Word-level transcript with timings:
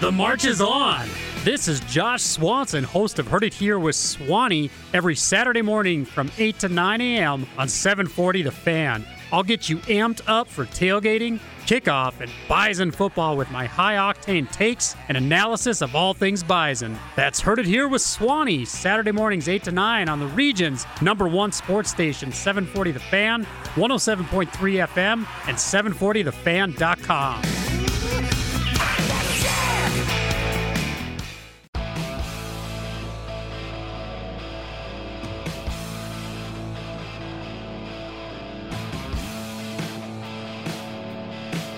The 0.00 0.10
march 0.10 0.46
is 0.46 0.62
on. 0.62 1.06
This 1.44 1.68
is 1.68 1.80
Josh 1.80 2.22
Swanson, 2.22 2.84
host 2.84 3.18
of 3.18 3.26
Heard 3.26 3.44
It 3.44 3.52
Here 3.52 3.78
with 3.78 3.94
Swanee, 3.94 4.70
every 4.94 5.14
Saturday 5.14 5.60
morning 5.60 6.06
from 6.06 6.32
8 6.38 6.58
to 6.60 6.70
9 6.70 7.02
a.m. 7.02 7.46
on 7.58 7.68
740 7.68 8.40
The 8.40 8.50
Fan. 8.50 9.04
I'll 9.30 9.42
get 9.42 9.68
you 9.68 9.76
amped 9.76 10.22
up 10.26 10.48
for 10.48 10.64
tailgating, 10.64 11.38
kickoff, 11.66 12.18
and 12.22 12.32
Bison 12.48 12.90
football 12.90 13.36
with 13.36 13.50
my 13.50 13.66
high 13.66 13.96
octane 13.96 14.50
takes 14.50 14.96
and 15.08 15.18
analysis 15.18 15.82
of 15.82 15.94
all 15.94 16.14
things 16.14 16.42
Bison. 16.42 16.98
That's 17.14 17.38
Heard 17.38 17.58
It 17.58 17.66
Here 17.66 17.86
with 17.86 18.00
Swanee, 18.00 18.64
Saturday 18.64 19.12
mornings 19.12 19.50
8 19.50 19.64
to 19.64 19.70
9 19.70 20.08
on 20.08 20.18
the 20.18 20.28
region's 20.28 20.86
number 21.02 21.28
one 21.28 21.52
sports 21.52 21.90
station, 21.90 22.32
740 22.32 22.92
The 22.92 23.00
Fan, 23.00 23.44
107.3 23.74 24.48
FM, 24.48 25.26
and 25.46 25.58
740thefan.com. 25.58 27.59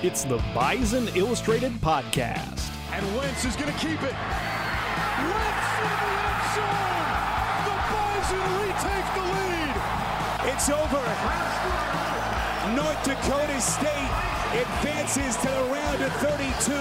It's 0.02 0.24
the 0.24 0.42
Bison 0.52 1.06
Illustrated 1.14 1.70
Podcast. 1.80 2.74
And 2.90 3.06
Wentz 3.16 3.44
is 3.44 3.54
going 3.54 3.72
to 3.72 3.78
keep 3.78 4.02
it. 4.02 4.16
Wentz 5.30 5.68
in 5.78 5.86
the 5.86 6.10
end 6.18 6.42
zone. 6.58 7.06
The 7.62 7.76
Bison 7.86 8.42
retake 8.58 9.08
the 9.14 9.22
lead. 9.30 9.78
It's 10.50 10.66
over. 10.74 11.06
North 12.74 12.98
Dakota 13.06 13.60
State 13.60 14.10
advances 14.58 15.36
to 15.36 15.46
the 15.46 15.64
round 15.70 16.02
of 16.02 16.12
32 16.14 16.74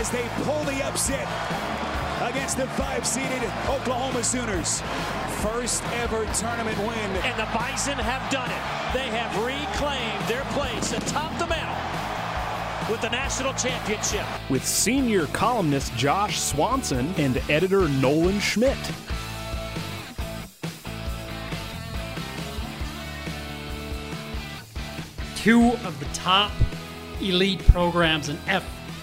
as 0.00 0.08
they 0.08 0.26
pull 0.44 0.64
the 0.64 0.82
upset 0.82 1.28
against 2.26 2.56
the 2.56 2.66
five-seeded 2.68 3.42
Oklahoma 3.68 4.22
Sooners. 4.22 4.82
First 5.40 5.82
ever 5.94 6.24
tournament 6.34 6.78
win. 6.78 7.10
And 7.24 7.38
the 7.38 7.48
Bison 7.56 7.98
have 7.98 8.30
done 8.30 8.50
it. 8.50 8.62
They 8.92 9.08
have 9.16 9.32
reclaimed 9.44 10.28
their 10.28 10.44
place 10.52 10.92
atop 10.92 11.38
the 11.38 11.46
medal 11.46 11.74
with 12.90 13.00
the 13.00 13.10
national 13.10 13.52
championship. 13.54 14.26
With 14.50 14.66
senior 14.66 15.26
columnist 15.26 15.94
Josh 15.96 16.40
Swanson 16.40 17.12
and 17.16 17.42
editor 17.48 17.88
Nolan 17.88 18.40
Schmidt. 18.40 18.78
two 25.46 25.70
of 25.84 25.96
the 26.00 26.06
top 26.06 26.50
elite 27.20 27.64
programs 27.68 28.28
in 28.28 28.36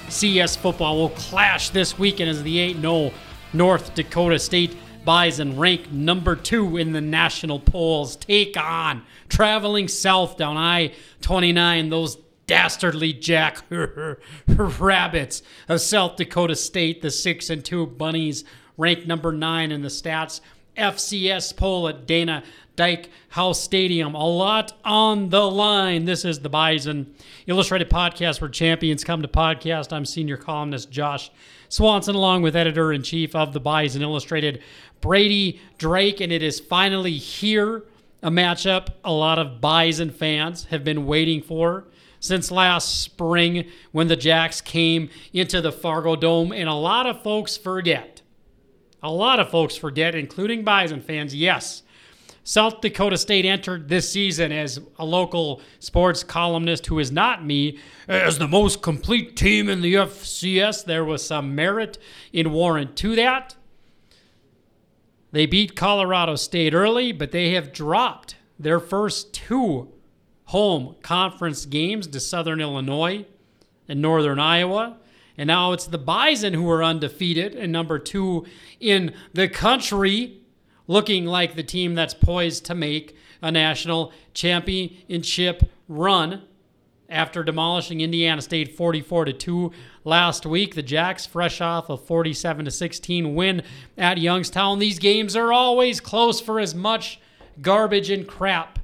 FCS 0.07 0.57
football 0.57 0.97
will 0.97 1.09
clash 1.09 1.69
this 1.69 1.97
weekend 1.97 2.29
as 2.29 2.43
the 2.43 2.59
8 2.59 2.77
0 2.81 3.11
North 3.53 3.95
Dakota 3.95 4.39
State 4.39 4.75
Bison, 5.05 5.59
ranked 5.59 5.91
number 5.91 6.35
two 6.35 6.77
in 6.77 6.93
the 6.93 7.01
national 7.01 7.59
polls, 7.59 8.15
take 8.15 8.55
on 8.57 9.03
traveling 9.27 9.87
south 9.87 10.37
down 10.37 10.57
I 10.57 10.93
29, 11.21 11.89
those 11.89 12.17
dastardly 12.47 13.13
jack 13.13 13.63
rabbits 14.47 15.41
of 15.67 15.81
South 15.81 16.15
Dakota 16.17 16.55
State, 16.55 17.01
the 17.01 17.11
6 17.11 17.49
and 17.49 17.63
2 17.63 17.87
Bunnies, 17.87 18.43
ranked 18.77 19.07
number 19.07 19.31
nine 19.31 19.71
in 19.71 19.81
the 19.81 19.89
stats. 19.89 20.41
FCS 20.77 21.55
poll 21.55 21.87
at 21.87 22.05
Dana 22.05 22.43
Dyke 22.75 23.09
House 23.29 23.61
Stadium. 23.61 24.15
A 24.15 24.27
lot 24.27 24.73
on 24.83 25.29
the 25.29 25.49
line. 25.49 26.05
This 26.05 26.25
is 26.25 26.39
the 26.39 26.49
Bison 26.49 27.13
Illustrated 27.45 27.89
Podcast 27.89 28.41
where 28.41 28.49
champions 28.49 29.03
come 29.03 29.21
to 29.21 29.27
podcast. 29.27 29.93
I'm 29.93 30.05
senior 30.05 30.37
columnist 30.37 30.89
Josh 30.89 31.29
Swanson, 31.69 32.15
along 32.15 32.41
with 32.41 32.55
editor 32.55 32.91
in 32.91 33.03
chief 33.03 33.35
of 33.35 33.53
the 33.53 33.59
Bison 33.59 34.01
Illustrated, 34.01 34.61
Brady 35.01 35.59
Drake, 35.77 36.21
and 36.21 36.31
it 36.31 36.41
is 36.41 36.59
finally 36.59 37.13
here. 37.13 37.83
A 38.21 38.31
matchup 38.31 38.87
a 39.03 39.11
lot 39.11 39.37
of 39.37 39.59
Bison 39.59 40.09
fans 40.09 40.65
have 40.65 40.83
been 40.83 41.05
waiting 41.05 41.41
for 41.41 41.85
since 42.21 42.49
last 42.49 43.01
spring 43.01 43.67
when 43.91 44.07
the 44.07 44.15
Jacks 44.15 44.61
came 44.61 45.09
into 45.33 45.59
the 45.59 45.73
Fargodome, 45.73 46.55
and 46.55 46.69
a 46.69 46.73
lot 46.73 47.05
of 47.05 47.21
folks 47.21 47.57
forget. 47.57 48.12
A 49.03 49.11
lot 49.11 49.41
of 49.41 49.49
folks 49.49 49.75
forget, 49.75 50.15
including 50.15 50.63
Bison 50.63 51.01
fans, 51.01 51.35
yes. 51.35 51.83
South 52.45 52.81
Dakota 52.81 53.17
State 53.17 53.45
entered 53.45 53.87
this 53.89 54.09
season 54.09 54.51
as 54.51 54.79
a 54.97 55.05
local 55.05 55.61
sports 55.79 56.23
columnist 56.23 56.85
who 56.87 56.99
is 56.99 57.11
not 57.11 57.45
me, 57.45 57.79
as 58.07 58.37
the 58.37 58.47
most 58.47 58.81
complete 58.81 59.35
team 59.35 59.69
in 59.69 59.81
the 59.81 59.93
FCS. 59.95 60.85
There 60.85 61.05
was 61.05 61.25
some 61.25 61.53
merit 61.53 61.97
in 62.31 62.51
warrant 62.51 62.95
to 62.97 63.15
that. 63.17 63.55
They 65.31 65.45
beat 65.45 65.75
Colorado 65.75 66.35
State 66.35 66.73
early, 66.73 67.11
but 67.11 67.31
they 67.31 67.51
have 67.53 67.73
dropped 67.73 68.35
their 68.59 68.79
first 68.79 69.33
two 69.33 69.91
home 70.45 70.95
conference 71.01 71.65
games 71.65 72.07
to 72.07 72.19
Southern 72.19 72.61
Illinois 72.61 73.25
and 73.87 74.01
Northern 74.01 74.39
Iowa. 74.39 74.97
And 75.37 75.47
now 75.47 75.71
it's 75.71 75.87
the 75.87 75.97
Bison 75.97 76.53
who 76.53 76.69
are 76.69 76.83
undefeated 76.83 77.55
and 77.55 77.71
number 77.71 77.97
two 77.97 78.45
in 78.79 79.13
the 79.33 79.47
country, 79.47 80.41
looking 80.87 81.25
like 81.25 81.55
the 81.55 81.63
team 81.63 81.95
that's 81.95 82.13
poised 82.13 82.65
to 82.65 82.75
make 82.75 83.15
a 83.41 83.51
national 83.51 84.13
championship 84.33 85.63
run 85.87 86.43
after 87.09 87.43
demolishing 87.43 88.01
Indiana 88.01 88.41
State 88.41 88.75
44 88.75 89.25
to 89.25 89.33
2 89.33 89.71
last 90.03 90.45
week. 90.45 90.75
The 90.75 90.81
Jacks 90.81 91.25
fresh 91.25 91.61
off 91.61 91.89
a 91.89 91.97
47 91.97 92.65
to 92.65 92.71
16 92.71 93.35
win 93.35 93.63
at 93.97 94.17
Youngstown. 94.17 94.79
These 94.79 94.99
games 94.99 95.35
are 95.35 95.53
always 95.53 95.99
close 95.99 96.41
for 96.41 96.59
as 96.59 96.73
much 96.73 97.19
garbage 97.61 98.09
and 98.09 98.27
crap 98.27 98.79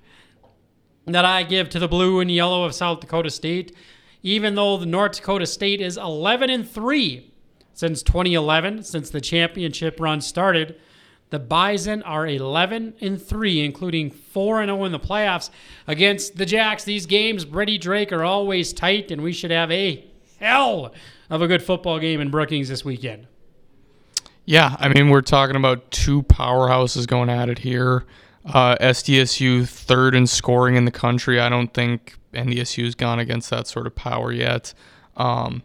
that 1.05 1.25
I 1.25 1.43
give 1.43 1.69
to 1.69 1.79
the 1.79 1.88
blue 1.88 2.19
and 2.19 2.29
yellow 2.29 2.63
of 2.65 2.75
South 2.75 2.99
Dakota 2.99 3.31
State. 3.31 3.75
Even 4.22 4.56
though 4.56 4.78
the 4.78 4.85
North 4.85 5.18
Dakota 5.18 5.46
State 5.46 5.81
is 5.81 5.97
11 5.97 6.50
and 6.50 6.69
3 6.69 7.31
since 7.74 8.03
2011, 8.03 8.84
since 8.84 9.09
the 9.09 9.22
championship 9.22 10.00
run 10.00 10.19
started, 10.19 10.75
the 11.30 11.40
Bison 11.40 12.02
are 12.03 12.28
11 12.28 12.96
and 13.02 13.22
3, 13.22 13.63
including 13.63 14.09
4 14.09 14.62
and 14.62 14.69
0 14.69 14.84
in 14.85 14.91
the 14.91 15.00
playoffs 15.00 15.50
against 15.88 16.38
the 16.38 16.46
Jacks. 16.46 16.84
These 16.84 17.06
games, 17.06 17.46
Brady 17.46 17.78
Drake, 17.78 18.12
are 18.12 18.24
always 18.24 18.74
tight, 18.74 19.12
and 19.12 19.22
we 19.22 19.31
should 19.31 19.52
have 19.52 19.72
a 19.72 20.06
hell 20.40 20.94
of 21.30 21.41
a 21.41 21.47
good 21.47 21.62
football 21.62 22.00
game 22.00 22.19
in 22.19 22.30
Brookings 22.30 22.69
this 22.69 22.84
weekend. 22.84 23.28
Yeah, 24.46 24.75
I 24.80 24.90
mean, 24.90 25.09
we're 25.09 25.22
talking 25.22 25.56
about 25.56 25.91
two 25.91 26.24
powerhouses 26.24 27.06
going 27.06 27.30
at 27.30 27.50
it 27.50 27.59
here. 27.59 28.06
Uh, 28.45 28.75
SDSU 28.77 29.67
third 29.67 30.16
in 30.16 30.25
scoring 30.25 30.75
in 30.75 30.85
the 30.85 30.91
country. 30.91 31.39
I 31.39 31.50
don't 31.50 31.73
think 31.73 32.17
NDSU's 32.33 32.95
gone 32.95 33.19
against 33.19 33.50
that 33.50 33.67
sort 33.67 33.85
of 33.85 33.95
power 33.95 34.31
yet. 34.31 34.73
Um, 35.17 35.63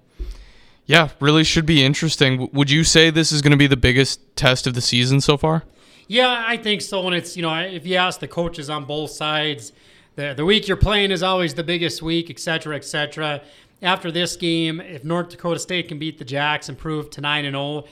yeah, 0.86 1.10
really 1.20 1.44
should 1.44 1.66
be 1.66 1.84
interesting. 1.84 2.48
Would 2.52 2.70
you 2.70 2.84
say 2.84 3.10
this 3.10 3.32
is 3.32 3.42
going 3.42 3.52
to 3.52 3.56
be 3.56 3.66
the 3.66 3.76
biggest 3.76 4.36
test 4.36 4.66
of 4.66 4.74
the 4.74 4.80
season 4.80 5.20
so 5.20 5.36
far? 5.36 5.64
Yeah, 6.08 6.44
I 6.46 6.56
think 6.56 6.82
so. 6.82 7.06
And 7.06 7.14
it's, 7.14 7.36
you 7.36 7.42
know, 7.42 7.54
if 7.58 7.86
you 7.86 7.96
ask 7.96 8.20
the 8.20 8.28
coaches 8.28 8.68
on 8.68 8.84
both 8.84 9.10
sides, 9.10 9.72
the, 10.16 10.34
the 10.34 10.44
week 10.44 10.68
you're 10.68 10.76
playing 10.76 11.10
is 11.10 11.22
always 11.22 11.54
the 11.54 11.64
biggest 11.64 12.02
week, 12.02 12.28
et 12.28 12.38
cetera, 12.38 12.76
et 12.76 12.84
cetera. 12.84 13.40
After 13.80 14.10
this 14.10 14.36
game, 14.36 14.80
if 14.80 15.04
North 15.04 15.30
Dakota 15.30 15.58
State 15.58 15.88
can 15.88 15.98
beat 15.98 16.18
the 16.18 16.24
Jacks 16.24 16.68
and 16.68 16.76
prove 16.76 17.10
to 17.10 17.20
9 17.20 17.44
and 17.44 17.54
0, 17.54 17.84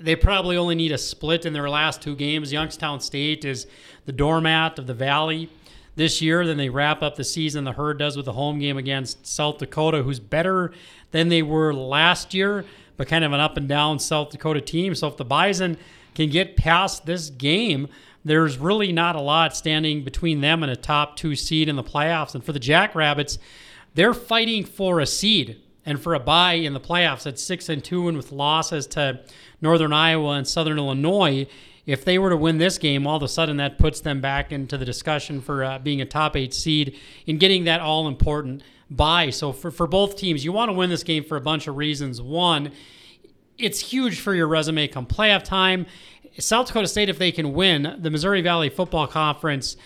they 0.00 0.14
probably 0.14 0.56
only 0.56 0.74
need 0.74 0.92
a 0.92 0.98
split 0.98 1.44
in 1.44 1.52
their 1.52 1.68
last 1.68 2.00
two 2.00 2.14
games. 2.14 2.52
Youngstown 2.52 3.00
State 3.00 3.44
is 3.44 3.66
the 4.08 4.12
doormat 4.12 4.78
of 4.78 4.86
the 4.86 4.94
Valley 4.94 5.50
this 5.94 6.22
year. 6.22 6.46
Then 6.46 6.56
they 6.56 6.70
wrap 6.70 7.02
up 7.02 7.16
the 7.16 7.24
season. 7.24 7.64
The 7.64 7.72
Herd 7.72 7.98
does 7.98 8.16
with 8.16 8.24
the 8.24 8.32
home 8.32 8.58
game 8.58 8.78
against 8.78 9.26
South 9.26 9.58
Dakota, 9.58 10.02
who's 10.02 10.18
better 10.18 10.72
than 11.10 11.28
they 11.28 11.42
were 11.42 11.74
last 11.74 12.32
year, 12.32 12.64
but 12.96 13.06
kind 13.06 13.22
of 13.22 13.34
an 13.34 13.40
up 13.40 13.58
and 13.58 13.68
down 13.68 13.98
South 13.98 14.30
Dakota 14.30 14.62
team. 14.62 14.94
So 14.94 15.08
if 15.08 15.18
the 15.18 15.26
Bison 15.26 15.76
can 16.14 16.30
get 16.30 16.56
past 16.56 17.04
this 17.04 17.28
game, 17.28 17.86
there's 18.24 18.56
really 18.56 18.92
not 18.92 19.14
a 19.14 19.20
lot 19.20 19.54
standing 19.54 20.04
between 20.04 20.40
them 20.40 20.62
and 20.62 20.72
a 20.72 20.76
top 20.76 21.16
two 21.16 21.36
seed 21.36 21.68
in 21.68 21.76
the 21.76 21.84
playoffs. 21.84 22.34
And 22.34 22.42
for 22.42 22.54
the 22.54 22.58
Jackrabbits, 22.58 23.38
they're 23.92 24.14
fighting 24.14 24.64
for 24.64 25.00
a 25.00 25.06
seed 25.06 25.60
and 25.84 26.00
for 26.00 26.14
a 26.14 26.20
bye 26.20 26.54
in 26.54 26.72
the 26.72 26.80
playoffs 26.80 27.26
at 27.26 27.38
six 27.38 27.68
and 27.68 27.84
two, 27.84 28.08
and 28.08 28.16
with 28.16 28.32
losses 28.32 28.86
to 28.86 29.20
Northern 29.60 29.92
Iowa 29.92 30.30
and 30.30 30.48
Southern 30.48 30.78
Illinois. 30.78 31.46
If 31.88 32.04
they 32.04 32.18
were 32.18 32.28
to 32.28 32.36
win 32.36 32.58
this 32.58 32.76
game, 32.76 33.06
all 33.06 33.16
of 33.16 33.22
a 33.22 33.28
sudden 33.28 33.56
that 33.56 33.78
puts 33.78 34.00
them 34.00 34.20
back 34.20 34.52
into 34.52 34.76
the 34.76 34.84
discussion 34.84 35.40
for 35.40 35.64
uh, 35.64 35.78
being 35.78 36.02
a 36.02 36.04
top 36.04 36.36
eight 36.36 36.52
seed 36.52 36.98
and 37.26 37.40
getting 37.40 37.64
that 37.64 37.80
all 37.80 38.06
important 38.06 38.62
bye. 38.90 39.30
So 39.30 39.52
for, 39.52 39.70
for 39.70 39.86
both 39.86 40.14
teams, 40.14 40.44
you 40.44 40.52
want 40.52 40.68
to 40.68 40.74
win 40.74 40.90
this 40.90 41.02
game 41.02 41.24
for 41.24 41.38
a 41.38 41.40
bunch 41.40 41.66
of 41.66 41.78
reasons. 41.78 42.20
One, 42.20 42.72
it's 43.56 43.80
huge 43.80 44.20
for 44.20 44.34
your 44.34 44.48
resume 44.48 44.86
come 44.88 45.06
playoff 45.06 45.44
time. 45.44 45.86
South 46.38 46.66
Dakota 46.66 46.88
State, 46.88 47.08
if 47.08 47.18
they 47.18 47.32
can 47.32 47.54
win 47.54 47.96
the 47.98 48.10
Missouri 48.10 48.42
Valley 48.42 48.68
Football 48.68 49.06
Conference 49.06 49.78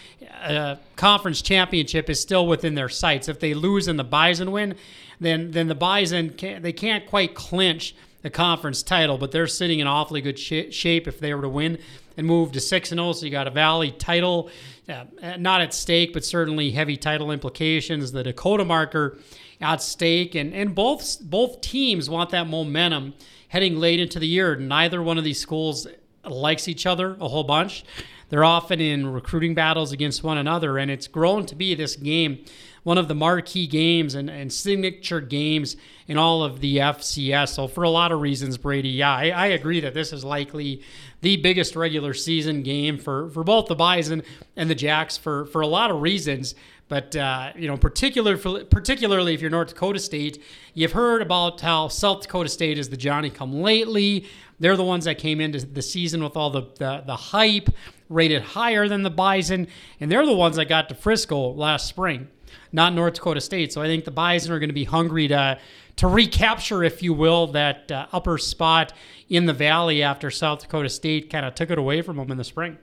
uh, 0.43 0.75
conference 0.97 1.41
championship, 1.41 2.11
is 2.11 2.21
still 2.21 2.49
within 2.49 2.75
their 2.75 2.89
sights. 2.89 3.29
If 3.29 3.39
they 3.39 3.55
lose 3.55 3.87
and 3.87 3.97
the 3.97 4.05
Bison 4.05 4.51
win, 4.51 4.75
then 5.21 5.53
then 5.53 5.69
the 5.69 5.77
Bison 5.77 6.31
can't, 6.31 6.65
they 6.65 6.73
can't 6.73 7.07
quite 7.07 7.37
clinch 7.37 7.95
the 8.23 8.31
conference 8.31 8.83
title, 8.83 9.19
but 9.19 9.33
they're 9.33 9.47
sitting 9.47 9.81
in 9.81 9.87
awfully 9.87 10.21
good 10.21 10.39
sh- 10.39 10.73
shape 10.73 11.07
if 11.07 11.19
they 11.19 11.35
were 11.35 11.43
to 11.43 11.49
win 11.49 11.79
and 12.17 12.27
move 12.27 12.53
to 12.53 12.61
six 12.61 12.91
and 12.93 12.99
zero. 12.99 13.13
So 13.13 13.27
you 13.27 13.33
got 13.33 13.47
a 13.47 13.51
Valley 13.51 13.91
title, 13.91 14.51
uh, 14.89 15.05
not 15.39 15.61
at 15.61 15.75
stake, 15.75 16.13
but 16.13 16.25
certainly 16.25 16.71
heavy 16.71 16.97
title 16.97 17.31
implications. 17.31 18.13
The 18.13 18.23
Dakota 18.23 18.65
marker 18.65 19.19
at 19.61 19.83
stake, 19.83 20.35
and 20.35 20.55
and 20.55 20.75
both 20.75 21.19
both 21.21 21.61
teams 21.61 22.09
want 22.09 22.31
that 22.31 22.47
momentum 22.47 23.15
heading 23.49 23.77
late 23.77 24.01
into 24.01 24.19
the 24.19 24.27
year. 24.27 24.57
Neither 24.57 25.03
one 25.03 25.19
of 25.19 25.25
these 25.25 25.41
schools 25.41 25.87
likes 26.25 26.69
each 26.69 26.87
other 26.87 27.17
a 27.21 27.29
whole 27.29 27.45
bunch. 27.45 27.85
They're 28.29 28.45
often 28.45 28.81
in 28.81 29.07
recruiting 29.09 29.55
battles 29.55 29.93
against 29.93 30.25
one 30.25 30.39
another, 30.39 30.79
and 30.79 30.91
it's 30.91 31.07
grown 31.07 31.45
to 31.47 31.55
be 31.55 31.75
this 31.75 31.97
game 31.97 32.45
one 32.83 32.99
of 32.99 33.09
the 33.09 33.15
marquee 33.15 33.67
games 33.67 34.15
and, 34.15 34.29
and 34.29 34.53
signature 34.53 35.21
games 35.21 35.77
in 36.09 36.19
all 36.19 36.43
of 36.43 36.61
the 36.61 36.79
FCS. 36.79 37.51
So, 37.51 37.69
for 37.69 37.85
a 37.85 37.91
lot 37.91 38.13
of 38.13 38.21
reasons, 38.21 38.59
Brady, 38.59 38.89
yeah, 38.89 39.15
I, 39.15 39.31
I 39.31 39.47
agree 39.47 39.81
that 39.81 39.95
this 39.95 40.13
is 40.13 40.25
likely 40.25 40.83
the 41.21 41.37
biggest 41.37 41.77
regular 41.77 42.13
season 42.15 42.63
game 42.63 42.99
for, 42.99 43.31
for 43.31 43.45
both 43.45 43.67
the 43.67 43.77
Bison 43.77 44.23
and 44.57 44.69
the 44.69 44.75
Jacks 44.75 45.17
for, 45.17 45.47
for 45.47 45.61
a 45.61 45.67
lot 45.67 45.91
of 45.91 46.01
reasons. 46.01 46.55
But 46.89 47.17
uh, 47.17 47.53
you 47.57 47.69
know, 47.69 47.77
particular 47.77 48.37
for, 48.37 48.65
particularly 48.65 49.33
if 49.33 49.41
you're 49.41 49.51
North 49.51 49.69
Dakota 49.69 49.99
State, 49.99 50.43
you've 50.75 50.93
heard 50.93 51.23
about 51.23 51.61
how 51.61 51.89
South 51.89 52.23
Dakota 52.23 52.51
State 52.51 52.77
is 52.77 52.91
the 52.91 52.97
Johnny 52.97 53.31
Come 53.31 53.63
Lately. 53.63 54.27
They're 54.61 54.77
the 54.77 54.85
ones 54.85 55.07
that 55.07 55.17
came 55.17 55.41
into 55.41 55.65
the 55.65 55.81
season 55.81 56.23
with 56.23 56.37
all 56.37 56.51
the, 56.51 56.63
the, 56.79 57.03
the 57.07 57.17
hype, 57.17 57.71
rated 58.09 58.43
higher 58.43 58.89
than 58.89 59.03
the 59.03 59.11
Bison, 59.11 59.69
and 60.01 60.13
they're 60.13 60.27
the 60.27 60.37
ones 60.37 60.57
that 60.57 60.67
got 60.67 60.89
to 60.91 60.95
Frisco 60.95 61.53
last 61.55 61.87
spring 61.89 62.29
not 62.73 62.95
North 62.95 63.15
Dakota 63.15 63.41
State. 63.41 63.73
So 63.73 63.83
I 63.83 63.87
think 63.87 64.05
the 64.05 64.11
Bison 64.11 64.53
are 64.53 64.59
going 64.59 64.71
to 64.71 64.75
be 64.75 64.85
hungry 64.85 65.29
to 65.29 65.59
to 65.97 66.07
recapture, 66.07 66.83
if 66.83 67.03
you 67.03 67.13
will, 67.13 67.49
that 67.49 67.93
uh, 67.93 68.07
upper 68.13 68.39
spot 68.39 68.95
in 69.29 69.45
the 69.47 69.53
valley 69.53 70.03
after 70.03 70.31
South 70.31 70.61
Dakota 70.61 70.89
State 70.89 71.29
kind 71.31 71.45
of 71.45 71.55
took 71.55 71.71
it 71.71 71.79
away 71.79 72.01
from 72.01 72.17
them 72.17 72.31
in 72.31 72.39
the 72.39 72.45
spring. 72.45 72.79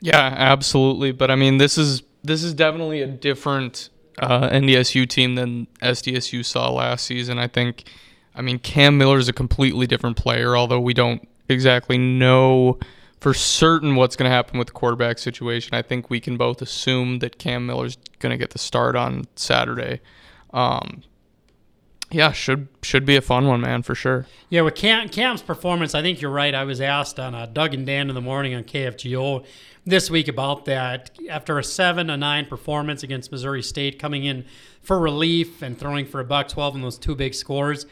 Yeah, 0.00 0.34
absolutely. 0.36 1.12
But 1.12 1.30
I 1.30 1.36
mean, 1.36 1.58
this 1.58 1.78
is 1.78 2.02
this 2.22 2.42
is 2.42 2.52
definitely 2.52 3.02
a 3.02 3.06
different 3.06 3.90
uh, 4.18 4.48
NDSU 4.48 5.08
team 5.08 5.36
than 5.36 5.66
SDSU 5.82 6.44
saw 6.44 6.70
last 6.70 7.06
season. 7.06 7.38
I 7.38 7.46
think. 7.46 7.84
I 8.32 8.42
mean, 8.42 8.60
Cam 8.60 8.96
Miller 8.96 9.18
is 9.18 9.28
a 9.28 9.32
completely 9.32 9.88
different 9.88 10.16
player, 10.16 10.56
although 10.56 10.80
we 10.80 10.94
don't 10.94 11.26
exactly 11.48 11.98
know 11.98 12.78
for 13.20 13.34
certain 13.34 13.96
what's 13.96 14.16
going 14.16 14.28
to 14.28 14.34
happen 14.34 14.58
with 14.58 14.68
the 14.68 14.72
quarterback 14.72 15.18
situation. 15.18 15.74
I 15.74 15.82
think 15.82 16.08
we 16.08 16.20
can 16.20 16.36
both 16.36 16.62
assume 16.62 17.18
that 17.18 17.38
Cam 17.38 17.66
Miller's 17.66 17.98
going 18.18 18.30
to 18.30 18.38
get 18.38 18.50
the 18.50 18.58
start 18.58 18.96
on 18.96 19.24
Saturday. 19.36 20.00
Um, 20.52 21.02
yeah, 22.10 22.32
should 22.32 22.66
should 22.82 23.04
be 23.04 23.14
a 23.14 23.20
fun 23.20 23.46
one, 23.46 23.60
man, 23.60 23.82
for 23.82 23.94
sure. 23.94 24.26
Yeah, 24.48 24.62
with 24.62 24.74
Cam, 24.74 25.08
Cam's 25.08 25.42
performance, 25.42 25.94
I 25.94 26.02
think 26.02 26.20
you're 26.20 26.32
right. 26.32 26.54
I 26.54 26.64
was 26.64 26.80
asked 26.80 27.20
on 27.20 27.34
uh, 27.34 27.46
Doug 27.46 27.72
and 27.72 27.86
Dan 27.86 28.08
in 28.08 28.14
the 28.16 28.20
morning 28.20 28.52
on 28.54 28.64
KFGO 28.64 29.46
this 29.86 30.10
week 30.10 30.26
about 30.26 30.64
that. 30.64 31.16
After 31.28 31.56
a 31.58 31.62
seven 31.62 32.10
a 32.10 32.16
nine 32.16 32.46
performance 32.46 33.04
against 33.04 33.30
Missouri 33.30 33.62
State, 33.62 34.00
coming 34.00 34.24
in 34.24 34.44
for 34.82 34.98
relief 34.98 35.62
and 35.62 35.78
throwing 35.78 36.04
for 36.04 36.18
a 36.18 36.24
buck 36.24 36.48
twelve 36.48 36.74
in 36.74 36.82
those 36.82 36.98
two 36.98 37.14
big 37.14 37.32
scores, 37.32 37.86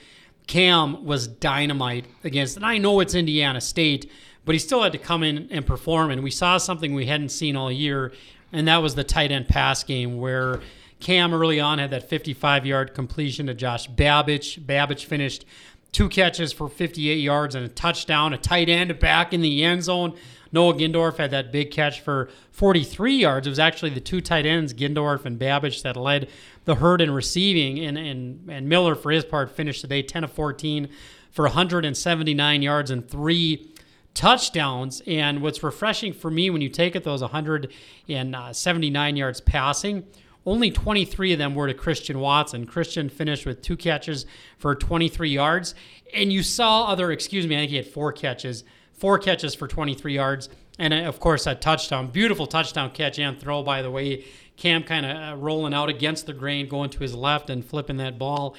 Cam 0.49 1.05
was 1.05 1.29
dynamite 1.29 2.07
against. 2.25 2.57
And 2.57 2.67
I 2.67 2.79
know 2.79 2.99
it's 2.99 3.15
Indiana 3.15 3.61
State, 3.61 4.11
but 4.49 4.55
he 4.55 4.59
still 4.59 4.83
had 4.83 4.93
to 4.93 4.99
come 4.99 5.23
in 5.23 5.47
and 5.51 5.67
perform. 5.67 6.11
And 6.11 6.23
we 6.23 6.31
saw 6.31 6.57
something 6.57 6.95
we 6.95 7.05
hadn't 7.05 7.29
seen 7.29 7.55
all 7.55 7.71
year, 7.71 8.15
and 8.51 8.67
that 8.67 8.79
was 8.79 8.95
the 8.95 9.05
tight 9.05 9.31
end 9.31 9.47
pass 9.47 9.85
game 9.85 10.17
where 10.17 10.61
Cam 11.01 11.35
early 11.35 11.61
on 11.61 11.79
had 11.79 11.91
that 11.91 12.09
55 12.09 12.65
yard 12.65 12.95
completion 12.95 13.49
to 13.49 13.53
Josh 13.53 13.91
Babich. 13.91 14.59
Babich 14.59 15.05
finished 15.05 15.45
two 15.93 16.09
catches 16.09 16.51
for 16.51 16.67
58 16.67 17.17
yards 17.17 17.55
and 17.55 17.67
a 17.67 17.69
touchdown, 17.69 18.33
a 18.33 18.39
tight 18.39 18.71
end 18.71 18.99
back 18.99 19.35
in 19.35 19.43
the 19.43 19.63
end 19.63 19.85
zone. 19.85 20.17
Noah 20.51 20.73
Gindorf 20.73 21.19
had 21.19 21.31
that 21.33 21.53
big 21.53 21.71
catch 21.71 22.01
for 22.01 22.31
43 22.53 23.17
yards. 23.17 23.47
It 23.47 23.51
was 23.51 23.59
actually 23.59 23.91
the 23.91 24.01
two 24.01 24.23
tight 24.23 24.47
ends, 24.47 24.73
Gindorf 24.73 25.27
and 25.27 25.39
Babich, 25.39 25.83
that 25.83 25.95
led 25.95 26.27
the 26.65 26.77
herd 26.77 27.03
in 27.03 27.11
receiving. 27.11 27.81
And, 27.81 27.99
and, 27.99 28.49
and 28.49 28.67
Miller, 28.67 28.95
for 28.95 29.11
his 29.11 29.27
part, 29.27 29.51
finished 29.51 29.83
today 29.83 30.01
10 30.01 30.25
of 30.25 30.33
14 30.33 30.89
for 31.31 31.43
179 31.43 32.63
yards 32.63 32.91
and 32.91 33.07
three 33.07 33.75
touchdowns. 34.19 35.01
And 35.07 35.41
what's 35.43 35.63
refreshing 35.63 36.13
for 36.13 36.29
me 36.29 36.51
when 36.51 36.61
you 36.61 36.69
take 36.69 36.97
it 36.97 37.05
those 37.05 37.21
179 37.21 39.17
yards 39.17 39.41
passing, 39.41 40.05
only 40.45 40.73
23 40.73 41.35
of 41.35 41.39
them 41.39 41.55
were 41.55 41.69
to 41.69 41.75
Christian 41.75 42.19
Watson. 42.19 42.67
Christian 42.67 43.09
finished 43.09 43.47
with 43.47 43.63
two 43.63 43.77
catches 43.77 44.27
for 44.59 44.75
23 44.75 45.31
yards. 45.31 45.77
And 46.13 46.33
you 46.33 46.43
saw 46.43 46.87
other, 46.87 47.13
excuse 47.13 47.47
me, 47.47 47.55
I 47.55 47.61
think 47.61 47.71
he 47.71 47.77
had 47.77 47.87
four 47.87 48.13
catches, 48.13 48.65
four 48.93 49.21
catches 49.21 49.55
for 49.55 49.69
23 49.69 50.15
yards. 50.15 50.49
And 50.81 50.93
uh, 50.93 50.97
of 51.03 51.21
course, 51.21 51.47
a 51.47 51.55
touchdown. 51.55 52.09
Beautiful 52.09 52.49
touchdown 52.49 52.91
catch 52.91 53.21
and 53.21 53.39
throw, 53.39 53.63
by 53.63 53.83
the 53.83 53.91
way. 53.91 54.25
Cam 54.57 54.83
kind 54.83 55.07
of 55.07 55.17
uh, 55.17 55.37
rolling 55.41 55.75
out 55.75 55.89
against 55.89 56.27
the 56.27 56.33
grain, 56.33 56.67
going 56.67 56.91
to 56.91 56.99
his 56.99 57.15
left 57.15 57.51
and 57.51 57.65
flipping 57.65 57.99
that 57.99 58.19
ball. 58.19 58.57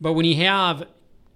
But 0.00 0.14
when 0.14 0.24
you 0.24 0.36
have 0.36 0.86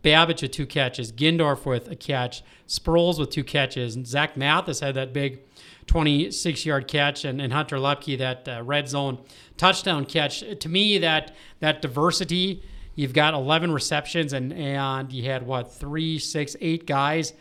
Babich 0.06 0.40
with 0.40 0.52
two 0.52 0.66
catches, 0.66 1.10
Gindorf 1.10 1.66
with 1.66 1.90
a 1.90 1.96
catch, 1.96 2.44
Sproles 2.68 3.18
with 3.18 3.30
two 3.30 3.42
catches, 3.42 3.96
and 3.96 4.06
Zach 4.06 4.36
Mathis 4.36 4.78
had 4.78 4.94
that 4.94 5.12
big 5.12 5.40
26 5.88 6.64
yard 6.64 6.86
catch, 6.86 7.24
and, 7.24 7.40
and 7.40 7.52
Hunter 7.52 7.76
Luepke 7.76 8.16
that 8.18 8.48
uh, 8.48 8.62
red 8.62 8.88
zone 8.88 9.18
touchdown 9.56 10.06
catch. 10.06 10.44
To 10.60 10.68
me, 10.68 10.98
that 10.98 11.34
that 11.58 11.82
diversity, 11.82 12.62
you've 12.94 13.14
got 13.14 13.34
11 13.34 13.72
receptions, 13.72 14.32
and, 14.32 14.52
and 14.52 15.12
you 15.12 15.24
had 15.24 15.44
what, 15.44 15.72
three, 15.72 16.20
six, 16.20 16.54
eight 16.60 16.86
guys 16.86 17.32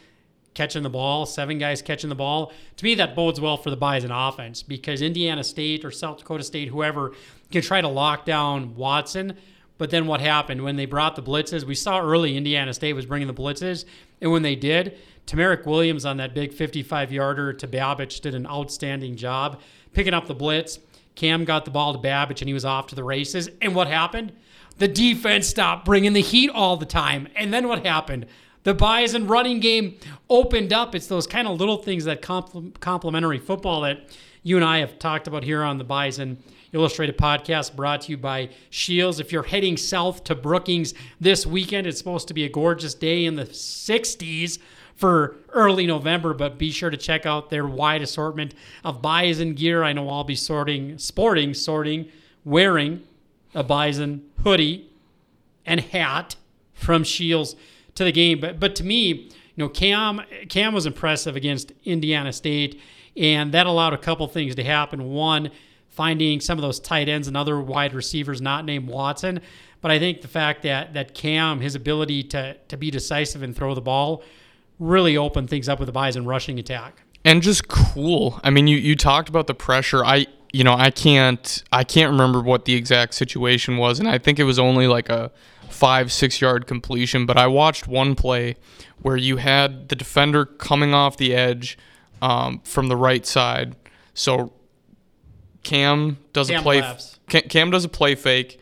catching 0.56 0.82
the 0.82 0.90
ball, 0.90 1.28
seven 1.28 1.60
guys 1.60 1.84
catching 1.84 2.10
the 2.10 2.16
ball. 2.16 2.52
To 2.78 2.84
me, 2.84 2.96
that 2.96 3.16
bodes 3.16 3.40
well 3.40 3.58
for 3.58 3.70
the 3.70 3.78
Bison 3.78 4.10
offense 4.10 4.64
because 4.64 5.04
Indiana 5.04 5.44
State 5.44 5.86
or 5.86 5.92
South 5.92 6.18
Dakota 6.18 6.44
State, 6.44 6.70
whoever, 6.70 7.14
can 7.52 7.62
try 7.62 7.82
to 7.82 7.88
lock 7.88 8.26
down 8.26 8.74
Watson 8.74 9.38
but 9.77 9.89
then 9.89 10.07
what 10.07 10.22
happened 10.22 10.63
when 10.63 10.75
they 10.75 10.86
brought 10.86 11.16
the 11.16 11.24
blitzes? 11.24 11.63
We 11.63 11.75
saw 11.75 12.00
early 12.00 12.38
Indiana 12.38 12.74
State 12.74 12.94
was 12.94 13.06
bringing 13.06 13.27
the 13.27 13.33
blitzes, 13.33 13.86
and 14.22 14.31
when 14.31 14.42
they 14.42 14.56
did, 14.56 14.98
TaMerik 15.27 15.66
Williams 15.66 16.06
on 16.06 16.18
that 16.18 16.33
big 16.33 16.54
55 16.54 17.12
yarder 17.12 17.54
to 17.54 17.68
Babich 17.68 18.22
did 18.22 18.36
an 18.36 18.45
outstanding 18.48 19.16
job 19.16 19.60
picking 19.94 20.13
up 20.13 20.27
the 20.27 20.36
blitz. 20.36 20.80
Cam 21.16 21.45
got 21.45 21.66
the 21.66 21.72
ball 21.72 21.94
to 21.94 22.00
Babich, 22.00 22.42
and 22.42 22.48
he 22.48 22.54
was 22.54 22.66
off 22.66 22.88
to 22.88 22.95
the 22.95 23.04
races. 23.04 23.50
And 23.62 23.74
what 23.74 23.88
happened? 23.88 24.33
The 24.77 24.88
defense 24.88 25.48
stopped 25.48 25.86
bringing 25.86 26.13
the 26.13 26.22
heat 26.22 26.50
all 26.50 26.77
the 26.77 26.86
time. 26.86 27.30
And 27.36 27.54
then 27.54 27.68
what 27.68 27.86
happened? 27.86 28.25
The 28.63 28.74
Bison 28.74 29.27
running 29.27 29.60
game 29.60 29.98
opened 30.30 30.74
up. 30.74 30.94
It's 30.94 31.08
those 31.08 31.27
kind 31.27 31.48
of 31.48 31.60
little 31.60 31.77
things 31.77 32.05
that 32.05 32.22
compl- 32.22 32.77
complementary 32.79 33.39
football 33.39 33.82
that 33.82 34.10
you 34.44 34.58
and 34.58 34.65
I 34.65 34.79
have 34.79 35.00
talked 35.00 35.27
about 35.27 35.44
here 35.44 35.63
on 35.63 35.77
the 35.77 35.84
Bison 35.84 36.44
Illustrated 36.75 37.17
podcast 37.17 37.74
brought 37.74 38.01
to 38.01 38.12
you 38.12 38.17
by 38.17 38.50
Shields. 38.70 39.22
If 39.22 39.32
you're 39.32 39.44
heading 39.44 39.77
south 39.77 40.25
to 40.25 40.36
Brookings 40.36 40.94
this 41.22 41.46
weekend, 41.46 41.88
it's 41.88 41.98
supposed 41.98 42.27
to 42.27 42.34
be 42.34 42.44
a 42.44 42.50
gorgeous 42.50 42.94
day 42.94 43.24
in 43.24 43.38
the 43.38 43.46
60s 43.46 44.60
for 44.94 45.38
early 45.53 45.88
November, 45.88 46.34
but 46.34 46.58
be 46.58 46.72
sure 46.72 46.89
to 46.89 46.98
check 46.98 47.25
out 47.25 47.50
their 47.50 47.65
wide 47.65 48.01
assortment 48.01 48.53
of 48.84 49.01
bison 49.01 49.53
gear. 49.53 49.84
I 49.84 49.94
know 49.94 50.10
I'll 50.10 50.25
be 50.25 50.36
sorting, 50.36 50.98
sporting, 50.98 51.53
sorting, 51.53 52.10
wearing 52.44 53.03
a 53.53 53.63
bison 53.63 54.25
hoodie 54.44 54.89
and 55.65 55.79
hat 55.79 56.36
from 56.74 57.05
Shields 57.05 57.55
to 57.96 58.03
the 58.03 58.12
game. 58.12 58.41
But 58.41 58.60
but 58.60 58.75
to 58.75 58.84
me, 58.84 59.08
you 59.08 59.32
know, 59.55 59.70
Cam 59.70 60.24
Cam 60.50 60.74
was 60.74 60.86
impressive 60.86 61.38
against 61.38 61.72
Indiana 61.86 62.34
State, 62.34 62.82
and 63.15 63.53
that 63.53 63.65
allowed 63.65 63.94
a 63.94 63.98
couple 63.98 64.27
things 64.27 64.55
to 64.55 64.63
happen. 64.65 65.05
One, 65.05 65.51
finding 65.96 66.42
some 66.42 66.58
of 66.58 66.62
those 66.62 66.80
tight 66.80 67.08
ends 67.08 67.28
and 67.28 67.38
other 67.38 67.60
wide 67.60 67.94
receivers 67.94 68.42
not 68.42 68.66
named 68.66 68.88
Watson. 68.88 69.40
But 69.82 69.92
I 69.92 70.00
think 70.00 70.22
the 70.22 70.28
fact 70.28 70.64
that 70.64 70.94
that 70.94 71.14
Cam, 71.14 71.62
his 71.62 71.75
ability 71.75 72.24
to 72.24 72.56
to 72.68 72.78
be 72.78 72.92
decisive 72.92 73.44
and 73.44 73.56
throw 73.56 73.74
the 73.75 73.82
ball, 73.82 74.24
really 74.80 75.16
opened 75.16 75.50
things 75.50 75.70
up 75.70 75.80
with 75.80 75.88
the 75.88 75.94
Bison 75.94 76.25
rushing 76.25 76.60
attack. 76.60 77.02
And 77.24 77.42
just 77.42 77.68
cool. 77.68 78.40
I 78.44 78.50
mean, 78.50 78.68
you 78.68 78.78
you 78.78 78.96
talked 78.96 79.30
about 79.30 79.48
the 79.48 79.56
pressure. 79.56 80.04
I 80.04 80.28
you 80.52 80.64
know 80.64 80.74
I 80.74 80.92
can't 80.92 81.64
I 81.72 81.84
can't 81.84 82.12
remember 82.12 82.42
what 82.42 82.66
the 82.66 82.74
exact 82.74 83.14
situation 83.14 83.78
was, 83.78 84.00
and 84.00 84.08
I 84.08 84.18
think 84.18 84.40
it 84.40 84.44
was 84.44 84.60
only 84.60 84.88
like 84.88 85.10
a 85.10 85.32
five 85.70 86.12
six 86.12 86.42
yard 86.42 86.68
completion. 86.68 87.25
But 87.25 87.38
I 87.38 87.48
watched 87.48 87.88
one 87.88 88.16
play 88.16 88.56
where 89.02 89.18
you 89.18 89.38
had 89.38 89.90
the 89.90 89.96
defender 89.96 90.46
coming 90.46 90.94
off 90.94 91.18
the 91.18 91.36
edge 91.36 91.78
um, 92.22 92.60
from 92.64 92.88
the 92.88 92.96
right 92.96 93.25
side. 93.25 93.75
So 94.14 94.54
Cam 95.65 96.17
does 96.34 96.50
Cam 96.50 96.60
a 96.60 96.63
play. 96.63 96.98
Cam, 97.27 97.72
does 97.72 97.84
a 97.84 97.89
play 97.89 98.15
fake. 98.15 98.60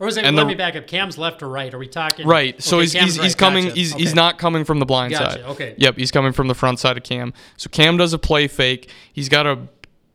Or 0.00 0.08
is 0.08 0.16
it? 0.16 0.24
And 0.24 0.34
let 0.34 0.42
the- 0.44 0.48
me 0.48 0.54
back 0.56 0.74
up. 0.74 0.86
Cam's 0.88 1.16
left 1.16 1.42
or 1.42 1.48
right? 1.48 1.72
Are 1.72 1.78
we 1.78 1.86
talking? 1.86 2.26
Right. 2.26 2.60
So 2.60 2.76
Okay, 2.78 2.82
he's 2.84 2.92
Cam's 2.94 3.04
he's, 3.06 3.18
right. 3.18 3.24
he's 3.24 3.34
coming. 3.34 3.64
Gotcha. 3.64 3.76
He's 3.76 3.92
he's 3.92 4.14
not 4.14 4.38
coming 4.38 4.64
from 4.64 4.80
the 4.80 4.86
blind 4.86 5.12
Gotcha, 5.12 5.32
side. 5.42 5.50
okay. 5.50 5.74
Yep. 5.78 5.96
He's 5.96 6.10
coming 6.10 6.32
from 6.32 6.48
the 6.48 6.54
front 6.54 6.80
side 6.80 6.96
of 6.96 7.04
Cam. 7.04 7.32
So 7.56 7.68
Cam 7.70 7.96
does 7.96 8.12
a 8.12 8.18
play 8.18 8.48
fake. 8.48 8.90
He's 9.12 9.28
got 9.28 9.46
a 9.46 9.68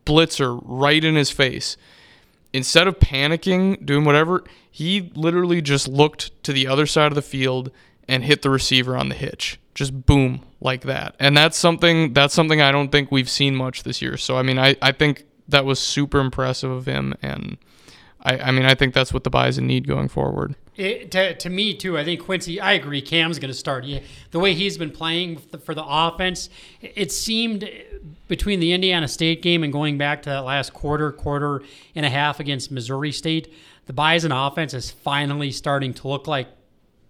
blitzer 0.05 0.59
right 0.65 1.03
in 1.03 1.15
his 1.15 1.29
face. 1.31 1.77
Instead 2.51 2.87
of 2.87 2.97
panicking, 2.99 3.85
doing 3.85 4.03
whatever, 4.05 4.43
he 4.71 5.11
literally 5.15 5.61
just 5.61 5.87
looked 5.87 6.31
to 6.43 6.51
the 6.51 6.65
other 6.67 6.85
side 6.87 7.11
of 7.11 7.15
the 7.15 7.21
field 7.21 7.71
and 8.07 8.23
hit 8.23 8.41
the 8.41 8.49
receiver 8.49 8.97
on 8.97 9.07
the 9.09 9.15
hitch. 9.15 9.59
Just 9.75 10.05
boom 10.07 10.41
like 10.59 10.81
that. 10.81 11.15
And 11.19 11.37
that's 11.37 11.55
something 11.57 12.11
that's 12.13 12.33
something 12.33 12.59
I 12.59 12.71
don't 12.71 12.91
think 12.91 13.11
we've 13.11 13.29
seen 13.29 13.55
much 13.55 13.83
this 13.83 14.01
year. 14.01 14.17
So 14.17 14.35
I 14.35 14.41
mean 14.41 14.57
I, 14.59 14.75
I 14.81 14.91
think 14.91 15.25
that 15.49 15.65
was 15.65 15.79
super 15.79 16.19
impressive 16.19 16.71
of 16.71 16.85
him 16.85 17.13
and 17.21 17.57
I, 18.21 18.37
I 18.37 18.51
mean 18.51 18.65
I 18.65 18.75
think 18.75 18.93
that's 18.93 19.13
what 19.13 19.23
the 19.23 19.29
Bison 19.29 19.67
need 19.67 19.87
going 19.87 20.07
forward. 20.07 20.55
It, 20.79 21.11
to, 21.11 21.35
to 21.35 21.49
me 21.49 21.73
too, 21.73 21.97
I 21.97 22.05
think 22.05 22.21
Quincy. 22.21 22.61
I 22.61 22.71
agree. 22.71 23.01
Cam's 23.01 23.37
going 23.37 23.51
to 23.51 23.57
start. 23.57 23.83
Yeah, 23.83 23.99
the 24.31 24.39
way 24.39 24.53
he's 24.53 24.77
been 24.77 24.91
playing 24.91 25.39
for 25.65 25.75
the, 25.75 25.83
offense, 25.85 26.49
it 26.79 27.11
seemed 27.11 27.69
between 28.29 28.61
the 28.61 28.71
Indiana 28.71 29.09
State 29.09 29.41
game 29.41 29.65
and 29.65 29.73
going 29.73 29.97
back 29.97 30.21
to 30.21 30.29
that 30.29 30.45
last 30.45 30.71
quarter, 30.71 31.11
quarter 31.11 31.63
and 31.95 32.05
a 32.05 32.09
half 32.09 32.39
against 32.39 32.71
Missouri 32.71 33.11
State, 33.11 33.53
the 33.87 33.93
Bison 33.93 34.31
offense 34.31 34.73
is 34.73 34.89
finally 34.89 35.51
starting 35.51 35.93
to 35.95 36.07
look 36.07 36.27
like 36.27 36.47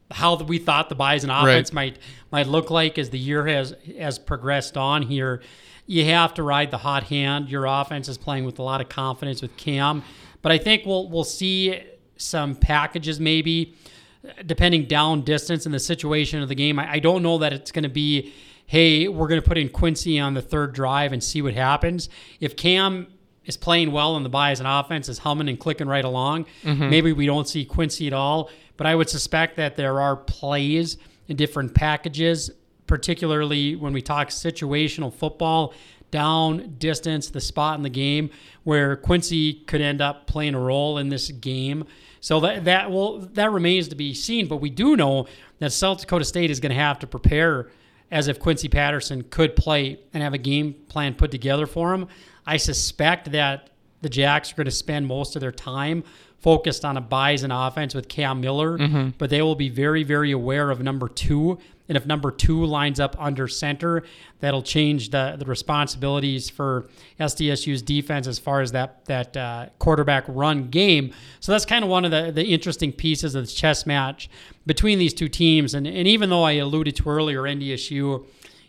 how 0.09 0.35
we 0.37 0.57
thought 0.57 0.89
the 0.89 0.95
Bison 0.95 1.29
offense 1.29 1.71
might 1.71 1.99
might 2.31 2.47
look 2.47 2.71
like 2.71 2.97
as 2.97 3.11
the 3.11 3.19
year 3.19 3.45
has 3.45 3.75
has 3.99 4.17
progressed 4.17 4.77
on 4.77 5.03
here. 5.03 5.43
You 5.89 6.05
have 6.05 6.35
to 6.35 6.43
ride 6.43 6.69
the 6.69 6.77
hot 6.77 7.05
hand. 7.05 7.49
Your 7.49 7.65
offense 7.65 8.07
is 8.07 8.15
playing 8.15 8.45
with 8.45 8.59
a 8.59 8.61
lot 8.61 8.79
of 8.79 8.89
confidence 8.89 9.41
with 9.41 9.57
Cam, 9.57 10.03
but 10.43 10.51
I 10.51 10.59
think 10.59 10.85
we'll 10.85 11.09
we'll 11.09 11.23
see 11.23 11.81
some 12.15 12.55
packages 12.55 13.19
maybe 13.19 13.75
depending 14.45 14.85
down 14.85 15.21
distance 15.21 15.65
and 15.65 15.73
the 15.73 15.79
situation 15.79 16.43
of 16.43 16.49
the 16.49 16.53
game. 16.53 16.77
I, 16.77 16.93
I 16.93 16.99
don't 16.99 17.23
know 17.23 17.39
that 17.39 17.53
it's 17.53 17.71
going 17.71 17.83
to 17.83 17.89
be, 17.89 18.33
hey, 18.67 19.07
we're 19.07 19.27
going 19.27 19.41
to 19.41 19.47
put 19.47 19.57
in 19.57 19.69
Quincy 19.69 20.19
on 20.19 20.35
the 20.35 20.43
third 20.43 20.73
drive 20.73 21.11
and 21.11 21.23
see 21.23 21.41
what 21.41 21.55
happens. 21.55 22.07
If 22.39 22.55
Cam 22.55 23.07
is 23.45 23.57
playing 23.57 23.91
well 23.91 24.15
and 24.15 24.23
the 24.23 24.29
Bison 24.29 24.67
offense 24.67 25.09
is 25.09 25.17
humming 25.17 25.49
and 25.49 25.59
clicking 25.59 25.87
right 25.87 26.05
along, 26.05 26.45
mm-hmm. 26.63 26.87
maybe 26.87 27.13
we 27.13 27.25
don't 27.25 27.47
see 27.47 27.65
Quincy 27.65 28.05
at 28.05 28.13
all. 28.13 28.51
But 28.77 28.85
I 28.85 28.93
would 28.93 29.09
suspect 29.09 29.55
that 29.55 29.75
there 29.75 29.99
are 29.99 30.15
plays 30.15 30.97
in 31.27 31.35
different 31.35 31.73
packages, 31.73 32.51
particularly 32.89 33.75
when 33.75 33.93
we 33.93 34.01
talk 34.01 34.29
situational 34.29 35.13
football, 35.13 35.73
down, 36.11 36.75
distance, 36.79 37.29
the 37.29 37.39
spot 37.39 37.77
in 37.77 37.83
the 37.83 37.89
game, 37.89 38.31
where 38.63 38.97
Quincy 38.97 39.53
could 39.67 39.79
end 39.79 40.01
up 40.01 40.25
playing 40.25 40.55
a 40.55 40.59
role 40.59 40.97
in 40.97 41.09
this 41.09 41.29
game. 41.29 41.85
So 42.19 42.39
that 42.41 42.65
that 42.65 42.91
will 42.91 43.19
that 43.19 43.51
remains 43.51 43.87
to 43.89 43.95
be 43.95 44.13
seen. 44.13 44.47
But 44.47 44.57
we 44.57 44.71
do 44.71 44.97
know 44.97 45.27
that 45.59 45.71
South 45.71 46.01
Dakota 46.01 46.25
State 46.25 46.49
is 46.49 46.59
going 46.59 46.71
to 46.71 46.75
have 46.75 46.99
to 46.99 47.07
prepare 47.07 47.69
as 48.11 48.27
if 48.27 48.39
Quincy 48.39 48.67
Patterson 48.67 49.23
could 49.29 49.55
play 49.55 49.99
and 50.11 50.23
have 50.23 50.33
a 50.33 50.39
game 50.39 50.73
plan 50.89 51.13
put 51.13 51.29
together 51.29 51.67
for 51.67 51.93
him. 51.93 52.07
I 52.45 52.57
suspect 52.57 53.31
that 53.31 53.69
the 54.01 54.09
Jacks 54.09 54.51
are 54.51 54.55
going 54.55 54.65
to 54.65 54.71
spend 54.71 55.05
most 55.05 55.35
of 55.35 55.41
their 55.41 55.51
time 55.51 56.03
focused 56.39 56.83
on 56.85 56.97
a 56.97 57.01
Bison 57.01 57.51
offense 57.51 57.93
with 57.93 58.07
Cam 58.07 58.41
Miller, 58.41 58.77
mm-hmm. 58.77 59.09
but 59.17 59.29
they 59.29 59.41
will 59.41 59.55
be 59.55 59.69
very, 59.69 60.03
very 60.03 60.31
aware 60.31 60.71
of 60.71 60.81
number 60.81 61.07
two. 61.07 61.59
And 61.89 61.97
if 61.97 62.05
number 62.05 62.31
two 62.31 62.63
lines 62.63 62.99
up 62.99 63.15
under 63.19 63.47
center, 63.47 64.03
that'll 64.39 64.61
change 64.61 65.09
the, 65.09 65.35
the 65.37 65.45
responsibilities 65.45 66.49
for 66.49 66.87
SDSU's 67.19 67.81
defense 67.81 68.27
as 68.27 68.39
far 68.39 68.61
as 68.61 68.71
that 68.71 69.03
that 69.05 69.35
uh, 69.35 69.67
quarterback 69.79 70.23
run 70.27 70.69
game. 70.69 71.13
So 71.39 71.51
that's 71.51 71.65
kind 71.65 71.83
of 71.83 71.89
one 71.89 72.05
of 72.05 72.11
the, 72.11 72.31
the 72.31 72.45
interesting 72.45 72.93
pieces 72.93 73.35
of 73.35 73.47
the 73.47 73.51
chess 73.51 73.85
match 73.85 74.29
between 74.65 74.99
these 74.99 75.13
two 75.13 75.27
teams. 75.27 75.73
And, 75.73 75.87
and 75.87 76.07
even 76.07 76.29
though 76.29 76.43
I 76.43 76.53
alluded 76.53 76.95
to 76.97 77.09
earlier, 77.09 77.41
NDSU 77.41 78.25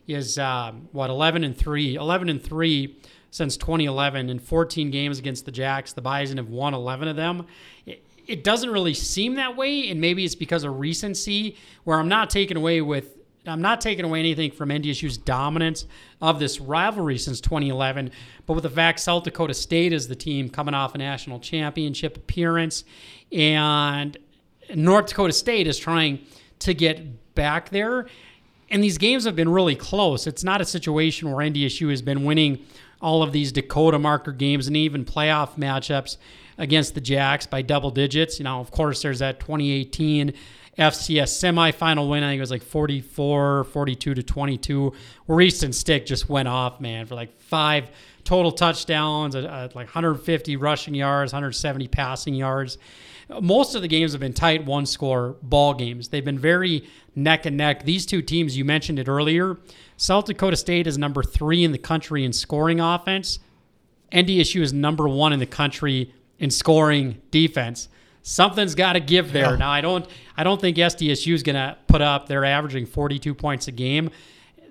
is 0.09 0.39
um, 0.39 0.89
what 0.93 1.11
11 1.11 1.45
and 1.45 1.57
three, 1.57 1.95
11 1.95 2.29
and 2.31 2.43
three 2.43 2.97
since 3.31 3.57
2011 3.57 4.29
in 4.29 4.39
14 4.39 4.91
games 4.91 5.19
against 5.19 5.45
the 5.45 5.53
Jacks. 5.53 5.93
The 5.93 6.03
Bison 6.03 6.39
have 6.39 6.49
won 6.49 6.75
11 6.75 7.09
of 7.09 7.17
them. 7.17 7.47
It, 8.31 8.45
doesn't 8.45 8.71
really 8.71 8.95
seem 8.95 9.35
that 9.37 9.57
way, 9.57 9.91
and 9.91 10.01
maybe 10.01 10.25
it's 10.25 10.35
because 10.35 10.65
of 10.65 10.79
recency, 10.79 11.57
where 11.85 11.99
I'm 11.99 12.09
not 12.09 12.31
taking 12.31 12.57
away 12.57 12.81
with 12.81 13.17
I'm 13.47 13.63
not 13.63 13.81
taking 13.81 14.05
away 14.05 14.21
anything 14.21 14.51
from 14.51 14.69
NDSU's 14.69 15.17
dominance 15.17 15.87
of 16.21 16.39
this 16.39 16.61
rivalry 16.61 17.17
since 17.17 17.41
2011, 17.41 18.11
but 18.45 18.53
with 18.53 18.65
the 18.65 18.71
fact 18.71 19.01
South 19.01 19.25
Dakota 19.25 19.55
State 19.55 19.95
is 19.95 20.09
the 20.09 20.15
team 20.15 20.51
coming 20.51 20.75
off 20.75 20.95
a 20.95 20.99
national 20.99 21.41
championship 21.41 22.19
appearance, 22.19 22.85
and 23.33 24.19
North 24.75 25.07
Dakota 25.07 25.33
State 25.33 25.67
is 25.67 25.79
trying 25.79 26.21
to 26.61 26.75
get 26.75 27.35
back 27.35 27.71
there. 27.71 28.07
And 28.71 28.85
these 28.85 28.99
games 28.99 29.25
have 29.25 29.35
been 29.35 29.49
really 29.49 29.75
close. 29.75 30.27
It's 30.27 30.45
not 30.45 30.61
a 30.61 30.65
situation 30.65 31.31
where 31.33 31.45
NDSU 31.45 31.91
has 31.91 32.03
been 32.03 32.25
winning 32.25 32.65
all 33.01 33.23
of 33.23 33.33
these 33.33 33.51
Dakota 33.51 33.99
marker 33.99 34.33
games 34.33 34.67
and 34.67 34.77
even 34.77 35.05
playoff 35.05 35.57
matchups 35.57 36.19
against 36.61 36.95
the 36.95 37.01
Jacks 37.01 37.47
by 37.47 37.63
double 37.63 37.91
digits. 37.91 38.39
You 38.39 38.45
know, 38.45 38.61
of 38.61 38.71
course, 38.71 39.03
there's 39.03 39.19
that 39.19 39.41
2018 39.41 40.35
FCS 40.79 41.43
semifinal 41.43 42.09
win. 42.09 42.23
I 42.23 42.29
think 42.29 42.39
it 42.39 42.43
was 42.43 42.51
like 42.51 42.63
44, 42.63 43.65
42 43.65 44.15
to 44.15 44.23
22, 44.23 44.93
where 45.27 45.41
Easton 45.41 45.73
Stick 45.73 46.07
just 46.07 46.29
went 46.29 46.47
off, 46.47 46.81
man, 46.81 47.07
for 47.07 47.17
like 47.17 47.37
five 47.41 47.91
total 48.25 48.53
touchdowns, 48.53 49.35
uh, 49.35 49.41
uh, 49.41 49.69
like 49.75 49.87
150 49.87 50.57
rushing 50.57 50.95
yards, 50.95 51.33
170 51.33 51.89
passing 51.89 52.35
yards. 52.35 52.79
Most 53.41 53.75
of 53.75 53.83
the 53.83 53.89
games 53.89 54.13
have 54.13 54.21
been 54.21 54.33
tight 54.33 54.65
one 54.65 54.87
score 54.87 55.37
ball 55.43 55.73
games. 55.75 56.09
They've 56.09 56.25
been 56.25 56.39
very 56.39 56.85
neck 57.15 57.47
and 57.47 57.57
neck. 57.57 57.85
These 57.85 58.05
two 58.05 58.23
teams, 58.23 58.57
you 58.57 58.65
mentioned 58.65 58.99
it 58.99 59.09
earlier. 59.09 59.57
South 59.97 60.27
Dakota 60.27 60.57
State 60.57 60.87
is 60.87 60.99
number 60.99 61.23
three 61.23 61.65
in 61.65 61.73
the 61.73 61.79
country 61.79 62.25
in 62.25 62.33
scoring 62.33 62.81
offense. 62.81 63.39
NDSU 64.13 64.61
is 64.61 64.73
number 64.73 65.09
one 65.09 65.33
in 65.33 65.39
the 65.39 65.47
country 65.47 66.13
in 66.41 66.51
scoring 66.51 67.21
defense. 67.31 67.89
Something's 68.23 68.75
got 68.75 68.95
to 68.95 69.01
give 69.01 69.33
there. 69.33 69.57
Now 69.57 69.71
I 69.71 69.81
don't 69.81 70.07
I 70.37 70.43
don't 70.43 70.61
think 70.61 70.77
SDSU 70.77 71.33
is 71.33 71.43
going 71.43 71.57
to 71.57 71.77
put 71.87 72.03
up. 72.03 72.27
They're 72.27 72.45
averaging 72.45 72.87
42 72.87 73.35
points 73.35 73.69
a 73.69 73.73
game. 73.73 74.11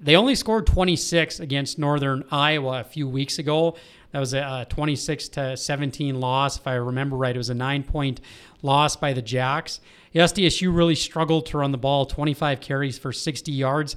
They 0.02 0.16
only 0.16 0.36
scored 0.36 0.66
26 0.66 1.40
against 1.40 1.78
Northern 1.80 2.24
Iowa 2.32 2.82
a 2.82 2.84
few 2.84 3.08
weeks 3.08 3.40
ago. 3.40 3.76
That 4.12 4.20
was 4.20 4.34
a 4.34 4.66
26 4.70 5.30
to 5.30 5.58
17 5.58 6.20
loss, 6.20 6.58
if 6.58 6.66
I 6.66 6.76
remember 6.76 7.16
right. 7.16 7.36
It 7.36 7.38
was 7.38 7.50
a 7.50 7.56
nine 7.56 7.84
point 7.84 8.22
loss 8.62 8.96
by 8.96 9.14
the 9.14 9.22
Jacks. 9.22 9.82
SDSU 10.16 10.76
really 10.76 10.96
struggled 10.96 11.46
to 11.48 11.60
run 11.60 11.72
the 11.72 11.78
ball, 11.78 12.06
25 12.06 12.60
carries 12.62 12.98
for 12.98 13.14
60 13.14 13.52
yards. 13.52 13.96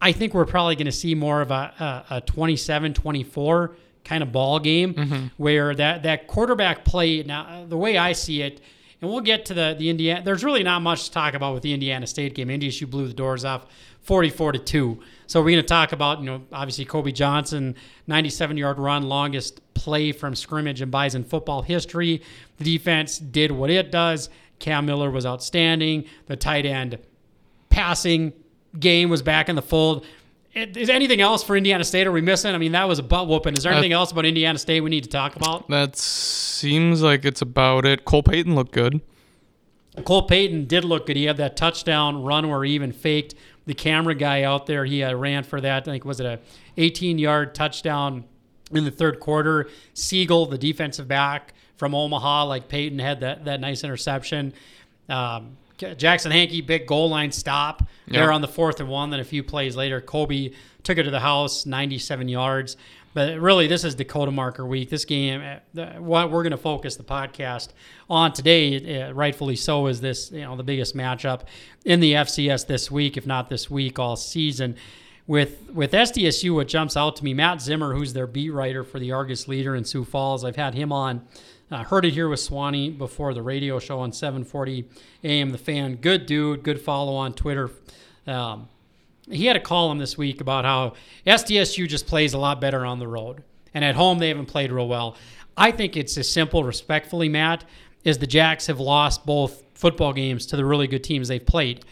I 0.00 0.12
think 0.12 0.32
we're 0.32 0.46
probably 0.46 0.76
going 0.76 0.86
to 0.86 0.92
see 0.92 1.16
more 1.16 1.40
of 1.40 1.50
a, 1.50 2.04
a, 2.10 2.16
a 2.16 2.20
27 2.20 2.94
24 2.94 3.76
kind 4.08 4.22
of 4.22 4.32
ball 4.32 4.58
game 4.58 4.94
mm-hmm. 4.94 5.26
where 5.36 5.74
that, 5.74 6.02
that 6.02 6.26
quarterback 6.26 6.84
play, 6.84 7.22
now, 7.22 7.66
the 7.68 7.76
way 7.76 7.98
I 7.98 8.12
see 8.12 8.40
it, 8.40 8.60
and 9.00 9.10
we'll 9.10 9.20
get 9.20 9.44
to 9.46 9.54
the, 9.54 9.76
the 9.78 9.90
Indiana, 9.90 10.22
there's 10.24 10.42
really 10.42 10.62
not 10.62 10.80
much 10.80 11.04
to 11.04 11.10
talk 11.12 11.34
about 11.34 11.52
with 11.52 11.62
the 11.62 11.74
Indiana 11.74 12.06
State 12.06 12.34
game. 12.34 12.48
NDSU 12.48 12.88
blew 12.88 13.06
the 13.06 13.14
doors 13.14 13.44
off 13.44 13.66
44 14.02 14.52
to 14.52 14.58
2. 14.58 15.00
So 15.26 15.40
we're 15.40 15.50
going 15.50 15.62
to 15.62 15.68
talk 15.68 15.92
about, 15.92 16.20
you 16.20 16.24
know, 16.24 16.42
obviously 16.52 16.86
Kobe 16.86 17.12
Johnson, 17.12 17.76
97 18.06 18.56
yard 18.56 18.78
run, 18.78 19.04
longest 19.04 19.60
play 19.74 20.10
from 20.10 20.34
scrimmage 20.34 20.80
in 20.80 20.90
Bison 20.90 21.22
football 21.22 21.62
history. 21.62 22.22
The 22.56 22.64
defense 22.64 23.18
did 23.18 23.52
what 23.52 23.70
it 23.70 23.92
does. 23.92 24.30
Cam 24.58 24.86
Miller 24.86 25.10
was 25.10 25.26
outstanding. 25.26 26.06
The 26.26 26.36
tight 26.36 26.64
end 26.64 26.98
passing 27.68 28.32
game 28.80 29.10
was 29.10 29.22
back 29.22 29.48
in 29.48 29.54
the 29.54 29.62
fold. 29.62 30.06
Is 30.58 30.90
anything 30.90 31.20
else 31.20 31.42
for 31.42 31.56
Indiana 31.56 31.84
State? 31.84 32.06
Are 32.06 32.12
we 32.12 32.20
missing? 32.20 32.54
I 32.54 32.58
mean, 32.58 32.72
that 32.72 32.88
was 32.88 32.98
a 32.98 33.02
butt 33.02 33.28
whooping. 33.28 33.54
Is 33.54 33.62
there 33.62 33.72
anything 33.72 33.92
else 33.92 34.10
about 34.10 34.24
Indiana 34.24 34.58
State 34.58 34.80
we 34.80 34.90
need 34.90 35.04
to 35.04 35.10
talk 35.10 35.36
about? 35.36 35.68
That 35.68 35.96
seems 35.96 37.02
like 37.02 37.24
it's 37.24 37.42
about 37.42 37.86
it. 37.86 38.04
Cole 38.04 38.22
Payton 38.22 38.54
looked 38.54 38.72
good. 38.72 39.00
Cole 40.04 40.22
Payton 40.22 40.66
did 40.66 40.84
look 40.84 41.06
good. 41.06 41.16
He 41.16 41.24
had 41.24 41.36
that 41.38 41.56
touchdown 41.56 42.22
run 42.22 42.48
where 42.48 42.64
he 42.64 42.72
even 42.72 42.92
faked 42.92 43.34
the 43.66 43.74
camera 43.74 44.14
guy 44.14 44.42
out 44.42 44.66
there. 44.66 44.84
He 44.84 45.02
uh, 45.02 45.14
ran 45.14 45.44
for 45.44 45.60
that. 45.60 45.82
I 45.82 45.92
think 45.92 46.04
was 46.04 46.20
it 46.20 46.26
a 46.26 46.40
18 46.76 47.18
yard 47.18 47.54
touchdown 47.54 48.24
in 48.72 48.84
the 48.84 48.90
third 48.90 49.20
quarter. 49.20 49.68
Siegel, 49.94 50.46
the 50.46 50.58
defensive 50.58 51.08
back 51.08 51.54
from 51.76 51.94
Omaha, 51.94 52.44
like 52.44 52.68
Payton 52.68 52.98
had 52.98 53.20
that 53.20 53.44
that 53.44 53.60
nice 53.60 53.84
interception. 53.84 54.52
Um, 55.08 55.56
Jackson 55.96 56.30
Hankey, 56.32 56.60
big 56.60 56.86
goal 56.86 57.08
line 57.08 57.32
stop 57.32 57.86
there 58.06 58.28
Yeah. 58.28 58.34
on 58.34 58.40
the 58.40 58.48
fourth 58.48 58.80
and 58.80 58.88
one. 58.88 59.10
Then 59.10 59.20
a 59.20 59.24
few 59.24 59.42
plays 59.42 59.76
later, 59.76 60.00
Kobe 60.00 60.50
took 60.82 60.98
it 60.98 61.04
to 61.04 61.10
the 61.10 61.20
house, 61.20 61.66
97 61.66 62.28
yards. 62.28 62.76
But 63.14 63.40
really, 63.40 63.66
this 63.66 63.84
is 63.84 63.94
Dakota 63.94 64.30
Marker 64.30 64.66
Week. 64.66 64.90
This 64.90 65.04
game, 65.04 65.42
uh, 65.76 65.84
what 65.98 66.30
we're 66.30 66.42
going 66.42 66.50
to 66.52 66.56
focus 66.58 66.96
the 66.96 67.02
podcast 67.04 67.68
on 68.08 68.32
today, 68.32 69.02
uh, 69.02 69.12
rightfully 69.12 69.56
so, 69.56 69.86
is 69.86 70.00
this 70.00 70.30
you 70.30 70.42
know 70.42 70.56
the 70.56 70.62
biggest 70.62 70.94
matchup 70.96 71.42
in 71.84 72.00
the 72.00 72.12
FCS 72.14 72.66
this 72.66 72.90
week, 72.90 73.16
if 73.16 73.26
not 73.26 73.48
this 73.48 73.70
week, 73.70 73.98
all 73.98 74.14
season. 74.14 74.76
With 75.26 75.70
with 75.72 75.92
SDSU, 75.92 76.54
what 76.54 76.68
jumps 76.68 76.96
out 76.96 77.16
to 77.16 77.24
me, 77.24 77.34
Matt 77.34 77.60
Zimmer, 77.60 77.94
who's 77.94 78.12
their 78.12 78.26
beat 78.26 78.50
writer 78.50 78.84
for 78.84 78.98
the 78.98 79.10
Argus 79.12 79.48
Leader 79.48 79.74
in 79.74 79.84
Sioux 79.84 80.04
Falls. 80.04 80.44
I've 80.44 80.56
had 80.56 80.74
him 80.74 80.92
on 80.92 81.22
Uh, 81.70 81.84
heard 81.84 82.06
it 82.06 82.14
here 82.14 82.28
with 82.28 82.40
Swanee 82.40 82.88
before 82.88 83.34
the 83.34 83.42
radio 83.42 83.78
show 83.78 84.00
on 84.00 84.10
7:40 84.10 84.86
a.m. 85.22 85.50
The 85.50 85.58
Fan, 85.58 85.96
good 85.96 86.24
dude, 86.24 86.62
good 86.62 86.80
follow 86.80 87.14
on 87.14 87.34
Twitter. 87.34 87.70
Um, 88.26 88.68
he 89.30 89.44
had 89.44 89.56
a 89.56 89.60
column 89.60 89.98
this 89.98 90.16
week 90.16 90.40
about 90.40 90.64
how 90.64 90.94
SDSU 91.26 91.86
just 91.86 92.06
plays 92.06 92.32
a 92.32 92.38
lot 92.38 92.58
better 92.58 92.86
on 92.86 92.98
the 92.98 93.06
road, 93.06 93.42
and 93.74 93.84
at 93.84 93.96
home 93.96 94.18
they 94.18 94.28
haven't 94.28 94.46
played 94.46 94.72
real 94.72 94.88
well. 94.88 95.16
I 95.58 95.70
think 95.70 95.94
it's 95.94 96.16
as 96.16 96.30
simple, 96.30 96.64
respectfully, 96.64 97.28
Matt, 97.28 97.64
as 98.04 98.16
the 98.16 98.26
Jacks 98.26 98.68
have 98.68 98.80
lost 98.80 99.26
both 99.26 99.62
football 99.74 100.14
games 100.14 100.46
to 100.46 100.56
the 100.56 100.64
really 100.64 100.86
good 100.86 101.04
teams 101.04 101.28
they've 101.28 101.44
played. 101.44 101.84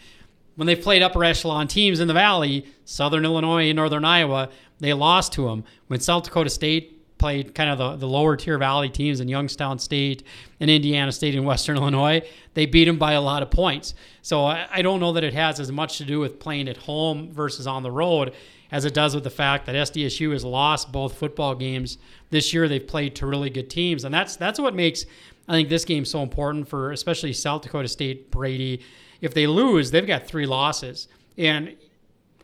When 0.55 0.65
they've 0.65 0.81
played 0.81 1.03
upper 1.03 1.23
echelon 1.23 1.67
teams 1.67 1.99
in 1.99 2.07
the 2.07 2.15
Valley, 2.15 2.65
Southern 2.85 3.25
Illinois 3.25 3.69
and 3.69 3.75
Northern 3.75 4.05
Iowa, 4.05 4.49
they 4.79 4.93
lost 4.93 5.33
to 5.33 5.45
them. 5.45 5.63
When 5.85 5.99
South 5.99 6.23
Dakota 6.23 6.49
State 6.49 6.96
played 7.17 7.55
kind 7.55 7.69
of 7.69 7.77
the, 7.77 7.95
the 7.95 8.07
lower 8.07 8.35
tier 8.35 8.57
Valley 8.57 8.89
teams 8.89 9.19
in 9.19 9.27
Youngstown 9.27 9.79
State 9.79 10.23
and 10.59 10.69
Indiana 10.69 11.11
State 11.11 11.35
and 11.35 11.45
Western 11.45 11.77
Illinois, 11.77 12.21
they 12.53 12.65
beat 12.65 12.85
them 12.85 12.97
by 12.97 13.13
a 13.13 13.21
lot 13.21 13.43
of 13.43 13.49
points. 13.49 13.93
So 14.21 14.45
I, 14.45 14.67
I 14.71 14.81
don't 14.81 14.99
know 14.99 15.13
that 15.13 15.23
it 15.23 15.33
has 15.33 15.59
as 15.59 15.71
much 15.71 15.97
to 15.97 16.05
do 16.05 16.19
with 16.19 16.39
playing 16.39 16.67
at 16.67 16.77
home 16.77 17.31
versus 17.31 17.67
on 17.67 17.83
the 17.83 17.91
road 17.91 18.33
as 18.71 18.85
it 18.85 18.93
does 18.93 19.15
with 19.15 19.23
the 19.23 19.29
fact 19.29 19.65
that 19.65 19.75
SDSU 19.75 20.31
has 20.33 20.43
lost 20.43 20.91
both 20.91 21.17
football 21.17 21.55
games 21.55 21.97
this 22.29 22.53
year. 22.53 22.67
They've 22.67 22.85
played 22.85 23.15
to 23.15 23.25
really 23.25 23.49
good 23.49 23.69
teams, 23.69 24.03
and 24.03 24.13
that's 24.13 24.35
that's 24.35 24.59
what 24.59 24.75
makes 24.75 25.05
I 25.47 25.53
think 25.53 25.69
this 25.69 25.85
game 25.85 26.05
so 26.05 26.21
important 26.21 26.67
for 26.67 26.91
especially 26.91 27.33
South 27.33 27.61
Dakota 27.61 27.87
State. 27.87 28.29
Brady, 28.31 28.81
if 29.21 29.33
they 29.33 29.47
lose, 29.47 29.91
they've 29.91 30.05
got 30.05 30.27
three 30.27 30.45
losses, 30.45 31.07
and 31.37 31.75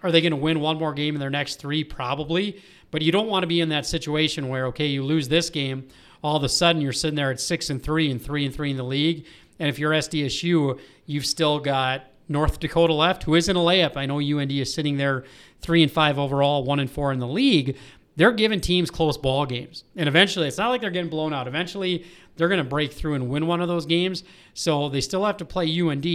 are 0.01 0.11
they 0.11 0.21
going 0.21 0.31
to 0.31 0.37
win 0.37 0.59
one 0.59 0.77
more 0.77 0.93
game 0.93 1.15
in 1.15 1.19
their 1.19 1.29
next 1.29 1.55
three? 1.55 1.83
Probably. 1.83 2.61
But 2.93 3.01
you 3.01 3.11
don't 3.11 3.27
want 3.27 3.41
to 3.41 3.47
be 3.47 3.59
in 3.59 3.69
that 3.69 3.87
situation 3.87 4.49
where, 4.49 4.67
okay, 4.67 4.85
you 4.85 5.03
lose 5.03 5.27
this 5.27 5.49
game, 5.49 5.87
all 6.23 6.35
of 6.35 6.43
a 6.43 6.47
sudden 6.47 6.79
you're 6.79 6.93
sitting 6.93 7.15
there 7.15 7.31
at 7.31 7.41
six 7.41 7.71
and 7.71 7.81
three 7.81 8.11
and 8.11 8.21
three 8.21 8.45
and 8.45 8.53
three 8.53 8.69
in 8.69 8.77
the 8.77 8.83
league. 8.83 9.25
And 9.57 9.67
if 9.67 9.79
you're 9.79 9.93
SDSU, 9.93 10.79
you've 11.07 11.25
still 11.25 11.59
got 11.59 12.03
North 12.29 12.59
Dakota 12.59 12.93
left, 12.93 13.23
who 13.23 13.33
isn't 13.33 13.55
a 13.55 13.59
layup. 13.59 13.97
I 13.97 14.05
know 14.05 14.19
UND 14.19 14.51
is 14.51 14.71
sitting 14.71 14.97
there 14.97 15.25
three 15.59 15.81
and 15.81 15.91
five 15.91 16.19
overall, 16.19 16.63
one 16.65 16.79
and 16.79 16.89
four 16.89 17.11
in 17.11 17.17
the 17.17 17.27
league. 17.27 17.77
They're 18.15 18.31
giving 18.31 18.61
teams 18.61 18.91
close 18.91 19.17
ball 19.17 19.47
games. 19.47 19.85
And 19.95 20.07
eventually, 20.07 20.47
it's 20.47 20.59
not 20.59 20.69
like 20.69 20.81
they're 20.81 20.91
getting 20.91 21.09
blown 21.09 21.33
out. 21.33 21.47
Eventually, 21.47 22.05
they're 22.35 22.47
going 22.47 22.63
to 22.63 22.69
break 22.69 22.93
through 22.93 23.15
and 23.15 23.27
win 23.27 23.47
one 23.47 23.59
of 23.59 23.67
those 23.67 23.87
games. 23.87 24.23
So 24.53 24.87
they 24.87 25.01
still 25.01 25.25
have 25.25 25.37
to 25.37 25.45
play 25.45 25.81
UND 25.81 26.05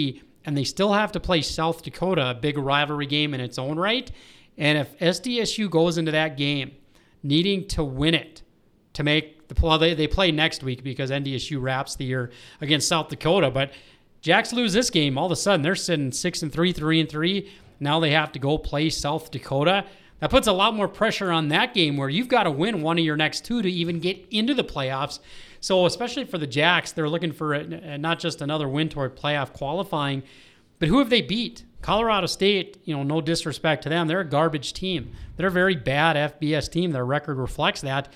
and 0.45 0.57
they 0.57 0.63
still 0.63 0.93
have 0.93 1.11
to 1.11 1.19
play 1.19 1.43
South 1.43 1.83
Dakota, 1.83 2.31
a 2.31 2.35
big 2.35 2.57
rivalry 2.57 3.07
game 3.07 3.35
in 3.35 3.41
its 3.41 3.59
own 3.59 3.81
right. 3.81 4.13
And 4.59 4.77
if 4.77 4.99
SDSU 4.99 5.71
goes 5.71 5.97
into 5.97 6.13
that 6.13 6.37
game 6.37 6.73
needing 7.23 7.67
to 7.69 7.85
win 7.85 8.15
it 8.15 8.43
to 8.95 9.03
make 9.03 9.49
the 9.49 9.79
they, 9.79 9.95
they 9.95 10.07
play 10.07 10.31
next 10.31 10.63
week 10.63 10.85
because 10.85 11.11
NDSU 11.11 11.63
wraps 11.63 11.97
the 11.97 12.05
year 12.05 12.31
against 12.61 12.89
South 12.89 13.09
Dakota. 13.09 13.51
But 13.51 13.73
Jacks 14.21 14.53
lose 14.53 14.73
this 14.73 14.91
game, 14.91 15.17
all 15.17 15.27
of 15.27 15.33
a 15.33 15.37
sudden 15.37 15.63
they're 15.63 15.75
sitting 15.75 16.13
six 16.13 16.43
and 16.43 16.53
three, 16.53 16.73
three 16.73 17.01
and 17.01 17.09
three. 17.09 17.51
Now 17.81 18.01
they 18.01 18.11
have 18.11 18.33
to 18.33 18.39
go 18.39 18.59
play 18.59 18.91
South 18.91 19.31
Dakota. 19.31 19.87
That 20.21 20.31
puts 20.31 20.49
a 20.49 20.53
lot 20.53 20.75
more 20.75 20.89
pressure 20.89 21.31
on 21.31 21.49
that 21.49 21.75
game 21.75 21.97
where 21.97 22.09
you've 22.09 22.29
got 22.29 22.43
to 22.43 22.51
win 22.51 22.83
one 22.83 22.99
of 22.99 23.05
your 23.05 23.17
next 23.17 23.45
two 23.45 23.63
to 23.63 23.71
even 23.71 24.01
get 24.01 24.19
into 24.31 24.53
the 24.53 24.65
playoffs. 24.65 25.21
So, 25.61 25.87
especially 25.87 26.25
for 26.25 26.39
the 26.39 26.47
Jacks, 26.47 26.91
they're 26.91 27.09
looking 27.09 27.33
for 27.33 27.55
a, 27.55 27.99
not 27.99 28.19
just 28.19 28.43
another 28.43 28.69
win 28.69 28.89
toward 28.89 29.17
playoff 29.17 29.53
qualifying, 29.53 30.25
but 30.81 30.89
who 30.89 30.99
have 30.99 31.11
they 31.11 31.23
beat? 31.23 31.65
Colorado 31.83 32.27
State, 32.27 32.79
you 32.85 32.97
know, 32.97 33.03
no 33.03 33.21
disrespect 33.21 33.83
to 33.85 33.89
them, 33.89 34.09
they're 34.09 34.21
a 34.21 34.25
garbage 34.25 34.73
team. 34.73 35.13
They're 35.37 35.49
a 35.49 35.51
very 35.51 35.77
bad 35.77 36.35
FBS 36.41 36.71
team. 36.71 36.91
Their 36.91 37.05
record 37.05 37.39
reflects 37.39 37.81
that. 37.83 38.13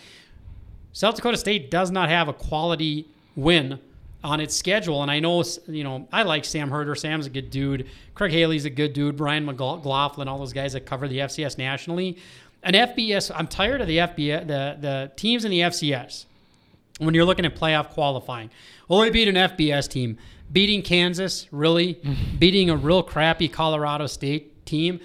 South 0.93 1.15
Dakota 1.15 1.37
State 1.37 1.71
does 1.71 1.91
not 1.91 2.09
have 2.09 2.29
a 2.29 2.33
quality 2.33 3.07
win 3.37 3.79
on 4.25 4.41
its 4.41 4.57
schedule. 4.57 5.03
And 5.03 5.11
I 5.11 5.21
know, 5.21 5.43
you 5.67 5.85
know, 5.85 6.07
I 6.13 6.23
like 6.23 6.45
Sam 6.45 6.71
Herder. 6.71 6.95
Sam's 6.95 7.27
a 7.27 7.31
good 7.31 7.51
dude. 7.51 7.89
Craig 8.15 8.33
Haley's 8.33 8.65
a 8.65 8.71
good 8.71 8.93
dude. 8.93 9.17
Brian 9.17 9.45
McLaughlin, 9.45 10.29
all 10.29 10.39
those 10.39 10.53
guys 10.53 10.75
that 10.75 10.87
cover 10.87 11.09
the 11.09 11.19
FCS 11.19 11.59
nationally. 11.59 12.19
And 12.63 12.77
FBS, 12.77 13.33
I'm 13.35 13.49
tired 13.49 13.81
of 13.81 13.89
the 13.89 13.99
FBS, 13.99 14.47
the, 14.47 14.77
the 14.81 15.13
teams 15.17 15.45
in 15.45 15.51
the 15.51 15.61
FCS 15.61 16.27
when 16.99 17.15
you're 17.15 17.25
looking 17.25 17.45
at 17.45 17.57
playoff 17.57 17.91
qualifying. 17.91 18.51
Only 18.89 19.11
beat 19.11 19.29
an 19.29 19.35
FBS 19.35 19.89
team 19.89 20.19
beating 20.53 20.83
Kansas, 20.83 21.49
really, 21.51 22.01
beating 22.39 22.71
a 22.71 22.77
real 22.77 23.03
crappy 23.03 23.49
Colorado 23.49 24.07
State 24.07 24.65
team. 24.67 25.01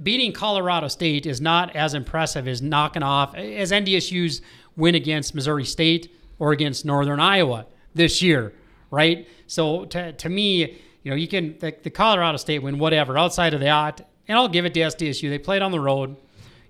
Beating 0.00 0.32
Colorado 0.32 0.88
State 0.88 1.26
is 1.26 1.40
not 1.40 1.74
as 1.74 1.94
impressive 1.94 2.46
as 2.46 2.62
knocking 2.62 3.02
off 3.02 3.34
as 3.34 3.72
NDSU's 3.72 4.40
win 4.76 4.94
against 4.94 5.34
Missouri 5.34 5.64
State 5.64 6.14
or 6.38 6.52
against 6.52 6.84
Northern 6.84 7.18
Iowa 7.18 7.66
this 7.94 8.22
year, 8.22 8.52
right? 8.90 9.26
So 9.46 9.86
to, 9.86 10.12
to 10.12 10.28
me, 10.28 10.78
you 11.02 11.10
know, 11.10 11.16
you 11.16 11.26
can 11.26 11.56
the, 11.58 11.74
the 11.82 11.90
Colorado 11.90 12.36
State 12.36 12.60
win, 12.60 12.78
whatever. 12.78 13.18
Outside 13.18 13.54
of 13.54 13.60
that, 13.60 14.08
and 14.28 14.38
I'll 14.38 14.48
give 14.48 14.64
it 14.64 14.74
to 14.74 14.80
SDSU. 14.80 15.30
They 15.30 15.38
played 15.38 15.62
on 15.62 15.72
the 15.72 15.80
road 15.80 16.16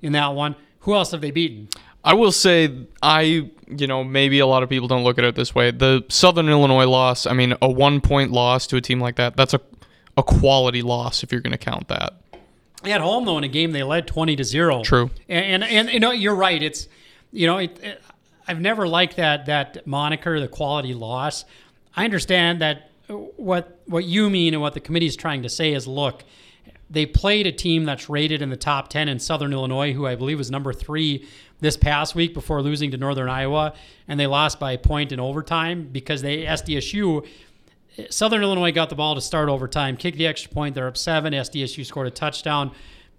in 0.01 0.13
that 0.13 0.35
one. 0.35 0.57
Who 0.81 0.95
else 0.95 1.11
have 1.11 1.21
they 1.21 1.31
beaten? 1.31 1.69
I 2.07 2.15
will 2.15 2.31
say 2.31 2.87
I, 3.03 3.51
you 3.67 3.87
know, 3.89 4.05
maybe 4.05 4.39
a 4.39 4.47
lot 4.47 4.63
of 4.63 4.69
people 4.69 4.87
don't 4.87 5.03
look 5.03 5.19
at 5.19 5.25
it 5.25 5.35
this 5.35 5.57
way. 5.57 5.73
The 5.73 6.05
Southern 6.09 6.49
Illinois 6.49 6.87
loss, 6.87 7.27
I 7.27 7.33
mean, 7.33 7.55
a 7.61 7.69
one 7.69 8.01
point 8.01 8.31
loss 8.31 8.69
to 8.69 8.77
a 8.77 8.81
team 8.81 9.01
like 9.01 9.17
that, 9.17 9.37
that's 9.37 9.55
a, 9.55 9.61
a 10.17 10.23
quality 10.23 10.83
loss 10.83 11.25
if 11.25 11.33
you're 11.33 11.41
going 11.41 11.51
to 11.51 11.59
count 11.59 11.89
that. 11.89 12.15
At 12.85 13.01
home, 13.01 13.25
though, 13.25 13.37
in 13.39 13.45
a 13.45 13.49
game 13.49 13.73
they 13.73 13.83
led 13.83 14.07
20 14.07 14.37
to 14.37 14.45
0. 14.45 14.85
True. 14.85 15.11
And, 15.29 15.65
and, 15.65 15.89
and 15.89 15.91
you 15.91 15.99
know, 15.99 16.13
you're 16.13 16.37
right. 16.37 16.63
It's, 16.63 16.87
you 17.33 17.49
know, 17.49 17.59
it, 17.59 17.77
it, 17.83 18.03
I've 18.47 18.61
never 18.61 18.87
liked 18.87 19.17
that, 19.17 19.47
that 19.47 19.85
moniker, 19.85 20.39
the 20.39 20.47
quality 20.47 20.95
loss. 20.95 21.45
I 21.97 22.05
understand 22.05 22.61
that 22.61 22.93
what, 23.09 23.81
what 23.87 24.05
you 24.05 24.31
mean 24.31 24.55
and 24.55 24.63
what 24.63 24.75
the 24.75 24.81
committee 24.81 25.07
is 25.07 25.17
trying 25.17 25.43
to 25.43 25.49
say 25.49 25.73
is 25.73 25.89
look, 25.89 26.23
they 26.89 27.05
played 27.05 27.49
a 27.49 27.53
team 27.53 27.85
that's 27.85 28.09
rated 28.09 28.43
in 28.43 28.51
the 28.51 28.57
top 28.57 28.89
10 28.89 29.09
in 29.09 29.19
Southern 29.19 29.53
Illinois, 29.53 29.93
who 29.93 30.07
I 30.07 30.15
believe 30.15 30.39
was 30.39 30.53
number 30.53 30.73
three 30.73 31.27
this 31.61 31.77
past 31.77 32.15
week 32.15 32.35
before 32.35 32.63
losing 32.63 32.91
to 32.91 32.97
Northern 32.97 33.29
Iowa, 33.29 33.75
and 34.09 34.21
they 34.21 34.27
lost 34.27 34.61
by 34.61 34.73
a 34.73 34.79
point 34.79 35.13
in 35.13 35.21
overtime 35.21 35.89
because 35.91 36.23
they 36.23 36.45
SDSU. 36.45 37.27
Southern 38.11 38.43
Illinois 38.43 38.73
got 38.73 38.91
the 38.91 38.95
ball 38.95 39.15
to 39.15 39.21
start 39.21 39.49
overtime, 39.49 39.97
kicked 39.97 40.19
the 40.19 40.27
extra 40.27 40.53
point. 40.53 40.75
They're 40.75 40.87
up 40.87 40.99
seven. 40.99 41.33
SDSU 41.33 41.85
scored 41.87 42.07
a 42.07 42.11
touchdown 42.11 42.73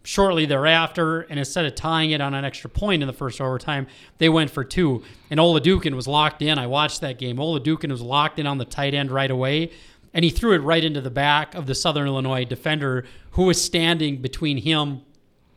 shortly 0.03 0.45
thereafter, 0.45 1.21
and 1.21 1.37
instead 1.37 1.65
of 1.65 1.75
tying 1.75 2.11
it 2.11 2.21
on 2.21 2.33
an 2.33 2.45
extra 2.45 2.69
point 2.69 3.01
in 3.01 3.07
the 3.07 3.13
first 3.13 3.41
overtime, 3.41 3.87
they 4.19 4.29
went 4.29 4.49
for 4.49 4.63
two. 4.63 5.03
And 5.29 5.37
Dukin 5.37 5.95
was 5.95 6.07
locked 6.07 6.41
in. 6.41 6.57
I 6.57 6.67
watched 6.67 7.01
that 7.01 7.17
game. 7.17 7.37
Dukin 7.37 7.91
was 7.91 8.01
locked 8.01 8.39
in 8.39 8.47
on 8.47 8.57
the 8.57 8.65
tight 8.65 8.93
end 8.93 9.11
right 9.11 9.29
away, 9.29 9.71
and 10.13 10.23
he 10.23 10.31
threw 10.31 10.53
it 10.53 10.59
right 10.59 10.83
into 10.83 11.01
the 11.01 11.09
back 11.09 11.55
of 11.55 11.65
the 11.65 11.75
Southern 11.75 12.07
Illinois 12.07 12.45
defender 12.45 13.03
who 13.31 13.43
was 13.43 13.61
standing 13.61 14.21
between 14.21 14.57
him 14.57 15.01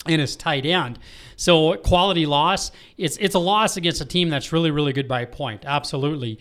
and 0.07 0.21
his 0.21 0.37
tight 0.37 0.65
end. 0.65 0.99
So 1.37 1.77
quality 1.77 2.27
loss, 2.27 2.73
it's 2.97 3.17
it's 3.19 3.35
a 3.35 3.39
loss 3.39 3.77
against 3.77 4.01
a 4.01 4.05
team 4.05 4.29
that's 4.29 4.53
really 4.53 4.71
really 4.71 4.93
good 4.93 5.09
by 5.09 5.23
a 5.23 5.27
point. 5.27 5.65
Absolutely. 5.67 6.39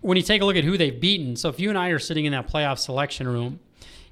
When 0.00 0.16
you 0.16 0.22
take 0.22 0.42
a 0.42 0.44
look 0.44 0.56
at 0.56 0.64
who 0.64 0.76
they've 0.76 1.00
beaten, 1.00 1.34
so 1.34 1.48
if 1.48 1.58
you 1.58 1.70
and 1.70 1.78
I 1.78 1.88
are 1.88 1.98
sitting 1.98 2.26
in 2.26 2.32
that 2.32 2.46
playoff 2.46 2.78
selection 2.78 3.26
room, 3.26 3.58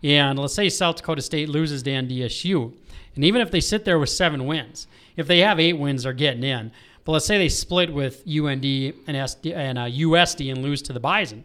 and 0.03 0.39
let's 0.39 0.55
say 0.55 0.69
South 0.69 0.97
Dakota 0.97 1.21
State 1.21 1.49
loses 1.49 1.83
to 1.83 1.91
NDSU, 1.91 2.73
and 3.15 3.25
even 3.25 3.43
if 3.43 3.51
they 3.51 3.61
sit 3.61 3.85
there 3.85 3.99
with 3.99 4.09
seven 4.09 4.47
wins, 4.47 4.87
if 5.17 5.27
they 5.27 5.41
have 5.41 5.61
eight 5.61 5.75
wins, 5.75 6.05
they're 6.05 6.15
getting 6.15 6.45
in. 6.45 6.73
But 7.05 7.13
let's 7.13 7.27
say 7.27 7.37
they 7.37 7.49
split 7.49 7.93
with 7.93 8.23
UND 8.27 8.65
and, 8.65 9.17
SD, 9.17 9.55
and 9.55 9.79
uh, 9.79 9.83
USD 9.83 10.51
and 10.53 10.63
lose 10.63 10.83
to 10.83 10.93
the 10.93 11.01
Bison. 11.01 11.45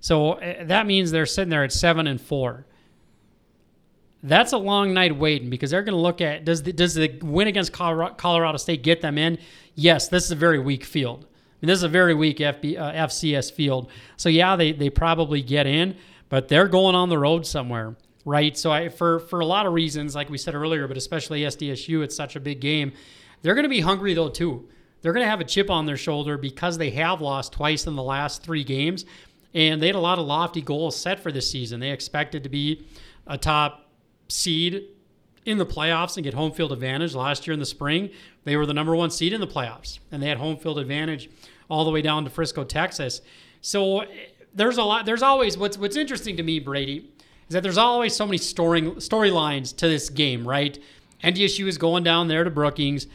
So 0.00 0.32
uh, 0.32 0.64
that 0.64 0.86
means 0.86 1.10
they're 1.10 1.26
sitting 1.26 1.50
there 1.50 1.62
at 1.62 1.72
seven 1.72 2.06
and 2.06 2.20
four 2.20 2.64
that's 4.24 4.52
a 4.52 4.58
long 4.58 4.94
night 4.94 5.16
waiting 5.16 5.50
because 5.50 5.70
they're 5.70 5.82
going 5.82 5.94
to 5.94 6.00
look 6.00 6.20
at 6.22 6.44
does 6.44 6.62
the, 6.62 6.72
does 6.72 6.94
the 6.94 7.18
win 7.22 7.46
against 7.46 7.72
Colorado 7.72 8.56
State 8.56 8.82
get 8.82 9.02
them 9.02 9.18
in? 9.18 9.38
Yes, 9.74 10.08
this 10.08 10.24
is 10.24 10.30
a 10.30 10.36
very 10.36 10.58
weak 10.58 10.84
field. 10.84 11.24
I 11.24 11.56
mean, 11.60 11.68
this 11.68 11.78
is 11.78 11.82
a 11.82 11.88
very 11.88 12.14
weak 12.14 12.38
FB, 12.38 12.78
uh, 12.78 12.92
FCS 13.06 13.52
field. 13.52 13.90
So 14.16 14.30
yeah, 14.30 14.56
they 14.56 14.72
they 14.72 14.88
probably 14.88 15.42
get 15.42 15.66
in, 15.66 15.96
but 16.30 16.48
they're 16.48 16.68
going 16.68 16.94
on 16.94 17.10
the 17.10 17.18
road 17.18 17.46
somewhere, 17.46 17.96
right? 18.24 18.56
So 18.56 18.72
I 18.72 18.88
for 18.88 19.20
for 19.20 19.40
a 19.40 19.46
lot 19.46 19.66
of 19.66 19.74
reasons, 19.74 20.14
like 20.14 20.30
we 20.30 20.38
said 20.38 20.54
earlier, 20.54 20.88
but 20.88 20.96
especially 20.96 21.42
SDSU, 21.42 22.02
it's 22.02 22.16
such 22.16 22.34
a 22.34 22.40
big 22.40 22.60
game. 22.60 22.92
They're 23.42 23.54
going 23.54 23.64
to 23.64 23.68
be 23.68 23.80
hungry 23.80 24.14
though 24.14 24.30
too. 24.30 24.68
They're 25.02 25.12
going 25.12 25.24
to 25.24 25.30
have 25.30 25.42
a 25.42 25.44
chip 25.44 25.68
on 25.68 25.84
their 25.84 25.98
shoulder 25.98 26.38
because 26.38 26.78
they 26.78 26.88
have 26.90 27.20
lost 27.20 27.52
twice 27.52 27.86
in 27.86 27.94
the 27.94 28.02
last 28.02 28.42
three 28.42 28.64
games, 28.64 29.04
and 29.52 29.82
they 29.82 29.88
had 29.88 29.96
a 29.96 30.00
lot 30.00 30.18
of 30.18 30.26
lofty 30.26 30.62
goals 30.62 30.96
set 30.96 31.20
for 31.20 31.30
this 31.30 31.50
season. 31.50 31.78
They 31.78 31.90
expected 31.90 32.42
to 32.44 32.48
be 32.48 32.86
a 33.26 33.36
top 33.36 33.83
seed 34.28 34.84
in 35.44 35.58
the 35.58 35.66
playoffs 35.66 36.16
and 36.16 36.24
get 36.24 36.34
home 36.34 36.52
field 36.52 36.72
advantage. 36.72 37.14
Last 37.14 37.46
year 37.46 37.54
in 37.54 37.60
the 37.60 37.66
spring, 37.66 38.10
they 38.44 38.56
were 38.56 38.66
the 38.66 38.74
number 38.74 38.96
one 38.96 39.10
seed 39.10 39.32
in 39.32 39.40
the 39.40 39.46
playoffs, 39.46 39.98
and 40.10 40.22
they 40.22 40.28
had 40.28 40.38
home 40.38 40.56
field 40.56 40.78
advantage 40.78 41.28
all 41.68 41.84
the 41.84 41.90
way 41.90 42.02
down 42.02 42.24
to 42.24 42.30
Frisco, 42.30 42.64
Texas. 42.64 43.20
So 43.60 44.04
there's 44.54 44.78
a 44.78 44.82
lot. 44.82 45.06
There's 45.06 45.22
always 45.22 45.56
what's 45.58 45.78
what's 45.78 45.96
interesting 45.96 46.36
to 46.36 46.42
me, 46.42 46.60
Brady, 46.60 47.10
is 47.48 47.54
that 47.54 47.62
there's 47.62 47.78
always 47.78 48.14
so 48.14 48.26
many 48.26 48.38
story 48.38 48.82
storylines 48.82 49.76
to 49.76 49.88
this 49.88 50.08
game, 50.10 50.46
right? 50.46 50.78
NDSU 51.22 51.66
is 51.66 51.78
going 51.78 52.04
down 52.04 52.28
there 52.28 52.44
to 52.44 52.50
Brookings. 52.50 53.06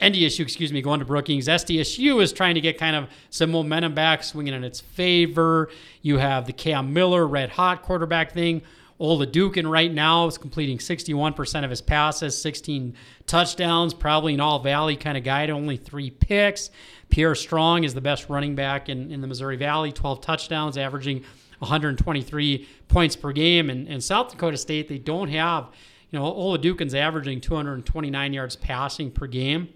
NDSU, 0.00 0.40
excuse 0.40 0.72
me, 0.72 0.80
going 0.80 1.00
to 1.00 1.04
Brookings. 1.04 1.48
SDSU 1.48 2.22
is 2.22 2.32
trying 2.32 2.54
to 2.54 2.60
get 2.60 2.78
kind 2.78 2.94
of 2.94 3.08
some 3.30 3.50
momentum 3.50 3.94
back, 3.94 4.22
swinging 4.22 4.54
in 4.54 4.62
its 4.62 4.80
favor. 4.80 5.70
You 6.02 6.18
have 6.18 6.46
the 6.46 6.52
Cam 6.52 6.92
Miller 6.92 7.26
red 7.26 7.50
hot 7.50 7.82
quarterback 7.82 8.32
thing. 8.32 8.62
Oladokun 9.00 9.70
right 9.70 9.92
now 9.92 10.26
is 10.26 10.38
completing 10.38 10.78
61% 10.78 11.64
of 11.64 11.70
his 11.70 11.80
passes, 11.80 12.40
16 12.40 12.94
touchdowns, 13.26 13.94
probably 13.94 14.34
an 14.34 14.40
all 14.40 14.58
valley 14.58 14.96
kind 14.96 15.16
of 15.16 15.22
guy, 15.22 15.46
to 15.46 15.52
only 15.52 15.76
three 15.76 16.10
picks. 16.10 16.70
Pierre 17.08 17.34
Strong 17.34 17.84
is 17.84 17.94
the 17.94 18.00
best 18.00 18.28
running 18.28 18.54
back 18.54 18.88
in, 18.88 19.10
in 19.12 19.20
the 19.20 19.26
Missouri 19.26 19.56
Valley, 19.56 19.92
12 19.92 20.20
touchdowns, 20.20 20.76
averaging 20.76 21.24
123 21.60 22.68
points 22.88 23.16
per 23.16 23.32
game. 23.32 23.70
And, 23.70 23.88
and 23.88 24.02
South 24.02 24.30
Dakota 24.30 24.56
State, 24.56 24.88
they 24.88 24.98
don't 24.98 25.28
have, 25.28 25.68
you 26.10 26.18
know, 26.18 26.24
Oladokun's 26.24 26.94
averaging 26.94 27.40
229 27.40 28.32
yards 28.32 28.56
passing 28.56 29.10
per 29.10 29.26
game. 29.26 29.68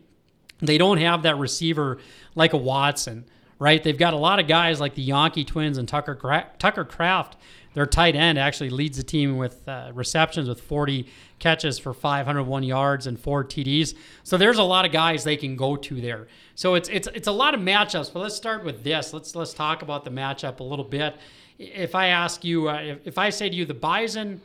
They 0.61 0.79
don't 0.79 0.99
have 0.99 1.23
that 1.23 1.39
receiver 1.39 1.99
like 2.35 2.53
a 2.53 2.57
Watson, 2.57 3.25
right? 3.59 3.83
They've 3.83 3.99
got 3.99 4.15
a 4.15 4.19
lot 4.19 4.39
of 4.39 4.47
guys 4.47 4.81
like 4.81 4.95
the 4.95 5.09
Janke 5.09 5.47
twins 5.47 5.79
and 5.79 5.89
Tucker 5.89 6.15
Tucker 6.59 6.85
Kraft 6.85 7.37
their 7.75 7.87
tight 7.87 8.15
end 8.15 8.39
actually 8.39 8.71
leads 8.71 8.97
the 8.97 9.03
team 9.03 9.37
with 9.37 9.67
uh, 9.67 9.91
receptions 9.95 10.49
with 10.49 10.61
40 10.61 11.07
catches 11.39 11.79
for 11.79 11.93
501 11.93 12.63
yards 12.63 13.07
and 13.07 13.19
four 13.19 13.45
TDs. 13.45 13.95
So 14.23 14.37
there's 14.37 14.59
a 14.59 14.63
lot 14.63 14.85
of 14.85 14.93
guys 14.93 15.25
they 15.25 15.37
can 15.37 15.57
go 15.57 15.77
to 15.77 16.01
there. 16.01 16.29
So 16.55 16.75
it's 16.75 16.89
it's 16.89 17.09
it's 17.15 17.29
a 17.29 17.33
lot 17.33 17.55
of 17.55 17.61
matchups. 17.61 18.13
But 18.13 18.21
let's 18.21 18.37
start 18.37 18.65
with 18.65 18.85
this. 18.85 19.13
Let's 19.13 19.35
let's 19.35 19.55
talk 19.55 19.83
about 19.83 20.05
the 20.05 20.11
matchup 20.11 20.61
a 20.61 20.65
little 20.65 20.85
bit. 20.85 21.17
If 21.59 21.95
I 21.95 22.09
ask 22.09 22.45
you, 22.45 22.69
uh, 22.69 22.81
if, 22.81 23.07
if 23.07 23.19
I 23.19 23.31
say 23.31 23.49
to 23.49 23.55
you, 23.55 23.65
the 23.65 23.75
Bison 23.75 24.41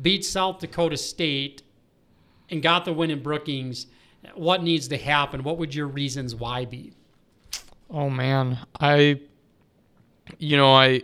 beat 0.00 0.24
South 0.24 0.58
Dakota 0.58 0.96
State 0.96 1.62
and 2.50 2.62
got 2.62 2.84
the 2.84 2.92
win 2.92 3.10
in 3.10 3.22
Brookings, 3.22 3.86
what 4.34 4.62
needs 4.62 4.88
to 4.88 4.96
happen? 4.96 5.42
What 5.42 5.58
would 5.58 5.74
your 5.74 5.86
reasons 5.86 6.34
why 6.34 6.64
be? 6.64 6.92
Oh 7.90 8.10
man, 8.10 8.58
I, 8.78 9.20
you 10.38 10.56
know, 10.56 10.72
I 10.72 11.02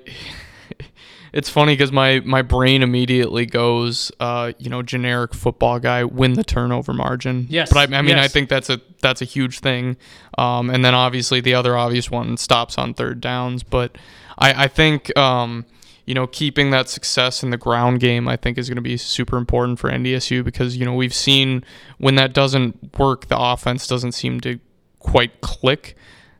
it's 1.34 1.50
funny 1.50 1.72
because 1.72 1.90
my 1.90 2.20
my 2.20 2.42
brain 2.42 2.80
immediately 2.84 3.44
goes, 3.44 4.12
uh, 4.20 4.52
you 4.58 4.70
know, 4.70 4.82
generic 4.82 5.34
football 5.34 5.80
guy, 5.80 6.04
win 6.04 6.34
the 6.34 6.44
turnover 6.44 6.92
margin. 6.92 7.48
Yes. 7.50 7.72
But 7.72 7.92
I, 7.92 7.98
I 7.98 8.02
mean, 8.02 8.16
yes. 8.16 8.24
I 8.24 8.28
think 8.28 8.48
that's 8.48 8.70
a 8.70 8.80
that's 9.02 9.20
a 9.20 9.24
huge 9.24 9.58
thing. 9.58 9.96
Um, 10.38 10.70
and 10.70 10.84
then 10.84 10.94
obviously 10.94 11.40
the 11.40 11.54
other 11.54 11.76
obvious 11.76 12.08
one 12.08 12.36
stops 12.36 12.78
on 12.78 12.94
third 12.94 13.20
downs. 13.20 13.64
But 13.64 13.98
I 14.38 14.64
I 14.64 14.68
think. 14.68 15.14
Um, 15.18 15.66
you 16.06 16.12
know, 16.12 16.26
keeping 16.26 16.70
that 16.70 16.90
success 16.90 17.42
in 17.42 17.48
the 17.48 17.56
ground 17.56 17.98
game, 17.98 18.28
I 18.28 18.36
think, 18.36 18.58
is 18.58 18.68
going 18.68 18.76
to 18.76 18.82
be 18.82 18.98
super 18.98 19.38
important 19.38 19.78
for 19.78 19.90
NDSU 19.90 20.44
because, 20.44 20.76
you 20.76 20.84
know, 20.84 20.92
we've 20.92 21.14
seen 21.14 21.64
when 21.96 22.16
that 22.16 22.34
doesn't 22.34 22.98
work, 22.98 23.28
the 23.28 23.38
offense 23.38 23.86
doesn't 23.86 24.12
seem 24.12 24.38
to 24.40 24.60
quite 24.98 25.40
click 25.40 25.96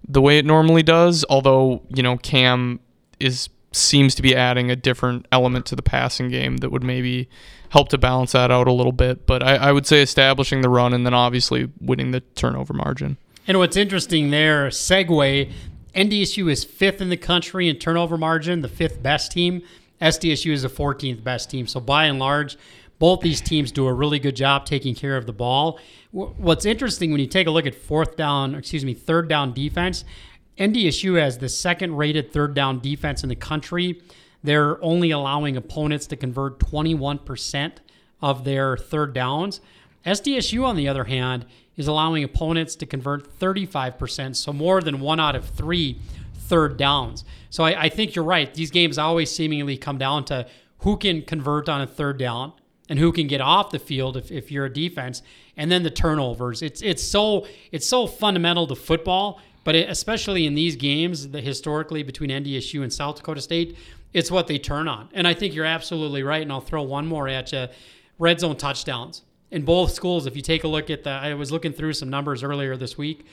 the 0.07 0.21
way 0.21 0.37
it 0.37 0.45
normally 0.45 0.83
does. 0.83 1.25
Although, 1.31 1.81
you 1.89 2.03
know, 2.03 2.19
Cam 2.19 2.79
is 3.19 3.49
seems 3.75 4.15
to 4.15 4.23
be 4.23 4.35
adding 4.35 4.71
a 4.71 4.77
different 4.77 5.27
element 5.33 5.67
to 5.67 5.77
the 5.77 5.83
passing 5.83 6.29
game 6.29 6.59
that 6.59 6.71
would 6.71 6.83
maybe 6.83 7.29
help 7.71 7.89
to 7.89 7.99
balance 7.99 8.33
that 8.33 8.51
out 8.51 8.69
a 8.69 8.73
little 8.73 8.93
bit. 8.93 9.27
But 9.27 9.43
I, 9.43 9.57
I 9.57 9.73
would 9.73 9.87
say 9.87 10.03
establishing 10.03 10.61
the 10.61 10.69
run 10.69 10.93
and 10.93 11.05
then 11.05 11.15
obviously 11.15 11.71
winning 11.81 12.13
the 12.13 12.21
turnover 12.21 12.73
margin. 12.73 13.17
And 13.47 13.59
what's 13.59 13.77
interesting 13.77 14.31
there, 14.31 14.69
segue, 14.69 15.53
NDSU 15.95 16.51
is 16.51 16.65
fifth 16.65 17.01
in 17.01 17.11
the 17.11 17.17
country 17.17 17.69
in 17.69 17.77
turnover 17.77 18.17
margin, 18.17 18.63
the 18.63 18.69
fifth 18.69 19.03
best 19.03 19.33
team. 19.33 19.63
SDSU 20.01 20.53
is 20.53 20.63
the 20.63 20.69
14th 20.69 21.23
best 21.23 21.51
team. 21.51 21.67
So 21.67 21.81
by 21.81 22.07
and 22.07 22.19
large, 22.19 22.57
both 22.99 23.21
these 23.21 23.41
teams 23.41 23.73
do 23.73 23.87
a 23.87 23.93
really 23.93 24.19
good 24.19 24.37
job 24.37 24.67
taking 24.67 24.95
care 24.95 25.17
of 25.17 25.27
the 25.27 25.33
ball. 25.33 25.79
What's 26.11 26.65
interesting 26.65 27.11
when 27.11 27.21
you 27.21 27.27
take 27.27 27.47
a 27.47 27.51
look 27.51 27.67
at 27.67 27.75
fourth 27.75 28.17
down, 28.17 28.55
excuse 28.55 28.85
me, 28.85 28.95
third 28.95 29.29
down 29.29 29.53
defense, 29.53 30.05
NDSU 30.59 31.19
has 31.19 31.39
the 31.39 31.49
second 31.49 31.97
rated 31.97 32.33
third 32.33 32.55
down 32.55 32.81
defense 32.81 33.23
in 33.23 33.29
the 33.29 33.37
country. 33.37 34.01
They're 34.43 34.83
only 34.85 35.11
allowing 35.11 35.57
opponents 35.57 36.07
to 36.09 36.17
convert 36.17 36.59
21% 36.61 37.73
of 38.23 38.45
their 38.45 38.77
third 38.77 39.13
downs. 39.13 39.61
SDSU, 40.07 40.65
on 40.65 40.77
the 40.77 40.87
other 40.87 41.05
hand, 41.05 41.47
is 41.77 41.89
allowing 41.89 42.23
opponents 42.23 42.77
to 42.77 42.87
convert 42.87 43.39
35%, 43.39 44.37
so 44.37 44.53
more 44.53 44.81
than 44.81 45.01
one 45.01 45.19
out 45.19 45.35
of 45.35 45.47
three 45.49 45.99
third 46.35 46.77
downs. 46.77 47.25
So 47.51 47.65
I, 47.65 47.85
I 47.85 47.89
think 47.89 48.15
you're 48.15 48.25
right. 48.25 48.53
These 48.53 48.71
games 48.71 48.99
always 48.99 49.31
seemingly 49.31 49.77
come 49.77 49.99
down 49.99 50.25
to 50.27 50.47
who 50.81 50.97
can 50.97 51.23
convert 51.23 51.69
on 51.69 51.81
a 51.81 51.87
third 51.87 52.19
down 52.19 52.53
and 52.89 52.99
who 52.99 53.13
can 53.13 53.27
get 53.27 53.41
off 53.41 53.71
the 53.71 53.79
field 53.79 54.17
if, 54.17 54.31
if 54.31 54.53
you're 54.53 54.67
a 54.67 54.73
defense, 54.73 55.23
and 55.57 55.73
then 55.73 55.83
the 55.83 55.91
turnovers. 55.91 56.61
It's 56.61 56.83
it's 56.83 57.03
so 57.03 57.47
it's 57.73 57.89
so 57.89 58.07
fundamental 58.07 58.67
to 58.67 58.75
football 58.75 59.41
but 59.65 59.75
it, 59.75 59.89
especially 59.89 60.47
in 60.47 60.55
these 60.55 60.77
games, 60.77 61.31
the, 61.31 61.41
historically 61.41 62.03
between 62.03 62.31
NDSU 62.31 62.83
and 62.83 62.93
South 62.93 63.17
Dakota 63.17 63.41
State, 63.41 63.77
it's 64.13 64.31
what 64.31 64.47
they 64.47 64.59
turn 64.59 64.87
on. 64.87 65.09
And 65.13 65.27
I 65.27 65.35
think 65.35 65.55
you're 65.55 65.65
absolutely 65.65 66.23
right. 66.23 66.43
And 66.43 66.53
I'll 66.53 66.61
throw 66.61 66.83
one 66.83 67.07
more 67.07 67.27
at 67.27 67.53
you: 67.53 67.67
red 68.19 68.41
zone 68.41 68.57
touchdowns 68.57 69.23
in 69.51 69.65
both 69.65 69.93
schools. 69.93 70.27
If 70.27 70.37
you 70.37 70.43
take 70.43 70.65
a 70.65 70.69
look 70.69 70.91
at 70.91 71.05
the, 71.05 71.11
I 71.11 71.35
was 71.35 71.51
looking 71.51 71.73
through 71.73 71.95
some 71.95 72.11
numbers 72.11 72.43
earlier 72.43 72.77
this 72.77 72.97
week. 72.97 73.27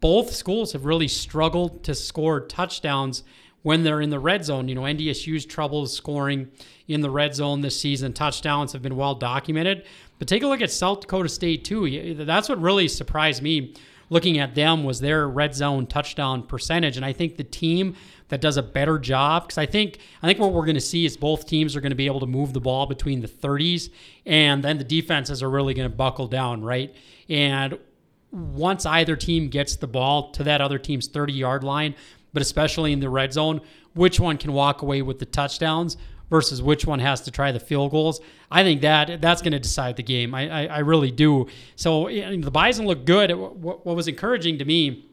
Both 0.00 0.32
schools 0.32 0.72
have 0.74 0.84
really 0.84 1.08
struggled 1.08 1.82
to 1.84 1.94
score 1.94 2.40
touchdowns 2.40 3.24
when 3.62 3.82
they're 3.82 4.00
in 4.00 4.10
the 4.10 4.20
red 4.20 4.44
zone. 4.44 4.68
You 4.68 4.76
know, 4.76 4.82
NDSU's 4.82 5.44
troubles 5.44 5.92
scoring 5.92 6.50
in 6.86 7.00
the 7.00 7.10
red 7.10 7.34
zone 7.34 7.62
this 7.62 7.80
season. 7.80 8.12
Touchdowns 8.12 8.72
have 8.72 8.82
been 8.82 8.96
well 8.96 9.16
documented. 9.16 9.84
But 10.18 10.28
take 10.28 10.42
a 10.42 10.46
look 10.46 10.60
at 10.60 10.70
South 10.70 11.00
Dakota 11.00 11.28
State, 11.28 11.64
too. 11.64 12.14
That's 12.14 12.48
what 12.48 12.60
really 12.60 12.88
surprised 12.88 13.42
me 13.42 13.74
looking 14.10 14.38
at 14.38 14.54
them 14.54 14.84
was 14.84 15.00
their 15.00 15.28
red 15.28 15.54
zone 15.54 15.86
touchdown 15.86 16.42
percentage. 16.42 16.96
And 16.96 17.04
I 17.04 17.12
think 17.12 17.36
the 17.36 17.44
team 17.44 17.94
that 18.28 18.40
does 18.40 18.56
a 18.56 18.62
better 18.62 18.98
job, 18.98 19.44
because 19.44 19.58
I 19.58 19.66
think 19.66 19.98
I 20.22 20.26
think 20.26 20.38
what 20.38 20.52
we're 20.52 20.64
going 20.64 20.74
to 20.74 20.80
see 20.80 21.04
is 21.04 21.16
both 21.16 21.46
teams 21.46 21.74
are 21.76 21.80
going 21.80 21.90
to 21.90 21.96
be 21.96 22.06
able 22.06 22.20
to 22.20 22.26
move 22.26 22.52
the 22.52 22.60
ball 22.60 22.86
between 22.86 23.20
the 23.20 23.28
30s, 23.28 23.90
and 24.26 24.62
then 24.62 24.78
the 24.78 24.84
defenses 24.84 25.42
are 25.42 25.50
really 25.50 25.74
going 25.74 25.90
to 25.90 25.96
buckle 25.96 26.26
down, 26.26 26.62
right? 26.62 26.94
And 27.28 27.78
once 28.30 28.84
either 28.84 29.16
team 29.16 29.48
gets 29.48 29.76
the 29.76 29.86
ball 29.86 30.30
to 30.32 30.44
that 30.44 30.60
other 30.60 30.78
team's 30.78 31.08
30 31.08 31.32
yard 31.32 31.64
line, 31.64 31.94
but 32.32 32.42
especially 32.42 32.92
in 32.92 33.00
the 33.00 33.08
red 33.08 33.32
zone, 33.32 33.60
which 33.94 34.20
one 34.20 34.36
can 34.36 34.52
walk 34.52 34.82
away 34.82 35.00
with 35.02 35.18
the 35.18 35.26
touchdowns 35.26 35.96
versus 36.30 36.62
which 36.62 36.86
one 36.86 36.98
has 36.98 37.20
to 37.22 37.30
try 37.30 37.52
the 37.52 37.60
field 37.60 37.90
goals. 37.90 38.20
I 38.50 38.62
think 38.62 38.82
that 38.82 39.20
that's 39.20 39.42
going 39.42 39.52
to 39.52 39.58
decide 39.58 39.96
the 39.96 40.02
game. 40.02 40.34
I, 40.34 40.48
I, 40.48 40.66
I 40.66 40.78
really 40.80 41.10
do. 41.10 41.46
So 41.76 42.08
the 42.08 42.50
Bison 42.50 42.86
look 42.86 43.04
good. 43.04 43.32
What, 43.32 43.84
what, 43.84 43.96
was 43.96 44.08
encouraging 44.08 44.58
to 44.58 44.64
me 44.64 45.06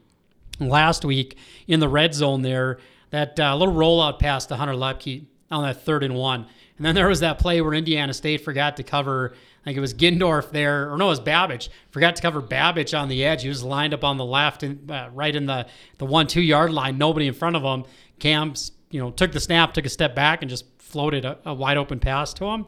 last 0.60 1.04
week 1.04 1.36
in 1.66 1.80
the 1.80 1.88
red 1.88 2.14
zone 2.14 2.42
there, 2.42 2.78
that 3.10 3.38
uh, 3.38 3.56
little 3.56 3.74
rollout 3.74 4.18
pass 4.18 4.46
to 4.46 4.56
Hunter 4.56 4.74
Luepke 4.74 5.24
on 5.50 5.62
that 5.62 5.82
third 5.82 6.02
and 6.02 6.14
one. 6.14 6.46
And 6.76 6.84
then 6.84 6.94
there 6.94 7.08
was 7.08 7.20
that 7.20 7.38
play 7.38 7.60
where 7.60 7.72
Indiana 7.72 8.12
State 8.12 8.44
forgot 8.44 8.76
to 8.76 8.82
cover, 8.82 9.34
I 9.62 9.64
think 9.64 9.78
it 9.78 9.80
was 9.80 9.94
Gindorf 9.94 10.50
there, 10.50 10.92
or 10.92 10.98
no, 10.98 11.06
it 11.06 11.10
was 11.10 11.20
Babich. 11.20 11.70
Forgot 11.90 12.16
to 12.16 12.22
cover 12.22 12.42
Babich 12.42 12.98
on 12.98 13.08
the 13.08 13.24
edge. 13.24 13.42
He 13.42 13.48
was 13.48 13.62
lined 13.62 13.94
up 13.94 14.04
on 14.04 14.18
the 14.18 14.24
left 14.24 14.62
and 14.62 14.90
uh, 14.90 15.08
right 15.12 15.34
in 15.34 15.46
the, 15.46 15.66
the 15.98 16.04
one, 16.04 16.26
two 16.26 16.42
yard 16.42 16.72
line, 16.72 16.98
nobody 16.98 17.26
in 17.26 17.34
front 17.34 17.56
of 17.56 17.62
him. 17.62 17.84
Camps, 18.18 18.72
you 18.90 19.00
know, 19.00 19.10
took 19.10 19.32
the 19.32 19.40
snap, 19.40 19.72
took 19.72 19.86
a 19.86 19.90
step 19.90 20.14
back, 20.14 20.42
and 20.42 20.50
just 20.50 20.64
floated 20.86 21.24
a, 21.24 21.38
a 21.44 21.52
wide 21.52 21.76
open 21.76 21.98
pass 21.98 22.32
to 22.34 22.46
him. 22.46 22.66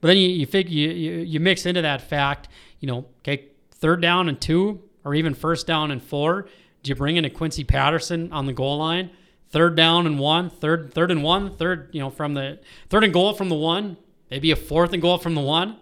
But 0.00 0.08
then 0.08 0.16
you 0.16 0.28
you, 0.28 0.46
figure, 0.46 0.72
you, 0.72 0.90
you 0.90 1.18
you 1.20 1.40
mix 1.40 1.66
into 1.66 1.82
that 1.82 2.00
fact, 2.00 2.48
you 2.80 2.86
know, 2.86 3.06
okay, 3.20 3.46
third 3.72 4.00
down 4.00 4.28
and 4.28 4.40
two, 4.40 4.82
or 5.04 5.14
even 5.14 5.34
first 5.34 5.66
down 5.66 5.90
and 5.90 6.02
four. 6.02 6.48
Do 6.82 6.88
you 6.90 6.94
bring 6.94 7.16
in 7.16 7.24
a 7.24 7.30
Quincy 7.30 7.64
Patterson 7.64 8.32
on 8.32 8.46
the 8.46 8.52
goal 8.52 8.78
line? 8.78 9.10
Third 9.50 9.76
down 9.76 10.06
and 10.06 10.18
one, 10.18 10.50
third 10.50 10.92
third 10.92 11.10
and 11.10 11.22
one, 11.22 11.56
third 11.56 11.90
you 11.92 12.00
know 12.00 12.10
from 12.10 12.34
the 12.34 12.60
third 12.90 13.04
and 13.04 13.12
goal 13.12 13.32
from 13.32 13.48
the 13.48 13.54
one, 13.54 13.96
maybe 14.30 14.50
a 14.50 14.56
fourth 14.56 14.92
and 14.92 15.02
goal 15.02 15.18
from 15.18 15.34
the 15.34 15.40
one. 15.40 15.78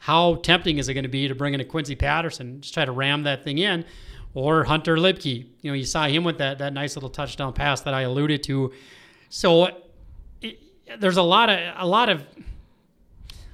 How 0.00 0.36
tempting 0.36 0.78
is 0.78 0.88
it 0.88 0.94
going 0.94 1.04
to 1.04 1.08
be 1.08 1.26
to 1.26 1.34
bring 1.34 1.54
in 1.54 1.60
a 1.60 1.64
Quincy 1.64 1.96
Patterson, 1.96 2.60
just 2.60 2.72
try 2.72 2.84
to 2.84 2.92
ram 2.92 3.24
that 3.24 3.42
thing 3.42 3.58
in, 3.58 3.84
or 4.32 4.64
Hunter 4.64 4.96
Luepke? 4.96 5.46
You 5.60 5.70
know, 5.70 5.74
you 5.74 5.84
saw 5.84 6.06
him 6.06 6.22
with 6.24 6.38
that 6.38 6.58
that 6.58 6.72
nice 6.72 6.94
little 6.94 7.10
touchdown 7.10 7.52
pass 7.52 7.80
that 7.80 7.94
I 7.94 8.02
alluded 8.02 8.42
to. 8.44 8.72
So 9.28 9.68
there's 10.98 11.16
a 11.16 11.22
lot 11.22 11.50
of 11.50 11.58
a 11.76 11.86
lot 11.86 12.08
of 12.08 12.24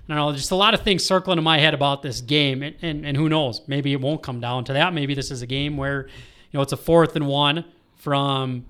I 0.08 0.14
don't 0.14 0.16
know, 0.16 0.32
just 0.36 0.50
a 0.50 0.56
lot 0.56 0.74
of 0.74 0.82
things 0.82 1.04
circling 1.04 1.38
in 1.38 1.44
my 1.44 1.58
head 1.58 1.72
about 1.72 2.02
this 2.02 2.20
game, 2.20 2.62
and, 2.62 2.76
and, 2.82 3.06
and 3.06 3.16
who 3.16 3.30
knows? 3.30 3.62
Maybe 3.66 3.92
it 3.92 4.00
won't 4.02 4.22
come 4.22 4.38
down 4.38 4.64
to 4.64 4.74
that. 4.74 4.92
Maybe 4.92 5.14
this 5.14 5.30
is 5.30 5.40
a 5.40 5.46
game 5.46 5.78
where, 5.78 6.08
you 6.50 6.58
know, 6.58 6.60
it's 6.60 6.74
a 6.74 6.76
fourth 6.76 7.16
and 7.16 7.26
one 7.26 7.64
from 7.96 8.66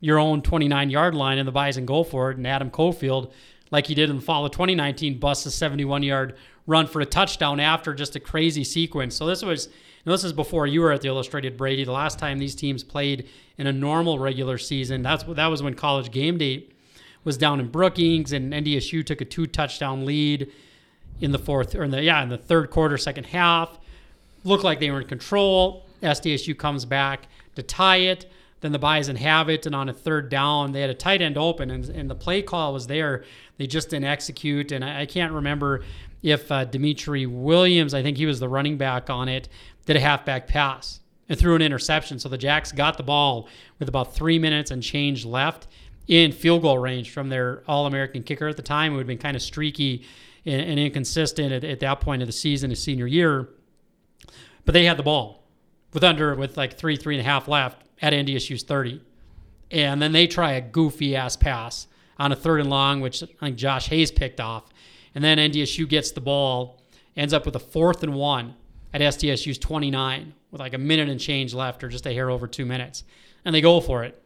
your 0.00 0.18
own 0.18 0.42
29 0.42 0.90
yard 0.90 1.14
line, 1.14 1.38
and 1.38 1.48
the 1.48 1.52
Bison 1.52 1.86
go 1.86 2.04
for 2.04 2.30
it, 2.30 2.36
and 2.36 2.46
Adam 2.46 2.70
Cofield, 2.70 3.32
like 3.70 3.86
he 3.86 3.94
did 3.94 4.10
in 4.10 4.16
the 4.16 4.22
fall 4.22 4.44
of 4.44 4.52
2019, 4.52 5.18
busts 5.18 5.46
a 5.46 5.50
71 5.50 6.02
yard 6.02 6.36
run 6.66 6.86
for 6.86 7.00
a 7.00 7.06
touchdown 7.06 7.58
after 7.58 7.94
just 7.94 8.14
a 8.16 8.20
crazy 8.20 8.62
sequence. 8.62 9.16
So 9.16 9.26
this 9.26 9.42
was, 9.42 9.66
you 9.66 9.72
know, 10.04 10.12
this 10.12 10.24
is 10.24 10.34
before 10.34 10.66
you 10.66 10.82
were 10.82 10.92
at 10.92 11.00
the 11.00 11.08
Illustrated 11.08 11.56
Brady. 11.56 11.84
The 11.84 11.92
last 11.92 12.18
time 12.18 12.38
these 12.38 12.54
teams 12.54 12.84
played 12.84 13.30
in 13.56 13.66
a 13.66 13.72
normal 13.72 14.18
regular 14.18 14.58
season, 14.58 15.00
that's 15.00 15.24
that 15.24 15.46
was 15.46 15.62
when 15.62 15.72
College 15.72 16.10
Game 16.10 16.36
Day 16.36 16.66
was 17.24 17.36
down 17.36 17.60
in 17.60 17.68
Brookings, 17.68 18.32
and 18.32 18.52
NDSU 18.52 19.04
took 19.04 19.20
a 19.20 19.24
two 19.24 19.46
touchdown 19.46 20.04
lead 20.04 20.50
in 21.20 21.32
the 21.32 21.38
fourth 21.38 21.74
or 21.74 21.84
in 21.84 21.90
the 21.90 22.02
yeah 22.02 22.22
in 22.22 22.28
the 22.28 22.38
third 22.38 22.70
quarter, 22.70 22.96
second 22.96 23.24
half. 23.24 23.78
Looked 24.44 24.64
like 24.64 24.80
they 24.80 24.90
were 24.90 25.02
in 25.02 25.06
control. 25.06 25.84
SDSU 26.02 26.56
comes 26.56 26.84
back 26.84 27.28
to 27.56 27.62
tie 27.62 27.96
it. 27.96 28.30
Then 28.60 28.72
the 28.72 28.78
Bison 28.78 29.16
have 29.16 29.48
it, 29.48 29.64
and 29.66 29.74
on 29.74 29.88
a 29.88 29.92
third 29.92 30.28
down, 30.28 30.72
they 30.72 30.82
had 30.82 30.90
a 30.90 30.94
tight 30.94 31.22
end 31.22 31.38
open, 31.38 31.70
and, 31.70 31.88
and 31.88 32.10
the 32.10 32.14
play 32.14 32.42
call 32.42 32.74
was 32.74 32.86
there. 32.86 33.24
They 33.56 33.66
just 33.66 33.90
didn't 33.90 34.04
execute, 34.04 34.72
and 34.72 34.84
I, 34.84 35.02
I 35.02 35.06
can't 35.06 35.32
remember 35.32 35.82
if 36.22 36.50
uh, 36.52 36.66
Dimitri 36.66 37.24
Williams, 37.24 37.94
I 37.94 38.02
think 38.02 38.18
he 38.18 38.26
was 38.26 38.40
the 38.40 38.48
running 38.48 38.76
back 38.76 39.08
on 39.08 39.28
it, 39.28 39.48
did 39.86 39.96
a 39.96 40.00
halfback 40.00 40.46
pass 40.46 41.00
and 41.28 41.38
threw 41.38 41.54
an 41.54 41.62
interception. 41.62 42.18
So 42.18 42.28
the 42.28 42.36
Jacks 42.36 42.72
got 42.72 42.98
the 42.98 43.02
ball 43.02 43.48
with 43.78 43.88
about 43.88 44.14
three 44.14 44.38
minutes 44.38 44.70
and 44.70 44.82
change 44.82 45.24
left 45.24 45.66
in 46.10 46.32
field 46.32 46.62
goal 46.62 46.76
range 46.76 47.10
from 47.10 47.28
their 47.28 47.62
All 47.68 47.86
American 47.86 48.24
kicker 48.24 48.48
at 48.48 48.56
the 48.56 48.62
time, 48.62 48.90
who 48.92 48.98
had 48.98 49.06
been 49.06 49.16
kind 49.16 49.36
of 49.36 49.42
streaky 49.42 50.04
and, 50.44 50.60
and 50.60 50.78
inconsistent 50.78 51.52
at, 51.52 51.62
at 51.62 51.78
that 51.80 52.00
point 52.00 52.20
of 52.20 52.26
the 52.26 52.32
season, 52.32 52.70
his 52.70 52.82
senior 52.82 53.06
year. 53.06 53.48
But 54.64 54.72
they 54.72 54.86
had 54.86 54.96
the 54.96 55.04
ball 55.04 55.44
with 55.94 56.02
under 56.02 56.34
with 56.34 56.56
like 56.56 56.76
three, 56.76 56.96
three 56.96 57.14
and 57.14 57.20
a 57.20 57.24
half 57.24 57.46
left 57.46 57.86
at 58.02 58.12
NDSU's 58.12 58.64
30. 58.64 59.00
And 59.70 60.02
then 60.02 60.10
they 60.10 60.26
try 60.26 60.52
a 60.52 60.60
goofy 60.60 61.14
ass 61.14 61.36
pass 61.36 61.86
on 62.18 62.32
a 62.32 62.36
third 62.36 62.60
and 62.60 62.68
long, 62.68 63.00
which 63.00 63.22
I 63.22 63.26
think 63.46 63.56
Josh 63.56 63.88
Hayes 63.88 64.10
picked 64.10 64.40
off. 64.40 64.64
And 65.14 65.22
then 65.22 65.38
NDSU 65.38 65.88
gets 65.88 66.10
the 66.10 66.20
ball, 66.20 66.82
ends 67.16 67.32
up 67.32 67.46
with 67.46 67.54
a 67.54 67.60
fourth 67.60 68.02
and 68.02 68.14
one 68.14 68.56
at 68.92 69.00
SDSU's 69.00 69.58
29 69.58 70.34
with 70.50 70.60
like 70.60 70.74
a 70.74 70.78
minute 70.78 71.08
and 71.08 71.20
change 71.20 71.54
left 71.54 71.84
or 71.84 71.88
just 71.88 72.04
a 72.06 72.12
hair 72.12 72.30
over 72.30 72.48
two 72.48 72.66
minutes. 72.66 73.04
And 73.44 73.54
they 73.54 73.60
go 73.60 73.80
for 73.80 74.02
it, 74.02 74.20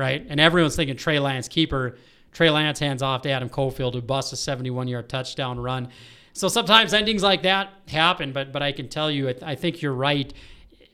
right? 0.00 0.26
And 0.28 0.40
everyone's 0.40 0.74
thinking 0.74 0.96
Trey 0.96 1.20
Lance 1.20 1.46
keeper. 1.46 1.96
Trey 2.32 2.50
Lance 2.50 2.78
hands 2.78 3.02
off 3.02 3.22
to 3.22 3.30
Adam 3.30 3.48
Cofield, 3.48 3.94
who 3.94 4.00
busts 4.00 4.32
a 4.32 4.36
71 4.36 4.88
yard 4.88 5.08
touchdown 5.08 5.60
run. 5.60 5.88
So 6.32 6.48
sometimes 6.48 6.94
endings 6.94 7.22
like 7.22 7.42
that 7.42 7.70
happen, 7.86 8.32
but 8.32 8.52
but 8.52 8.62
I 8.62 8.72
can 8.72 8.88
tell 8.88 9.10
you, 9.10 9.32
I 9.42 9.54
think 9.54 9.82
you're 9.82 9.92
right 9.92 10.32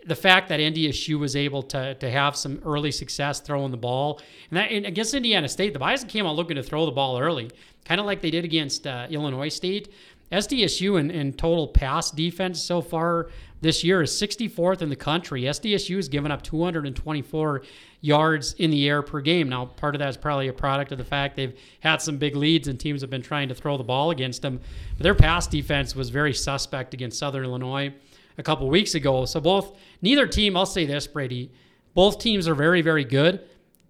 the 0.07 0.14
fact 0.14 0.49
that 0.49 0.61
NDSU 0.61 1.19
was 1.19 1.35
able 1.35 1.62
to 1.64 1.95
to 1.95 2.11
have 2.11 2.37
some 2.37 2.61
early 2.64 2.92
success 2.92 3.40
throwing 3.40 3.71
the 3.71 3.77
ball, 3.77 4.21
and 4.51 4.57
that 4.57 4.71
and 4.71 4.87
against 4.87 5.14
Indiana 5.14 5.49
State, 5.49 5.73
the 5.73 5.79
Bison 5.79 6.09
came 6.09 6.27
out 6.27 6.37
looking 6.37 6.57
to 6.57 6.62
throw 6.62 6.87
the 6.87 6.92
ball 6.92 7.19
early, 7.19 7.51
kind 7.85 8.01
of 8.01 8.07
like 8.07 8.21
they 8.21 8.31
did 8.31 8.45
against 8.45 8.87
uh, 8.87 9.07
Illinois 9.11 9.49
State. 9.49 9.92
SDSU 10.33 10.99
in, 10.99 11.11
in 11.11 11.33
total 11.33 11.69
pass 11.69 12.11
defense 12.11 12.62
so 12.62 12.81
far 12.81 13.29
this 13.61 13.83
year 13.83 14.03
is 14.03 14.11
64th 14.11 14.83
in 14.83 14.89
the 14.89 14.97
country. 14.97 15.43
SDSU 15.43 15.97
has 15.97 16.09
given 16.09 16.31
up 16.31 16.43
224 16.43 17.62
yards 18.01 18.53
in 18.55 18.71
the 18.71 18.89
air 18.89 19.03
per 19.03 19.21
game. 19.21 19.49
Now, 19.49 19.67
part 19.67 19.95
of 19.95 20.01
that 20.01 20.09
is 20.09 20.17
probably 20.17 20.49
a 20.49 20.53
product 20.53 20.93
of 20.93 20.99
the 20.99 21.05
fact 21.05 21.37
they've 21.37 21.59
had 21.81 22.03
some 22.03 22.19
big 22.19 22.37
leads 22.37 22.69
and 22.69 22.79
teams 22.79 23.01
have 23.01 23.11
been 23.11 23.23
trying 23.23 23.49
to 23.49 23.55
throw 23.55 23.77
the 23.77 23.85
ball 23.85 24.11
against 24.11 24.43
them. 24.43 24.61
But 24.97 25.05
their 25.05 25.15
pass 25.15 25.47
defense 25.47 25.97
was 25.97 26.11
very 26.11 26.35
suspect 26.35 26.93
against 26.93 27.19
Southern 27.19 27.45
Illinois 27.45 27.95
a 28.39 28.43
couple 28.43 28.69
weeks 28.69 28.95
ago. 28.95 29.25
So 29.25 29.41
both 29.41 29.77
neither 30.03 30.27
team, 30.27 30.57
I'll 30.57 30.67
say 30.67 30.85
this, 30.85 31.07
Brady, 31.07 31.51
both 31.95 32.19
teams 32.19 32.47
are 32.47 32.55
very 32.55 32.83
very 32.83 33.05
good. 33.05 33.41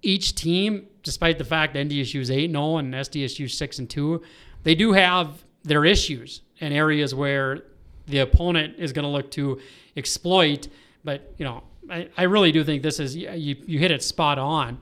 Each 0.02 0.34
team, 0.34 0.86
despite 1.02 1.38
the 1.38 1.44
fact 1.44 1.74
NDSU 1.74 2.20
is 2.20 2.30
8 2.30 2.50
0 2.50 2.76
and 2.76 2.94
oh 2.94 2.98
SDSU 2.98 3.50
6 3.50 3.78
and 3.80 3.90
2, 3.90 4.22
they 4.62 4.74
do 4.74 4.92
have 4.92 5.44
their 5.66 5.84
issues 5.84 6.42
and 6.60 6.72
areas 6.72 7.14
where 7.14 7.64
the 8.06 8.18
opponent 8.18 8.76
is 8.78 8.92
going 8.92 9.02
to 9.02 9.08
look 9.08 9.30
to 9.32 9.60
exploit. 9.96 10.68
But, 11.04 11.34
you 11.38 11.44
know, 11.44 11.64
I, 11.90 12.08
I 12.16 12.22
really 12.24 12.52
do 12.52 12.64
think 12.64 12.82
this 12.82 13.00
is, 13.00 13.16
you, 13.16 13.56
you 13.66 13.78
hit 13.78 13.90
it 13.90 14.02
spot 14.02 14.38
on. 14.38 14.78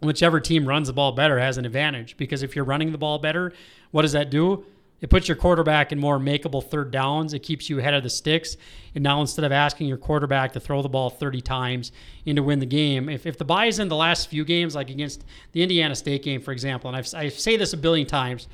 Whichever 0.00 0.40
team 0.40 0.66
runs 0.66 0.88
the 0.88 0.92
ball 0.92 1.12
better 1.12 1.38
has 1.38 1.58
an 1.58 1.64
advantage 1.64 2.16
because 2.16 2.42
if 2.42 2.54
you're 2.54 2.64
running 2.64 2.92
the 2.92 2.98
ball 2.98 3.18
better, 3.18 3.52
what 3.90 4.02
does 4.02 4.12
that 4.12 4.30
do? 4.30 4.64
It 5.00 5.10
puts 5.10 5.28
your 5.28 5.36
quarterback 5.36 5.92
in 5.92 5.98
more 5.98 6.18
makeable 6.18 6.64
third 6.64 6.90
downs. 6.90 7.34
It 7.34 7.40
keeps 7.40 7.68
you 7.68 7.78
ahead 7.78 7.94
of 7.94 8.02
the 8.02 8.10
sticks. 8.10 8.56
And 8.94 9.04
now 9.04 9.20
instead 9.20 9.44
of 9.44 9.52
asking 9.52 9.86
your 9.86 9.98
quarterback 9.98 10.52
to 10.52 10.60
throw 10.60 10.82
the 10.82 10.88
ball 10.88 11.10
30 11.10 11.40
times 11.42 11.92
and 12.26 12.36
to 12.36 12.42
win 12.42 12.58
the 12.58 12.66
game, 12.66 13.08
if, 13.08 13.26
if 13.26 13.36
the 13.36 13.44
buy 13.44 13.66
is 13.66 13.78
in 13.78 13.88
the 13.88 13.96
last 13.96 14.28
few 14.28 14.44
games, 14.44 14.74
like 14.74 14.90
against 14.90 15.24
the 15.52 15.62
Indiana 15.62 15.94
State 15.94 16.22
game, 16.22 16.40
for 16.40 16.52
example, 16.52 16.88
and 16.88 16.96
I've, 16.96 17.12
I 17.14 17.28
say 17.28 17.56
this 17.56 17.72
a 17.72 17.76
billion 17.76 18.06
times, 18.06 18.48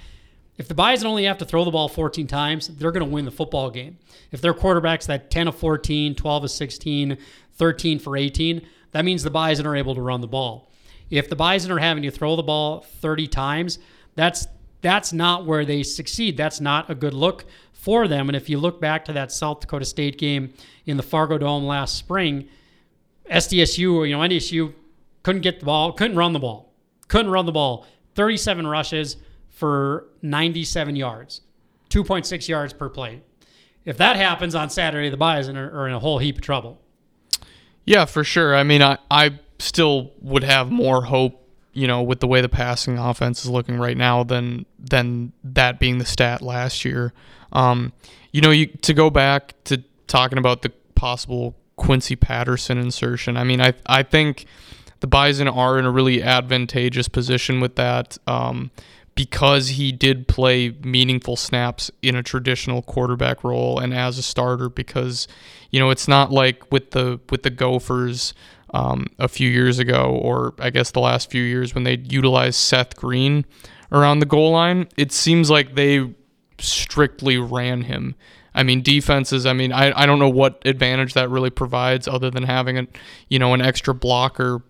if 0.61 0.69
the 0.69 0.75
Bison 0.75 1.07
only 1.07 1.25
have 1.25 1.39
to 1.39 1.47
throw 1.47 1.65
the 1.65 1.71
ball 1.71 1.89
14 1.89 2.27
times, 2.27 2.69
they're 2.69 2.93
going 2.93 3.03
to 3.03 3.11
win 3.11 3.25
the 3.25 3.31
football 3.31 3.71
game. 3.71 3.97
If 4.31 4.43
their 4.43 4.53
quarterback's 4.53 5.07
that 5.07 5.31
10 5.31 5.49
of 5.49 5.57
14, 5.57 6.15
12 6.15 6.45
of 6.45 6.51
16, 6.51 7.17
13 7.55 7.99
for 7.99 8.15
18, 8.15 8.61
that 8.93 9.07
means 9.07 9.23
the 9.23 9.31
Bison 9.31 9.67
are 9.67 9.75
able 9.75 9.95
to 9.95 10.03
run 10.03 10.21
the 10.21 10.27
ball. 10.27 10.71
If 11.09 11.31
the 11.31 11.35
Bison 11.35 11.73
are 11.73 11.79
having 11.79 12.03
to 12.03 12.11
throw 12.11 12.37
the 12.37 12.43
ball 12.43 12.81
30 12.81 13.27
times, 13.29 13.79
that's 14.17 14.49
that's 14.83 15.15
not 15.15 15.47
where 15.47 15.65
they 15.65 15.83
succeed. 15.83 16.37
That's 16.37 16.61
not 16.61 16.91
a 16.91 16.95
good 16.95 17.15
look 17.15 17.47
for 17.73 18.07
them. 18.07 18.29
And 18.29 18.37
if 18.37 18.51
you 18.51 18.59
look 18.59 18.83
back 18.83 19.07
to 19.07 19.15
that 19.15 19.33
South 19.33 19.61
Dakota 19.61 19.87
State 19.87 20.19
game 20.19 20.53
in 20.85 20.99
the 20.99 21.03
Fargodome 21.03 21.67
last 21.67 21.97
spring, 21.97 22.51
SDSU, 23.31 23.95
or 23.95 24.05
you 24.05 24.15
know, 24.15 24.21
NDSU 24.21 24.75
couldn't 25.23 25.41
get 25.41 25.61
the 25.61 25.65
ball, 25.65 25.93
couldn't 25.93 26.19
run 26.19 26.35
the 26.35 26.39
ball, 26.39 26.71
couldn't 27.09 27.33
run 27.33 27.47
the 27.47 27.53
ball. 27.53 27.87
37 28.15 28.67
rushes 28.67 29.17
for 29.61 30.07
97 30.23 30.97
yards, 30.97 31.43
2.6 31.91 32.49
yards 32.49 32.73
per 32.73 32.89
play. 32.89 33.21
If 33.85 33.99
that 33.99 34.17
happens 34.17 34.55
on 34.55 34.71
Saturday, 34.71 35.11
the 35.11 35.19
Bison 35.19 35.57
are, 35.59 35.71
are 35.83 35.87
in 35.87 35.93
a 35.95 35.99
whole 35.99 36.19
heap 36.19 36.37
of 36.37 36.41
trouble. 36.43 36.81
Yeah, 37.85 38.07
for 38.07 38.25
sure. 38.25 38.57
I 38.57 38.63
mean, 38.63 38.83
I, 38.83 38.97
I 39.11 39.39
still 39.59 40.13
would 40.23 40.45
have 40.45 40.71
more 40.71 41.05
hope 41.05 41.37
you 41.73 41.87
know, 41.87 42.03
with 42.03 42.19
the 42.19 42.27
way 42.27 42.41
the 42.41 42.49
passing 42.49 42.99
offense 42.99 43.45
is 43.45 43.51
looking 43.51 43.79
right 43.79 43.97
now 43.97 44.25
than 44.25 44.67
than 44.79 45.33
that 45.45 45.79
being 45.79 45.99
the 45.99 46.05
stat 46.05 46.43
last 46.43 46.85
year. 46.85 47.13
Um, 47.53 47.93
you 48.33 48.41
know, 48.41 48.51
you 48.51 48.67
to 48.67 48.93
go 48.93 49.09
back 49.09 49.55
to 49.65 49.85
talking 50.09 50.37
about 50.37 50.63
the 50.63 50.71
possible 50.97 51.55
Quincy 51.77 52.17
Patterson 52.17 52.77
insertion. 52.77 53.37
I 53.37 53.45
mean, 53.45 53.61
I 53.61 53.75
I 53.87 54.03
think 54.03 54.47
the 54.99 55.07
Bison 55.07 55.47
are 55.47 55.79
in 55.79 55.85
a 55.85 55.93
really 55.93 56.23
advantageous 56.23 57.09
position 57.09 57.61
with 57.61 57.77
that. 57.77 58.19
Um, 58.27 58.73
because 59.21 59.69
he 59.69 59.93
did 59.93 60.27
play 60.27 60.71
meaningful 60.83 61.37
snaps 61.37 61.91
in 62.01 62.17
a 62.17 62.23
traditional 62.23 62.81
quarterback 62.81 63.45
role 63.45 63.79
and 63.79 63.93
as 63.93 64.17
a 64.17 64.23
starter 64.23 64.71
because 64.71 65.29
you 65.71 65.79
know 65.79 65.91
it's 65.91 66.09
not 66.09 66.33
like 66.33 66.73
with 66.73 66.93
the 66.93 67.21
with 67.29 67.43
the 67.43 67.51
Gophers 67.51 68.33
um, 68.73 69.09
a 69.19 69.29
few 69.29 69.51
years 69.51 69.79
ago, 69.79 70.19
or 70.23 70.55
I 70.59 70.71
guess 70.71 70.93
the 70.93 71.01
last 71.01 71.31
few 71.31 71.43
years 71.43 71.75
when 71.75 71.85
they 71.85 71.99
utilized 72.09 72.59
Seth 72.59 72.97
Green 72.97 73.45
around 73.93 74.21
the 74.21 74.27
goal 74.27 74.53
line, 74.53 74.89
it 74.97 75.13
seems 75.13 75.51
like 75.51 75.75
they 75.75 76.15
strictly 76.59 77.37
ran 77.37 77.83
him. 77.83 78.15
I 78.55 78.63
mean, 78.63 78.81
defenses. 78.81 79.45
I 79.45 79.53
mean, 79.53 79.71
I, 79.71 79.93
I 80.01 80.07
don't 80.07 80.19
know 80.19 80.31
what 80.31 80.63
advantage 80.65 81.13
that 81.13 81.29
really 81.29 81.51
provides 81.51 82.09
other 82.09 82.31
than 82.31 82.45
having 82.45 82.79
a 82.79 82.87
you 83.29 83.39
know 83.39 83.53
an 83.53 83.61
extra 83.61 83.93
blocker. 83.93 84.63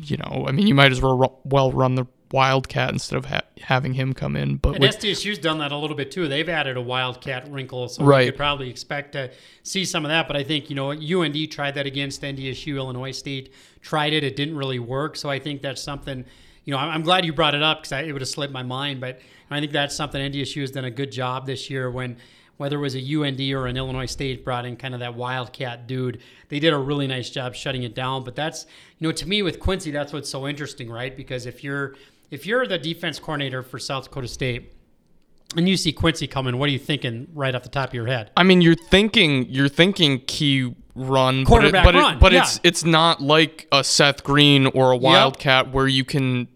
You 0.00 0.16
know, 0.16 0.44
I 0.48 0.50
mean, 0.50 0.66
you 0.66 0.74
might 0.74 0.90
as 0.90 1.00
well 1.00 1.40
well 1.44 1.70
run 1.70 1.94
the 1.94 2.06
Wildcat 2.32 2.90
instead 2.90 3.16
of 3.16 3.26
ha- 3.26 3.42
having 3.60 3.94
him 3.94 4.12
come 4.12 4.36
in. 4.36 4.56
But 4.56 4.76
and 4.76 4.80
with, 4.80 4.98
SDSU's 4.98 5.38
done 5.38 5.58
that 5.58 5.72
a 5.72 5.76
little 5.76 5.96
bit 5.96 6.10
too. 6.10 6.28
They've 6.28 6.48
added 6.48 6.76
a 6.76 6.80
Wildcat 6.80 7.50
wrinkle, 7.50 7.88
so 7.88 8.04
right. 8.04 8.24
you 8.24 8.32
could 8.32 8.36
probably 8.36 8.68
expect 8.68 9.12
to 9.12 9.30
see 9.62 9.84
some 9.84 10.04
of 10.04 10.08
that. 10.08 10.26
But 10.26 10.36
I 10.36 10.42
think 10.42 10.68
you 10.68 10.76
know 10.76 10.90
UND 10.90 11.50
tried 11.50 11.74
that 11.74 11.86
against 11.86 12.22
NDSU. 12.22 12.76
Illinois 12.76 13.12
State 13.12 13.52
tried 13.80 14.12
it; 14.12 14.24
it 14.24 14.36
didn't 14.36 14.56
really 14.56 14.78
work. 14.78 15.16
So 15.16 15.30
I 15.30 15.38
think 15.38 15.62
that's 15.62 15.82
something. 15.82 16.24
You 16.64 16.72
know, 16.72 16.78
I'm 16.78 17.02
glad 17.02 17.24
you 17.24 17.32
brought 17.32 17.54
it 17.54 17.62
up 17.62 17.82
because 17.82 18.04
it 18.04 18.12
would 18.12 18.22
have 18.22 18.28
slipped 18.28 18.52
my 18.52 18.64
mind. 18.64 19.00
But 19.00 19.20
I 19.50 19.60
think 19.60 19.72
that's 19.72 19.94
something 19.94 20.20
NDSU 20.20 20.62
has 20.62 20.72
done 20.72 20.84
a 20.84 20.90
good 20.90 21.12
job 21.12 21.46
this 21.46 21.70
year 21.70 21.90
when 21.90 22.16
whether 22.56 22.76
it 22.76 22.80
was 22.80 22.94
a 22.94 22.98
UND 22.98 23.40
or 23.52 23.66
an 23.66 23.76
Illinois 23.76 24.06
State 24.06 24.44
brought 24.44 24.64
in 24.64 24.76
kind 24.76 24.94
of 24.94 25.00
that 25.00 25.14
wildcat 25.14 25.86
dude. 25.86 26.20
They 26.48 26.58
did 26.58 26.72
a 26.72 26.78
really 26.78 27.06
nice 27.06 27.28
job 27.28 27.54
shutting 27.54 27.82
it 27.82 27.94
down. 27.94 28.24
But 28.24 28.34
that's, 28.34 28.66
you 28.98 29.06
know, 29.06 29.12
to 29.12 29.28
me 29.28 29.42
with 29.42 29.60
Quincy, 29.60 29.90
that's 29.90 30.12
what's 30.12 30.30
so 30.30 30.48
interesting, 30.48 30.90
right? 30.90 31.14
Because 31.14 31.46
if 31.46 31.62
you're 31.62 31.94
if 32.30 32.46
you're 32.46 32.66
the 32.66 32.78
defense 32.78 33.18
coordinator 33.18 33.62
for 33.62 33.78
South 33.78 34.04
Dakota 34.04 34.28
State 34.28 34.72
and 35.56 35.68
you 35.68 35.76
see 35.76 35.92
Quincy 35.92 36.26
coming, 36.26 36.58
what 36.58 36.68
are 36.68 36.72
you 36.72 36.78
thinking 36.78 37.28
right 37.34 37.54
off 37.54 37.62
the 37.62 37.68
top 37.68 37.90
of 37.90 37.94
your 37.94 38.06
head? 38.06 38.30
I 38.36 38.42
mean, 38.42 38.60
you're 38.60 38.74
thinking 38.74 39.46
you're 39.48 39.68
thinking 39.68 40.20
key 40.26 40.74
run, 40.94 41.44
quarterback 41.44 41.84
but, 41.84 41.94
it, 41.94 41.98
but, 41.98 42.02
run. 42.02 42.14
It, 42.16 42.20
but 42.20 42.32
yeah. 42.32 42.42
it's 42.42 42.60
it's 42.62 42.84
not 42.84 43.20
like 43.20 43.68
a 43.72 43.84
Seth 43.84 44.24
Green 44.24 44.66
or 44.66 44.90
a 44.90 44.96
Wildcat 44.96 45.66
yep. 45.66 45.74
where 45.74 45.86
you 45.86 46.04
can 46.04 46.48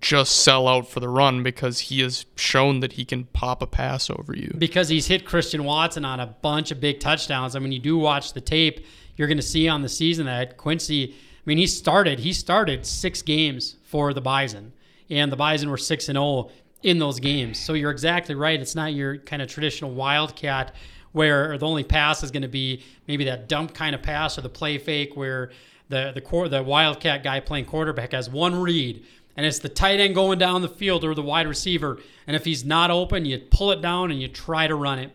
just 0.00 0.42
sell 0.42 0.68
out 0.68 0.86
for 0.86 1.00
the 1.00 1.08
run 1.08 1.42
because 1.42 1.80
he 1.80 2.00
has 2.00 2.26
shown 2.36 2.80
that 2.80 2.92
he 2.92 3.04
can 3.06 3.24
pop 3.24 3.62
a 3.62 3.66
pass 3.66 4.10
over 4.10 4.36
you. 4.36 4.54
Because 4.58 4.90
he's 4.90 5.06
hit 5.06 5.24
Christian 5.24 5.64
Watson 5.64 6.04
on 6.04 6.20
a 6.20 6.26
bunch 6.26 6.70
of 6.70 6.78
big 6.78 7.00
touchdowns. 7.00 7.56
I 7.56 7.58
mean, 7.58 7.72
you 7.72 7.78
do 7.78 7.96
watch 7.96 8.34
the 8.34 8.40
tape, 8.42 8.84
you're 9.16 9.28
going 9.28 9.38
to 9.38 9.42
see 9.42 9.66
on 9.66 9.82
the 9.82 9.88
season 9.88 10.26
that 10.26 10.56
Quincy. 10.56 11.14
I 11.14 11.42
mean, 11.46 11.58
he 11.58 11.66
started 11.66 12.20
he 12.20 12.32
started 12.32 12.84
six 12.86 13.22
games 13.22 13.76
for 13.82 14.12
the 14.12 14.20
Bison 14.20 14.72
and 15.10 15.32
the 15.32 15.36
Bison 15.36 15.70
were 15.70 15.76
6 15.76 16.08
and 16.08 16.16
0 16.16 16.50
in 16.82 16.98
those 16.98 17.18
games. 17.20 17.58
So 17.58 17.74
you're 17.74 17.90
exactly 17.90 18.34
right. 18.34 18.60
It's 18.60 18.74
not 18.74 18.92
your 18.94 19.18
kind 19.18 19.42
of 19.42 19.48
traditional 19.48 19.90
wildcat 19.92 20.74
where 21.12 21.58
the 21.58 21.66
only 21.66 21.84
pass 21.84 22.22
is 22.22 22.30
going 22.30 22.42
to 22.42 22.48
be 22.48 22.82
maybe 23.06 23.24
that 23.24 23.48
dump 23.48 23.74
kind 23.74 23.94
of 23.94 24.02
pass 24.02 24.38
or 24.38 24.42
the 24.42 24.48
play 24.48 24.78
fake 24.78 25.16
where 25.16 25.50
the 25.88 26.12
the 26.14 26.48
the 26.48 26.62
wildcat 26.62 27.22
guy 27.22 27.40
playing 27.40 27.64
quarterback 27.64 28.12
has 28.12 28.28
one 28.28 28.54
read 28.60 29.04
and 29.36 29.46
it's 29.46 29.58
the 29.58 29.68
tight 29.68 30.00
end 30.00 30.14
going 30.14 30.38
down 30.38 30.60
the 30.62 30.68
field 30.68 31.04
or 31.04 31.14
the 31.14 31.22
wide 31.22 31.48
receiver 31.48 31.98
and 32.26 32.36
if 32.36 32.44
he's 32.44 32.64
not 32.64 32.90
open 32.90 33.24
you 33.24 33.38
pull 33.50 33.72
it 33.72 33.80
down 33.80 34.10
and 34.10 34.20
you 34.20 34.28
try 34.28 34.66
to 34.66 34.74
run 34.74 34.98
it. 34.98 35.10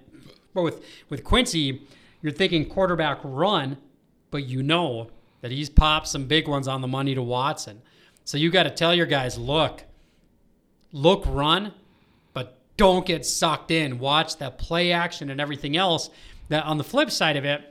But 0.53 0.63
with 0.63 0.84
with 1.10 1.23
Quincy, 1.23 1.88
you're 2.21 2.32
thinking 2.32 2.67
quarterback 2.67 3.19
run 3.23 3.77
but 4.32 4.45
you 4.45 4.63
know 4.63 5.12
that 5.41 5.51
he's 5.51 5.69
popped 5.69 6.08
some 6.08 6.25
big 6.25 6.47
ones 6.47 6.67
on 6.67 6.82
the 6.82 6.88
money 6.88 7.13
to 7.13 7.21
Watson. 7.21 7.82
So 8.25 8.38
you 8.38 8.49
got 8.49 8.63
to 8.63 8.69
tell 8.69 8.93
your 8.93 9.05
guys, 9.05 9.38
look, 9.38 9.83
look, 10.91 11.23
run, 11.27 11.73
but 12.33 12.57
don't 12.77 13.05
get 13.05 13.25
sucked 13.25 13.71
in. 13.71 13.99
Watch 13.99 14.38
that 14.38 14.57
play 14.57 14.91
action 14.91 15.29
and 15.29 15.41
everything 15.41 15.75
else. 15.75 16.09
That 16.49 16.65
on 16.65 16.77
the 16.77 16.83
flip 16.83 17.12
side 17.12 17.38
of 17.38 17.45
it, 17.45 17.62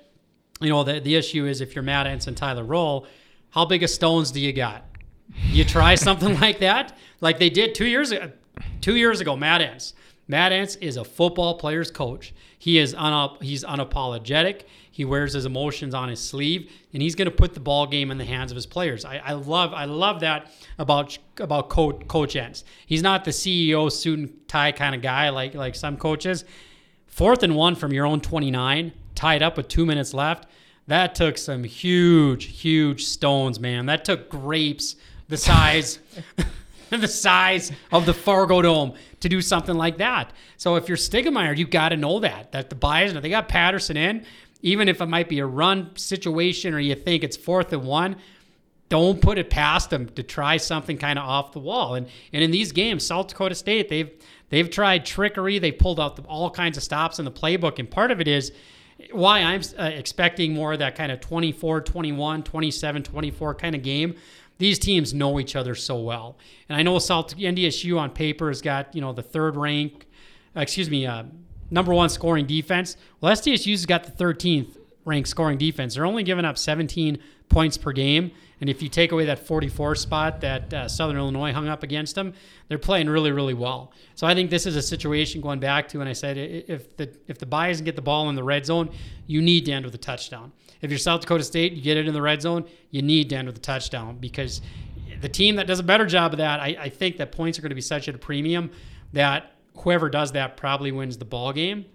you 0.60 0.68
know, 0.68 0.84
the, 0.84 1.00
the 1.00 1.16
issue 1.16 1.46
is 1.46 1.60
if 1.60 1.74
you're 1.74 1.82
Matt 1.82 2.06
Entz 2.06 2.26
and 2.26 2.36
Tyler 2.36 2.64
Roehl, 2.64 3.06
how 3.50 3.64
big 3.64 3.82
of 3.82 3.90
stones 3.90 4.30
do 4.30 4.40
you 4.40 4.52
got? 4.52 4.84
You 5.46 5.64
try 5.64 5.94
something 5.96 6.38
like 6.40 6.60
that, 6.60 6.96
like 7.20 7.38
they 7.38 7.50
did 7.50 7.74
two 7.74 7.86
years 7.86 8.12
ago. 8.12 8.32
Two 8.80 8.96
years 8.96 9.20
ago, 9.20 9.36
Matt 9.36 9.60
Entz. 9.60 9.94
Matt 10.28 10.52
Entz 10.52 10.76
is 10.80 10.96
a 10.96 11.04
football 11.04 11.58
player's 11.58 11.90
coach. 11.90 12.34
He 12.58 12.78
is 12.78 12.94
un- 12.94 13.36
he's 13.40 13.64
unapologetic. 13.64 14.62
He 14.94 15.06
wears 15.06 15.32
his 15.32 15.46
emotions 15.46 15.94
on 15.94 16.10
his 16.10 16.20
sleeve, 16.20 16.70
and 16.92 17.02
he's 17.02 17.14
going 17.14 17.24
to 17.24 17.34
put 17.34 17.54
the 17.54 17.60
ball 17.60 17.86
game 17.86 18.10
in 18.10 18.18
the 18.18 18.26
hands 18.26 18.52
of 18.52 18.56
his 18.56 18.66
players. 18.66 19.06
I, 19.06 19.22
I 19.24 19.32
love 19.32 19.72
I 19.72 19.86
love 19.86 20.20
that 20.20 20.52
about 20.78 21.18
about 21.38 21.70
Coach 21.70 22.06
Coach. 22.08 22.36
He's 22.86 23.02
not 23.02 23.24
the 23.24 23.30
CEO 23.30 23.90
suit 23.90 24.18
and 24.18 24.48
tie 24.48 24.70
kind 24.70 24.94
of 24.94 25.00
guy 25.00 25.30
like 25.30 25.54
like 25.54 25.74
some 25.74 25.96
coaches. 25.96 26.44
Fourth 27.06 27.42
and 27.42 27.56
one 27.56 27.74
from 27.74 27.92
your 27.94 28.04
own 28.06 28.20
29, 28.20 28.92
tied 29.14 29.42
up 29.42 29.56
with 29.56 29.68
two 29.68 29.86
minutes 29.86 30.12
left. 30.12 30.46
That 30.88 31.14
took 31.14 31.38
some 31.38 31.64
huge, 31.64 32.60
huge 32.60 33.04
stones, 33.04 33.58
man. 33.58 33.86
That 33.86 34.04
took 34.04 34.28
grapes 34.28 34.96
the 35.28 35.38
size. 35.38 36.00
the 36.90 37.08
size 37.08 37.72
of 37.90 38.04
the 38.04 38.12
Fargodome 38.12 38.94
to 39.20 39.28
do 39.30 39.40
something 39.40 39.76
like 39.76 39.96
that. 39.96 40.30
So 40.58 40.76
if 40.76 40.88
you're 40.88 40.98
Stiegelmeier, 40.98 41.56
you 41.56 41.66
got 41.66 41.88
to 41.88 41.96
know 41.96 42.20
that 42.20 42.52
that 42.52 42.68
the 42.68 42.76
Bison, 42.76 43.22
they 43.22 43.30
got 43.30 43.48
Patterson 43.48 43.96
in, 43.96 44.26
even 44.62 44.88
if 44.88 45.00
it 45.00 45.06
might 45.06 45.28
be 45.28 45.40
a 45.40 45.46
run 45.46 45.90
situation 45.96 46.74
or 46.74 46.80
you 46.80 46.94
think 46.94 47.24
it's 47.24 47.36
fourth 47.36 47.72
and 47.72 47.84
one, 47.84 48.16
don't 48.88 49.20
put 49.20 49.38
it 49.38 49.50
past 49.50 49.90
them 49.90 50.08
to 50.10 50.22
try 50.22 50.56
something 50.56 50.98
kind 50.98 51.18
of 51.18 51.24
off 51.24 51.52
the 51.52 51.58
wall. 51.58 51.94
And 51.94 52.06
and 52.32 52.42
in 52.42 52.50
these 52.50 52.72
games, 52.72 53.06
South 53.06 53.28
Dakota 53.28 53.54
State, 53.54 53.88
they've 53.88 54.10
they've 54.50 54.70
tried 54.70 55.04
trickery. 55.04 55.58
They 55.58 55.72
pulled 55.72 55.98
out 55.98 56.16
the, 56.16 56.22
all 56.22 56.50
kinds 56.50 56.76
of 56.76 56.82
stops 56.82 57.18
in 57.18 57.24
the 57.24 57.30
playbook, 57.30 57.78
and 57.78 57.90
part 57.90 58.10
of 58.10 58.20
it 58.20 58.28
is 58.28 58.52
why 59.10 59.40
I'm 59.40 59.62
uh, 59.78 59.84
expecting 59.84 60.54
more 60.54 60.74
of 60.74 60.78
that 60.78 60.94
kind 60.94 61.10
of 61.10 61.20
24, 61.20 61.80
21, 61.80 62.42
27, 62.44 63.02
24 63.02 63.54
kind 63.54 63.74
of 63.74 63.82
game 63.82 64.14
these 64.62 64.78
teams 64.78 65.12
know 65.12 65.40
each 65.40 65.56
other 65.56 65.74
so 65.74 65.98
well. 65.98 66.38
And 66.68 66.78
I 66.78 66.84
know 66.84 67.00
South 67.00 67.36
NDSU 67.36 67.98
on 67.98 68.10
paper 68.10 68.46
has 68.46 68.62
got 68.62 68.94
you 68.94 69.00
know 69.00 69.12
the 69.12 69.22
third 69.22 69.56
rank, 69.56 70.06
uh, 70.56 70.60
excuse 70.60 70.88
me, 70.88 71.04
uh, 71.04 71.24
number 71.72 71.92
one 71.92 72.08
scoring 72.08 72.46
defense. 72.46 72.96
Well, 73.20 73.32
SDSU's 73.32 73.86
got 73.86 74.04
the 74.04 74.12
13th 74.12 74.76
ranked 75.04 75.28
scoring 75.28 75.58
defense. 75.58 75.94
They're 75.94 76.06
only 76.06 76.22
giving 76.22 76.44
up 76.44 76.58
17 76.58 77.18
points 77.48 77.76
per 77.76 77.92
game. 77.92 78.30
And 78.60 78.70
if 78.70 78.80
you 78.80 78.88
take 78.88 79.10
away 79.10 79.24
that 79.24 79.44
44 79.44 79.96
spot 79.96 80.40
that 80.42 80.72
uh, 80.72 80.88
Southern 80.88 81.16
Illinois 81.16 81.52
hung 81.52 81.66
up 81.66 81.82
against 81.82 82.14
them, 82.14 82.34
they're 82.68 82.78
playing 82.78 83.08
really, 83.08 83.32
really 83.32 83.54
well. 83.54 83.92
So 84.14 84.24
I 84.24 84.34
think 84.34 84.50
this 84.50 84.66
is 84.66 84.76
a 84.76 84.82
situation 84.82 85.40
going 85.40 85.58
back 85.58 85.88
to 85.88 85.98
when 85.98 86.06
I 86.06 86.12
said 86.12 86.38
if 86.38 86.96
the 86.96 87.12
if 87.26 87.38
the 87.38 87.46
Bison 87.46 87.84
get 87.84 87.96
the 87.96 88.02
ball 88.02 88.28
in 88.28 88.36
the 88.36 88.44
red 88.44 88.64
zone, 88.64 88.90
you 89.26 89.42
need 89.42 89.64
to 89.64 89.72
end 89.72 89.84
with 89.84 89.94
a 89.96 89.98
touchdown. 89.98 90.52
If 90.80 90.90
you're 90.90 90.98
South 90.98 91.22
Dakota 91.22 91.42
State, 91.42 91.72
you 91.72 91.82
get 91.82 91.96
it 91.96 92.06
in 92.06 92.14
the 92.14 92.22
red 92.22 92.40
zone, 92.40 92.64
you 92.90 93.02
need 93.02 93.30
to 93.30 93.36
end 93.36 93.48
with 93.48 93.56
a 93.56 93.60
touchdown 93.60 94.18
because 94.18 94.62
the 95.20 95.28
team 95.28 95.56
that 95.56 95.66
does 95.66 95.80
a 95.80 95.84
better 95.84 96.06
job 96.06 96.32
of 96.32 96.38
that, 96.38 96.60
I, 96.60 96.76
I 96.78 96.88
think 96.88 97.16
that 97.16 97.32
points 97.32 97.58
are 97.58 97.62
going 97.62 97.70
to 97.70 97.76
be 97.76 97.80
such 97.80 98.08
at 98.08 98.14
a 98.14 98.18
premium 98.18 98.70
that 99.12 99.52
whoever 99.78 100.08
does 100.08 100.32
that 100.32 100.56
probably 100.56 100.92
wins 100.92 101.18
the 101.18 101.24
ball 101.24 101.52
game. 101.52 101.86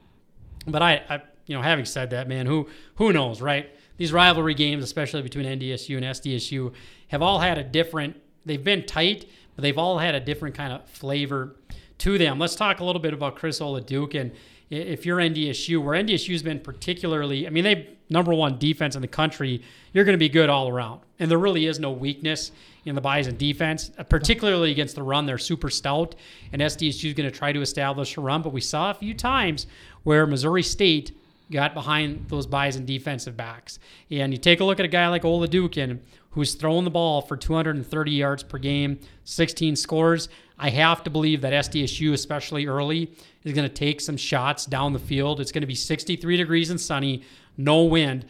But 0.66 0.82
I, 0.82 1.04
I, 1.10 1.22
you 1.46 1.56
know, 1.56 1.62
having 1.62 1.86
said 1.86 2.10
that, 2.12 2.28
man, 2.28 2.46
who 2.46 2.68
who 2.96 3.14
knows, 3.14 3.42
right? 3.42 3.70
These 3.98 4.14
rivalry 4.14 4.54
games, 4.54 4.84
especially 4.84 5.22
between 5.22 5.46
NDSU 5.46 5.98
and 5.98 6.06
SDSU, 6.06 6.74
have 7.08 7.22
all 7.22 7.40
had 7.40 7.58
a 7.58 7.64
different. 7.64 8.20
They've 8.46 8.64
been 8.64 8.86
tight, 8.86 9.30
but 9.56 9.64
they've 9.64 9.78
all 9.78 9.98
had 9.98 10.16
a 10.16 10.20
different 10.20 10.56
kind 10.56 10.74
of 10.74 10.88
flavor 10.88 11.56
to 12.00 12.18
them. 12.18 12.38
Let's 12.38 12.56
talk 12.56 12.80
a 12.80 12.84
little 12.84 13.02
bit 13.02 13.14
about 13.14 13.36
Chris 13.36 13.60
Oladokun 13.60 14.20
and 14.22 14.32
if 14.70 15.06
you're 15.06 15.18
NDSU, 15.18 15.84
where 15.84 16.02
NDSU's 16.02 16.44
been 16.44 16.60
particularly, 16.60 17.48
I 17.48 17.50
mean, 17.50 17.64
they 17.64 17.90
number 18.10 18.34
one 18.34 18.58
defense 18.58 18.96
in 18.96 19.02
the 19.02 19.08
country, 19.08 19.62
you're 19.94 20.06
going 20.06 20.14
to 20.14 20.20
be 20.20 20.30
good 20.30 20.50
all 20.50 20.68
around. 20.68 21.02
And 21.20 21.32
there 21.32 21.38
really 21.38 21.66
is 21.66 21.80
no 21.80 21.92
weakness 21.92 22.52
in 22.88 22.96
the 22.96 23.02
Bison 23.02 23.36
defense, 23.36 23.92
uh, 23.98 24.04
particularly 24.04 24.72
against 24.72 24.96
the 24.96 25.04
run. 25.04 25.26
They're 25.26 25.38
super 25.38 25.70
stout, 25.70 26.16
and 26.54 26.62
SDSU 26.62 27.10
is 27.10 27.14
going 27.14 27.30
to 27.30 27.38
try 27.38 27.52
to 27.52 27.62
establish 27.62 28.18
a 28.18 28.22
run. 28.22 28.42
But 28.42 28.54
we 28.54 28.62
saw 28.62 28.92
a 28.92 28.94
few 28.94 29.14
times 29.14 29.68
where 30.04 30.26
Missouri 30.26 30.64
State 30.64 31.12
got 31.52 31.74
behind 31.74 32.26
those 32.30 32.48
Bison 32.48 32.86
defensive 32.86 33.38
backs. 33.38 33.80
And 34.10 34.32
you 34.32 34.38
take 34.38 34.60
a 34.60 34.64
look 34.64 34.80
at 34.80 34.86
a 34.86 34.90
guy 34.90 35.08
like 35.08 35.24
Oladokun, 35.24 36.00
who's 36.32 36.56
throwing 36.56 36.84
the 36.86 36.92
ball 36.92 37.22
for 37.22 37.38
230 37.38 38.12
yards 38.12 38.44
per 38.44 38.58
game, 38.58 39.00
16 39.24 39.76
scores. 39.76 40.30
I 40.60 40.70
have 40.70 41.04
to 41.04 41.10
believe 41.10 41.42
that 41.42 41.54
SDSU, 41.54 42.14
especially 42.14 42.68
early, 42.68 43.12
is 43.44 43.54
going 43.54 43.68
to 43.68 43.74
take 43.74 44.02
some 44.02 44.18
shots 44.18 44.66
down 44.66 44.94
the 44.94 45.00
field. 45.00 45.40
It's 45.40 45.52
going 45.52 45.62
to 45.62 45.68
be 45.68 45.76
63 45.76 46.38
degrees 46.38 46.70
and 46.70 46.80
sunny, 46.80 47.24
no 47.58 47.84
wind. 47.84 48.26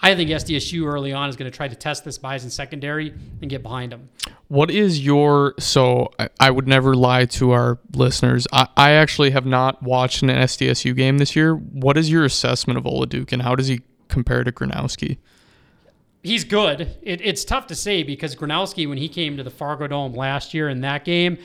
I 0.00 0.14
think 0.14 0.28
SDSU 0.28 0.86
early 0.86 1.12
on 1.12 1.28
is 1.28 1.36
going 1.36 1.50
to 1.50 1.56
try 1.56 1.68
to 1.68 1.74
test 1.74 2.04
this 2.04 2.18
Bison 2.18 2.50
secondary 2.50 3.14
and 3.40 3.48
get 3.48 3.62
behind 3.62 3.92
them. 3.92 4.10
What 4.48 4.70
is 4.70 5.04
your 5.04 5.54
so 5.58 6.10
I, 6.18 6.28
I 6.40 6.50
would 6.50 6.68
never 6.68 6.94
lie 6.94 7.24
to 7.26 7.52
our 7.52 7.78
listeners. 7.94 8.46
I, 8.52 8.68
I 8.76 8.90
actually 8.92 9.30
have 9.30 9.46
not 9.46 9.82
watched 9.82 10.22
an 10.22 10.28
SDSU 10.28 10.94
game 10.94 11.18
this 11.18 11.34
year. 11.34 11.54
What 11.54 11.96
is 11.96 12.10
your 12.10 12.24
assessment 12.24 12.78
of 12.78 12.84
Oladokun 12.84 13.34
and 13.34 13.42
how 13.42 13.54
does 13.54 13.68
he 13.68 13.80
compare 14.08 14.44
to 14.44 14.52
Gronowski? 14.52 15.18
He's 16.22 16.44
good. 16.44 16.82
It, 17.02 17.20
it's 17.22 17.44
tough 17.44 17.66
to 17.68 17.74
say 17.74 18.02
because 18.02 18.34
Gronowski, 18.34 18.88
when 18.88 18.98
he 18.98 19.08
came 19.08 19.36
to 19.36 19.42
the 19.42 19.50
Fargodome 19.50 20.16
last 20.16 20.54
year 20.54 20.68
in 20.68 20.80
that 20.80 21.04
game, 21.04 21.38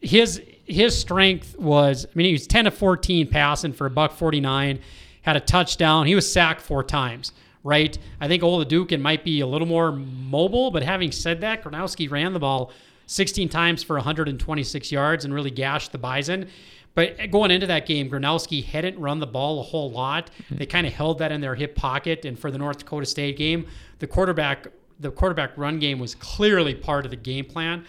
his 0.00 0.40
his 0.64 0.98
strength 0.98 1.58
was 1.58 2.06
I 2.06 2.10
mean 2.14 2.26
he 2.26 2.32
was 2.32 2.46
10 2.46 2.66
to 2.66 2.70
14 2.70 3.26
passing 3.28 3.72
for 3.72 3.86
a 3.86 3.90
buck 3.90 4.12
49, 4.12 4.78
had 5.22 5.36
a 5.36 5.40
touchdown. 5.40 6.06
He 6.06 6.14
was 6.14 6.30
sacked 6.30 6.60
four 6.60 6.84
times, 6.84 7.32
right? 7.64 7.96
I 8.20 8.28
think 8.28 8.42
Oladokun 8.42 9.00
might 9.00 9.24
be 9.24 9.40
a 9.40 9.46
little 9.46 9.66
more 9.66 9.92
mobile, 9.92 10.70
but 10.70 10.82
having 10.82 11.12
said 11.12 11.40
that, 11.40 11.62
Gronowski 11.62 12.10
ran 12.10 12.32
the 12.32 12.38
ball 12.38 12.72
16 13.06 13.48
times 13.48 13.82
for 13.82 13.96
126 13.96 14.92
yards 14.92 15.24
and 15.24 15.32
really 15.32 15.50
gashed 15.50 15.92
the 15.92 15.98
Bison. 15.98 16.48
But 16.94 17.30
going 17.30 17.50
into 17.50 17.66
that 17.68 17.86
game, 17.86 18.10
Gronowski 18.10 18.64
hadn't 18.64 18.98
run 18.98 19.20
the 19.20 19.26
ball 19.26 19.60
a 19.60 19.62
whole 19.62 19.90
lot. 19.90 20.30
They 20.50 20.64
hmm. 20.64 20.70
kind 20.70 20.86
of 20.86 20.92
held 20.92 21.18
that 21.20 21.30
in 21.30 21.40
their 21.40 21.54
hip 21.54 21.74
pocket. 21.74 22.24
And 22.24 22.38
for 22.38 22.50
the 22.50 22.58
North 22.58 22.78
Dakota 22.78 23.06
State 23.06 23.36
game, 23.36 23.66
the 23.98 24.06
quarterback 24.06 24.68
the 25.00 25.10
quarterback 25.12 25.56
run 25.56 25.78
game 25.78 26.00
was 26.00 26.16
clearly 26.16 26.74
part 26.74 27.04
of 27.04 27.10
the 27.10 27.16
game 27.16 27.44
plan. 27.44 27.84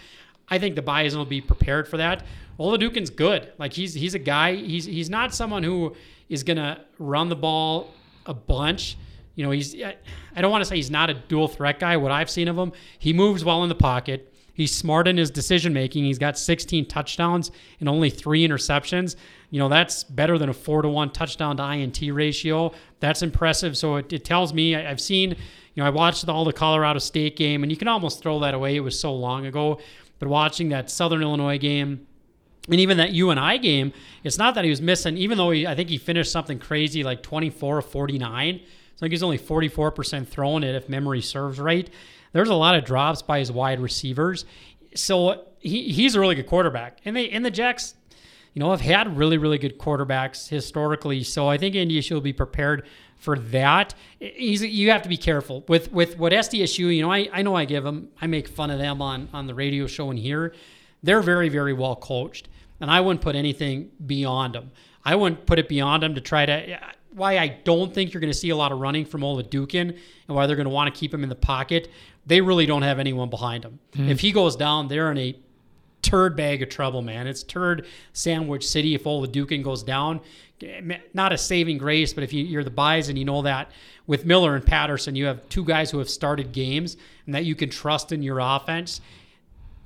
I 0.48 0.58
think 0.58 0.76
the 0.76 0.82
Bison 0.82 1.18
will 1.18 1.26
be 1.26 1.40
prepared 1.40 1.88
for 1.88 1.96
that. 1.96 2.24
Oladokun's 2.58 3.10
good. 3.10 3.52
Like 3.58 3.72
he's 3.72 3.94
he's 3.94 4.14
a 4.14 4.18
guy. 4.18 4.54
He's 4.54 4.84
he's 4.84 5.10
not 5.10 5.34
someone 5.34 5.62
who 5.62 5.96
is 6.28 6.42
gonna 6.44 6.84
run 6.98 7.28
the 7.28 7.36
ball 7.36 7.92
a 8.26 8.34
bunch. 8.34 8.96
You 9.40 9.46
know, 9.46 9.52
he's 9.52 9.74
I 9.74 10.42
don't 10.42 10.50
want 10.50 10.60
to 10.60 10.68
say 10.68 10.76
he's 10.76 10.90
not 10.90 11.08
a 11.08 11.14
dual 11.14 11.48
threat 11.48 11.80
guy. 11.80 11.96
What 11.96 12.12
I've 12.12 12.28
seen 12.28 12.46
of 12.46 12.58
him, 12.58 12.72
he 12.98 13.14
moves 13.14 13.42
well 13.42 13.62
in 13.62 13.70
the 13.70 13.74
pocket. 13.74 14.34
He's 14.52 14.76
smart 14.76 15.08
in 15.08 15.16
his 15.16 15.30
decision 15.30 15.72
making. 15.72 16.04
He's 16.04 16.18
got 16.18 16.38
16 16.38 16.84
touchdowns 16.88 17.50
and 17.80 17.88
only 17.88 18.10
three 18.10 18.46
interceptions. 18.46 19.16
You 19.48 19.58
know, 19.58 19.70
that's 19.70 20.04
better 20.04 20.36
than 20.36 20.50
a 20.50 20.52
four 20.52 20.82
to 20.82 20.90
one 20.90 21.08
touchdown 21.08 21.56
to 21.56 21.72
INT 21.72 22.02
ratio. 22.12 22.72
That's 22.98 23.22
impressive. 23.22 23.78
So 23.78 23.96
it, 23.96 24.12
it 24.12 24.26
tells 24.26 24.52
me 24.52 24.74
I, 24.74 24.90
I've 24.90 25.00
seen, 25.00 25.30
you 25.30 25.82
know, 25.82 25.86
I 25.86 25.90
watched 25.90 26.28
all 26.28 26.44
the 26.44 26.52
Colorado 26.52 26.98
State 26.98 27.36
game, 27.36 27.62
and 27.62 27.72
you 27.72 27.78
can 27.78 27.88
almost 27.88 28.22
throw 28.22 28.40
that 28.40 28.52
away. 28.52 28.76
It 28.76 28.80
was 28.80 29.00
so 29.00 29.14
long 29.14 29.46
ago. 29.46 29.80
But 30.18 30.28
watching 30.28 30.68
that 30.68 30.90
Southern 30.90 31.22
Illinois 31.22 31.56
game, 31.56 32.06
and 32.68 32.78
even 32.78 32.98
that 32.98 33.12
UNI 33.12 33.56
game, 33.56 33.94
it's 34.22 34.36
not 34.36 34.54
that 34.56 34.64
he 34.64 34.70
was 34.70 34.82
missing, 34.82 35.16
even 35.16 35.38
though 35.38 35.50
he, 35.50 35.66
I 35.66 35.74
think 35.74 35.88
he 35.88 35.96
finished 35.96 36.30
something 36.30 36.58
crazy 36.58 37.02
like 37.02 37.22
24 37.22 37.78
or 37.78 37.80
49. 37.80 38.60
I 39.00 39.04
think 39.04 39.12
he's 39.12 39.22
only 39.22 39.38
44% 39.38 40.28
throwing 40.28 40.62
it 40.62 40.74
if 40.74 40.90
memory 40.90 41.22
serves 41.22 41.58
right. 41.58 41.88
There's 42.32 42.50
a 42.50 42.54
lot 42.54 42.74
of 42.74 42.84
drops 42.84 43.22
by 43.22 43.38
his 43.38 43.50
wide 43.50 43.80
receivers. 43.80 44.44
So 44.94 45.46
he, 45.58 45.90
he's 45.90 46.14
a 46.14 46.20
really 46.20 46.34
good 46.34 46.46
quarterback. 46.46 46.98
And 47.06 47.16
they 47.16 47.30
and 47.30 47.42
the 47.42 47.50
Jacks, 47.50 47.94
you 48.52 48.60
know, 48.60 48.70
have 48.72 48.82
had 48.82 49.16
really, 49.16 49.38
really 49.38 49.56
good 49.56 49.78
quarterbacks 49.78 50.48
historically. 50.48 51.22
So 51.22 51.48
I 51.48 51.56
think 51.56 51.74
NDSU 51.74 52.12
will 52.12 52.20
be 52.20 52.34
prepared 52.34 52.86
for 53.16 53.38
that. 53.38 53.94
He's, 54.18 54.62
you 54.62 54.90
have 54.90 55.02
to 55.02 55.08
be 55.08 55.16
careful 55.16 55.64
with 55.66 55.90
with 55.92 56.18
what 56.18 56.32
SDSU. 56.32 56.94
You 56.94 57.02
know, 57.02 57.12
I, 57.12 57.28
I 57.32 57.40
know 57.40 57.54
I 57.54 57.64
give 57.64 57.84
them, 57.84 58.10
I 58.20 58.26
make 58.26 58.48
fun 58.48 58.70
of 58.70 58.78
them 58.78 59.00
on 59.00 59.30
on 59.32 59.46
the 59.46 59.54
radio 59.54 59.86
show 59.86 60.10
and 60.10 60.18
here. 60.18 60.54
They're 61.02 61.22
very 61.22 61.48
very 61.48 61.72
well 61.72 61.96
coached, 61.96 62.48
and 62.80 62.90
I 62.90 63.00
wouldn't 63.00 63.22
put 63.22 63.34
anything 63.34 63.90
beyond 64.04 64.54
them. 64.54 64.72
I 65.04 65.14
wouldn't 65.14 65.46
put 65.46 65.58
it 65.58 65.68
beyond 65.68 66.02
them 66.02 66.14
to 66.14 66.20
try 66.20 66.44
to. 66.44 66.78
Why 67.12 67.38
I 67.38 67.48
don't 67.48 67.92
think 67.92 68.12
you're 68.12 68.20
going 68.20 68.32
to 68.32 68.38
see 68.38 68.50
a 68.50 68.56
lot 68.56 68.72
of 68.72 68.78
running 68.78 69.04
from 69.04 69.22
Oladokun 69.22 69.90
and 70.28 70.36
why 70.36 70.46
they're 70.46 70.56
going 70.56 70.68
to 70.68 70.70
want 70.70 70.92
to 70.92 70.98
keep 70.98 71.12
him 71.12 71.22
in 71.22 71.28
the 71.28 71.34
pocket. 71.34 71.90
They 72.26 72.40
really 72.40 72.66
don't 72.66 72.82
have 72.82 72.98
anyone 72.98 73.30
behind 73.30 73.64
him. 73.64 73.80
Mm. 73.94 74.10
If 74.10 74.20
he 74.20 74.30
goes 74.32 74.54
down, 74.54 74.88
they're 74.88 75.10
in 75.10 75.18
a 75.18 75.36
turd 76.02 76.36
bag 76.36 76.62
of 76.62 76.68
trouble, 76.68 77.02
man. 77.02 77.26
It's 77.26 77.42
turd 77.42 77.86
sandwich 78.12 78.66
city 78.66 78.94
if 78.94 79.04
Oladokun 79.04 79.62
goes 79.62 79.82
down 79.82 80.20
not 81.14 81.32
a 81.32 81.38
saving 81.38 81.78
grace, 81.78 82.12
but 82.12 82.24
if 82.24 82.32
you, 82.32 82.44
you're 82.44 82.64
the 82.64 82.70
Bison, 82.70 83.16
you 83.16 83.24
know 83.24 83.42
that 83.42 83.70
with 84.06 84.26
Miller 84.26 84.54
and 84.54 84.64
Patterson, 84.64 85.14
you 85.14 85.26
have 85.26 85.48
two 85.48 85.64
guys 85.64 85.90
who 85.90 85.98
have 85.98 86.10
started 86.10 86.52
games 86.52 86.96
and 87.26 87.34
that 87.34 87.44
you 87.44 87.54
can 87.54 87.70
trust 87.70 88.12
in 88.12 88.22
your 88.22 88.38
offense. 88.40 89.00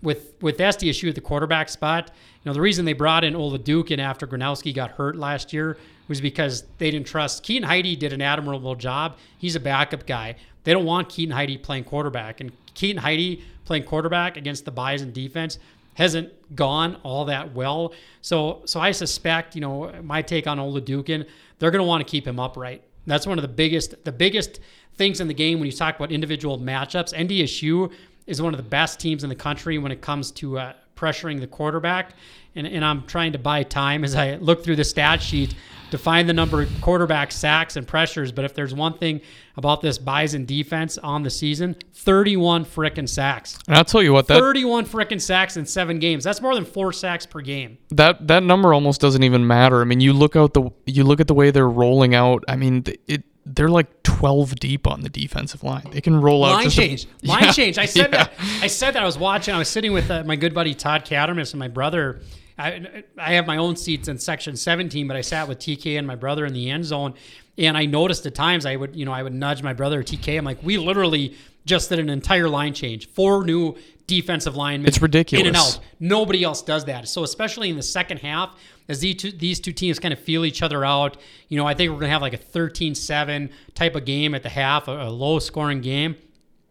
With 0.03 0.35
with 0.43 0.59
SDSU 0.59 1.09
at 1.09 1.15
the 1.15 1.23
quarterback 1.23 1.71
spot, 1.71 2.11
you 2.43 2.51
know 2.51 2.53
the 2.53 2.61
reason 2.61 2.85
they 2.85 2.93
brought 2.93 3.25
in 3.25 3.33
Oladokun 3.33 3.99
after 3.99 4.27
Gronowski 4.27 4.75
got 4.75 4.91
hurt 4.91 5.17
last 5.17 5.55
year 5.55 5.79
was 6.09 6.21
because 6.21 6.65
they 6.79 6.91
didn't 6.91 7.07
trust 7.07 7.43
Keaton 7.43 7.69
Heide 7.69 7.99
did 7.99 8.13
an 8.13 8.23
admirable 8.23 8.75
job. 8.75 9.17
He's 9.39 9.57
a 9.57 9.61
backup 9.61 10.07
guy. 10.07 10.37
They 10.65 10.73
don't 10.73 10.85
want 10.85 11.09
Keaton 11.09 11.35
Heide 11.35 11.63
playing 11.63 11.85
quarterback, 11.85 12.41
and 12.41 12.53
Keaton 12.75 13.03
Heide 13.03 13.43
playing 13.65 13.85
quarterback 13.85 14.37
against 14.37 14.65
the 14.65 14.71
Bison 14.71 15.13
defense 15.13 15.59
hasn't 15.95 16.57
gone 16.57 16.97
all 17.03 17.25
that 17.27 17.55
well. 17.55 17.93
So 18.21 18.63
so 18.65 18.81
I 18.81 18.91
suspect, 18.91 19.55
you 19.55 19.61
know, 19.61 19.93
my 20.03 20.23
take 20.23 20.47
on 20.47 20.59
Oladokun, 20.59 21.27
they're 21.59 21.71
going 21.71 21.83
to 21.83 21.89
want 21.89 22.07
to 22.07 22.11
keep 22.11 22.27
him 22.27 22.39
upright. 22.39 22.83
That's 23.07 23.27
one 23.27 23.39
of 23.39 23.43
the 23.43 23.49
biggest 23.49 24.05
the 24.05 24.13
biggest 24.13 24.61
things 24.97 25.21
in 25.21 25.29
the 25.29 25.35
game 25.35 25.59
when 25.59 25.67
you 25.67 25.73
talk 25.73 25.97
about 25.97 26.13
individual 26.13 26.59
matchups. 26.59 27.15
NDSU 27.15 27.93
is 28.27 28.41
one 28.41 28.55
of 28.55 28.59
the 28.59 28.69
best 28.69 29.01
teams 29.01 29.23
in 29.23 29.29
the 29.29 29.37
country 29.37 29.79
when 29.79 29.93
it 29.93 30.01
comes 30.01 30.31
to 30.33 30.59
uh, 30.59 30.73
pressuring 30.97 31.41
the 31.41 31.47
quarterback. 31.47 32.15
And, 32.55 32.67
and 32.67 32.85
I'm 32.85 33.05
trying 33.07 33.33
to 33.33 33.39
buy 33.39 33.65
time 33.65 34.05
as 34.05 34.15
I 34.15 34.37
look 34.37 34.65
through 34.65 34.77
the 34.77 34.85
stat 34.85 35.21
sheet 35.21 35.55
to 35.91 35.99
find 35.99 36.29
the 36.29 36.33
number 36.33 36.63
of 36.63 36.81
quarterback 36.81 37.31
sacks 37.31 37.77
and 37.77 37.87
pressures. 37.87 38.33
But 38.33 38.45
if 38.45 38.55
there's 38.55 38.75
one 38.75 38.95
thing 38.99 39.21
about 39.57 39.81
this 39.81 39.99
Bison 39.99 40.45
defense 40.45 40.99
on 40.99 41.23
the 41.23 41.31
season, 41.31 41.77
31 41.95 42.65
frickin' 42.65 43.09
sacks. 43.09 43.59
And 43.69 43.77
I'll 43.77 43.85
tell 43.85 44.03
you 44.03 44.13
what, 44.13 44.27
that 44.29 44.39
31 44.41 44.87
frickin' 44.87 45.21
sacks 45.21 45.57
in 45.57 45.67
seven 45.67 45.99
games. 45.99 46.25
That's 46.25 46.41
more 46.41 46.55
than 46.55 46.65
four 46.65 46.93
sacks 46.93 47.27
per 47.27 47.41
game. 47.41 47.79
that 47.91 48.27
that 48.29 48.43
number 48.43 48.75
almost 48.75 49.01
doesn't 49.01 49.23
even 49.23 49.47
matter. 49.47 49.81
I 49.81 49.85
mean, 49.85 50.01
you 50.01 50.13
look 50.13 50.37
out 50.37 50.55
the 50.55 50.71
you 50.87 51.05
look 51.05 51.21
at 51.21 51.29
the 51.29 51.35
way 51.35 51.51
they're 51.51 51.69
rolling 51.69 52.15
out. 52.15 52.45
I 52.49 52.57
mean, 52.57 52.85
it 53.07 53.25
they're 53.47 53.69
like 53.69 54.03
12 54.05 54.55
deep 54.57 54.87
on 54.87 55.03
the 55.03 55.11
defensive 55.11 55.63
line. 55.63 55.87
They 55.93 56.01
can 56.01 56.19
roll 56.19 56.45
out 56.47 56.53
Line 56.53 56.65
just 56.65 56.79
a- 56.79 56.81
change. 56.81 57.07
Line 57.23 57.43
Yeah, 57.45 57.53
change. 57.53 57.77
I 57.79 57.85
said 57.85 58.11
yeah. 58.11 58.25
that. 58.25 58.33
I 58.63 58.69
said 58.69 58.93
that. 58.95 59.03
I 59.03 59.07
was 59.07 59.19
watching. 59.19 59.55
I 59.55 59.59
was 59.59 59.69
sitting 59.69 59.93
with 59.93 60.11
uh, 60.11 60.25
my 60.25 60.35
good 60.35 60.55
buddy 60.55 60.73
Todd 60.75 61.05
Catermas 61.05 61.53
and 61.53 61.59
my 61.61 61.69
brother. 61.69 62.21
I, 62.57 63.05
I 63.19 63.33
have 63.35 63.47
my 63.47 63.57
own 63.57 63.77
seats 63.77 64.09
in 64.09 64.19
section 64.19 64.57
17, 64.57 65.09
but 65.09 65.17
I 65.17 65.23
sat 65.23 65.49
with 65.49 65.59
TK 65.59 65.99
and 65.99 66.07
my 66.07 66.15
brother 66.15 66.47
in 66.47 66.53
the 66.53 66.71
end 66.71 66.85
zone, 66.85 67.15
and 67.59 67.77
I 67.77 67.87
noticed 67.87 68.27
at 68.27 68.35
times 68.35 68.65
I 68.65 68.77
would, 68.77 68.95
you 68.95 69.05
know, 69.05 69.13
I 69.13 69.23
would 69.23 69.35
nudge 69.35 69.63
my 69.63 69.73
brother 69.73 70.03
TK. 70.03 70.39
I'm 70.39 70.45
like, 70.45 70.63
we 70.63 70.77
literally 70.77 71.37
just 71.67 71.89
did 71.89 71.99
an 71.99 72.11
entire 72.11 72.49
line 72.49 72.75
change, 72.75 73.09
four 73.09 73.45
new 73.45 73.77
defensive 74.07 74.55
linemen. 74.55 74.87
It's 74.87 75.01
ridiculous. 75.01 75.41
In 75.41 75.49
and 75.49 75.57
out. 75.57 75.81
Nobody 75.99 76.45
else 76.45 76.63
does 76.63 76.85
that. 76.85 77.09
So 77.09 77.25
especially 77.25 77.71
in 77.71 77.77
the 77.77 77.83
second 77.83 78.19
half, 78.19 78.55
as 78.89 79.01
these 79.01 79.17
two, 79.17 79.33
these 79.33 79.61
two 79.61 79.73
teams 79.73 79.99
kind 79.99 80.13
of 80.13 80.21
feel 80.21 80.45
each 80.45 80.63
other 80.63 80.85
out, 80.85 81.17
you 81.49 81.57
know, 81.57 81.67
I 81.67 81.75
think 81.75 81.91
we're 81.91 81.99
going 81.99 82.09
to 82.09 82.13
have 82.13 82.23
like 82.23 82.35
a 82.35 82.39
13-7 82.39 83.51
type 83.75 83.95
of 83.95 84.05
game 84.05 84.35
at 84.35 84.43
the 84.43 84.51
half, 84.51 84.89
a, 84.89 85.07
a 85.07 85.11
low-scoring 85.11 85.81
game. 85.81 86.17